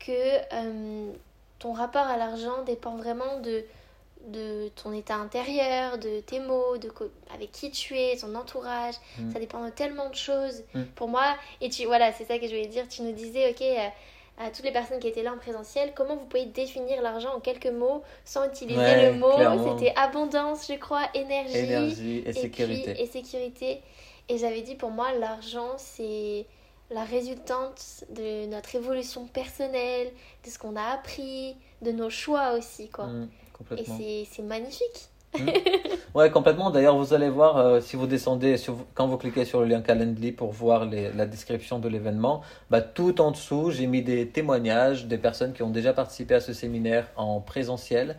que 0.05 0.13
euh, 0.13 1.13
ton 1.59 1.73
rapport 1.73 2.07
à 2.07 2.17
l'argent 2.17 2.63
dépend 2.67 2.97
vraiment 2.97 3.39
de 3.41 3.65
de 4.29 4.69
ton 4.81 4.93
état 4.93 5.17
intérieur, 5.17 5.99
de 5.99 6.21
tes 6.21 6.39
mots, 6.39 6.77
de 6.79 6.93
avec 7.35 7.51
qui 7.51 7.73
tu 7.73 7.99
es, 7.99 8.17
ton 8.17 8.33
entourage. 8.37 8.95
Mm. 9.19 9.33
Ça 9.33 9.41
dépend 9.41 9.65
de 9.65 9.71
tellement 9.71 10.09
de 10.11 10.15
choses. 10.15 10.63
Mm. 10.75 10.83
Pour 10.95 11.09
moi, 11.09 11.25
et 11.61 11.69
tu 11.71 11.85
voilà, 11.87 12.13
c'est 12.13 12.25
ça 12.25 12.39
que 12.39 12.45
je 12.45 12.51
voulais 12.51 12.69
dire. 12.69 12.87
Tu 12.89 13.03
nous 13.03 13.11
disais, 13.11 13.51
ok, 13.51 13.61
euh, 13.63 13.89
à 14.39 14.51
toutes 14.51 14.65
les 14.65 14.71
personnes 14.71 15.01
qui 15.01 15.09
étaient 15.09 15.25
là 15.25 15.33
en 15.33 15.39
présentiel, 15.39 15.93
comment 15.97 16.15
vous 16.15 16.27
pouvez 16.27 16.45
définir 16.47 17.03
l'argent 17.03 17.35
en 17.35 17.41
quelques 17.41 17.67
mots 17.67 18.03
sans 18.25 18.47
utiliser 18.47 18.79
Ouais, 18.79 19.11
le 19.11 19.19
mot. 19.19 19.77
C'était 19.77 19.93
abondance, 19.97 20.69
je 20.69 20.75
crois, 20.79 21.03
énergie, 21.15 21.57
Énergie 21.59 22.19
et, 22.25 22.29
et 22.29 22.33
sécurité. 22.33 22.93
puis- 22.95 23.03
et 23.03 23.07
sécurité. 23.07 23.81
Et 24.29 24.39
j'avais 24.39 24.63
dit 24.63 24.77
pour 24.77 24.91
moi, 24.91 25.13
l'argent, 25.15 25.73
c'est 25.79 26.47
la 26.95 27.05
résultante 27.05 28.05
de 28.11 28.47
notre 28.47 28.75
évolution 28.75 29.27
personnelle, 29.27 30.09
de 30.45 30.51
ce 30.51 30.59
qu'on 30.59 30.77
a 30.77 30.83
appris, 30.95 31.57
de 31.83 31.91
nos 31.93 32.11
choix 32.11 32.53
aussi, 32.53 32.89
quoi. 32.91 33.07
Mm, 33.07 33.29
Et 33.79 33.85
c'est 33.85 34.27
c'est 34.31 34.43
magnifique. 34.43 35.09
Ouais, 36.15 36.31
complètement. 36.31 36.71
D'ailleurs, 36.71 36.97
vous 36.99 37.15
allez 37.15 37.31
voir, 37.31 37.57
euh, 37.57 37.81
si 37.81 37.97
vous 37.97 38.07
descendez, 38.07 38.59
sur- 38.59 38.77
quand 38.95 39.07
vous 39.09 39.17
cliquez 39.17 39.47
sur 39.47 39.61
le 39.61 39.67
lien 39.67 39.81
Calendly 39.81 40.31
pour 40.33 40.53
voir 40.53 40.85
les- 40.85 41.11
la 41.13 41.25
description 41.27 41.79
de 41.79 41.89
l'événement, 41.89 42.43
bah, 42.71 42.83
tout 42.83 43.19
en 43.21 43.31
dessous, 43.31 43.71
j'ai 43.71 43.87
mis 43.87 44.03
des 44.03 44.29
témoignages 44.29 45.07
des 45.07 45.17
personnes 45.19 45.55
qui 45.55 45.63
ont 45.63 45.71
déjà 45.71 45.95
participé 45.95 46.35
à 46.35 46.41
ce 46.41 46.53
séminaire 46.53 47.09
en 47.17 47.41
présentiel. 47.41 48.17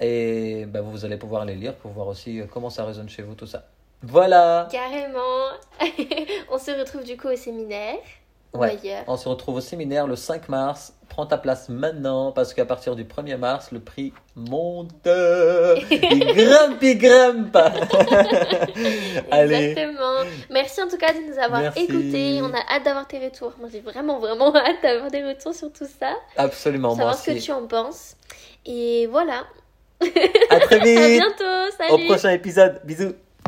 Et 0.00 0.66
bah, 0.66 0.80
vous 0.80 1.04
allez 1.04 1.16
pouvoir 1.16 1.44
les 1.44 1.56
lire 1.56 1.74
pour 1.76 1.90
voir 1.92 2.06
aussi 2.08 2.40
euh, 2.40 2.46
comment 2.52 2.70
ça 2.70 2.84
résonne 2.84 3.08
chez 3.08 3.22
vous, 3.22 3.34
tout 3.34 3.46
ça. 3.46 3.64
Voilà! 4.02 4.68
Carrément. 4.70 5.48
On 6.50 6.58
se 6.58 6.70
retrouve 6.72 7.04
du 7.04 7.16
coup 7.16 7.28
au 7.28 7.36
séminaire 7.36 7.96
ou 8.52 8.58
Ouais. 8.58 8.70
ailleurs. 8.82 9.02
On 9.08 9.16
se 9.16 9.28
retrouve 9.28 9.56
au 9.56 9.60
séminaire 9.60 10.06
le 10.06 10.14
5 10.16 10.48
mars. 10.48 10.92
Prends 11.08 11.26
ta 11.26 11.38
place 11.38 11.68
maintenant 11.68 12.30
parce 12.32 12.54
qu'à 12.54 12.64
partir 12.64 12.94
du 12.96 13.04
1er 13.04 13.36
mars, 13.36 13.70
le 13.72 13.80
prix 13.80 14.12
monte. 14.36 14.90
Il 15.90 16.26
grimpe, 16.34 16.82
il 16.82 16.98
grimpe. 16.98 17.56
Allez. 19.30 19.54
Exactement. 19.70 20.30
Merci 20.50 20.82
en 20.82 20.88
tout 20.88 20.96
cas 20.98 21.12
de 21.12 21.18
nous 21.32 21.38
avoir 21.38 21.60
Merci. 21.62 21.80
écoutés. 21.84 22.40
On 22.42 22.52
a 22.52 22.58
hâte 22.76 22.84
d'avoir 22.84 23.06
tes 23.08 23.18
retours. 23.18 23.52
Moi, 23.58 23.68
j'ai 23.72 23.80
vraiment, 23.80 24.18
vraiment 24.18 24.54
hâte 24.54 24.82
d'avoir 24.82 25.10
des 25.10 25.24
retours 25.24 25.54
sur 25.54 25.72
tout 25.72 25.86
ça. 26.00 26.14
Absolument, 26.36 26.88
moi 26.90 26.96
savoir 26.96 27.14
ce 27.18 27.30
que 27.30 27.38
tu 27.40 27.52
en 27.52 27.66
penses. 27.66 28.16
Et 28.66 29.06
voilà. 29.10 29.44
À 30.50 30.60
très 30.60 30.80
À 30.80 30.84
vite. 30.84 30.98
bientôt. 31.20 31.44
Au 31.44 31.90
Salut. 31.96 32.06
prochain 32.06 32.30
épisode. 32.30 32.80
Bisous. 32.84 33.14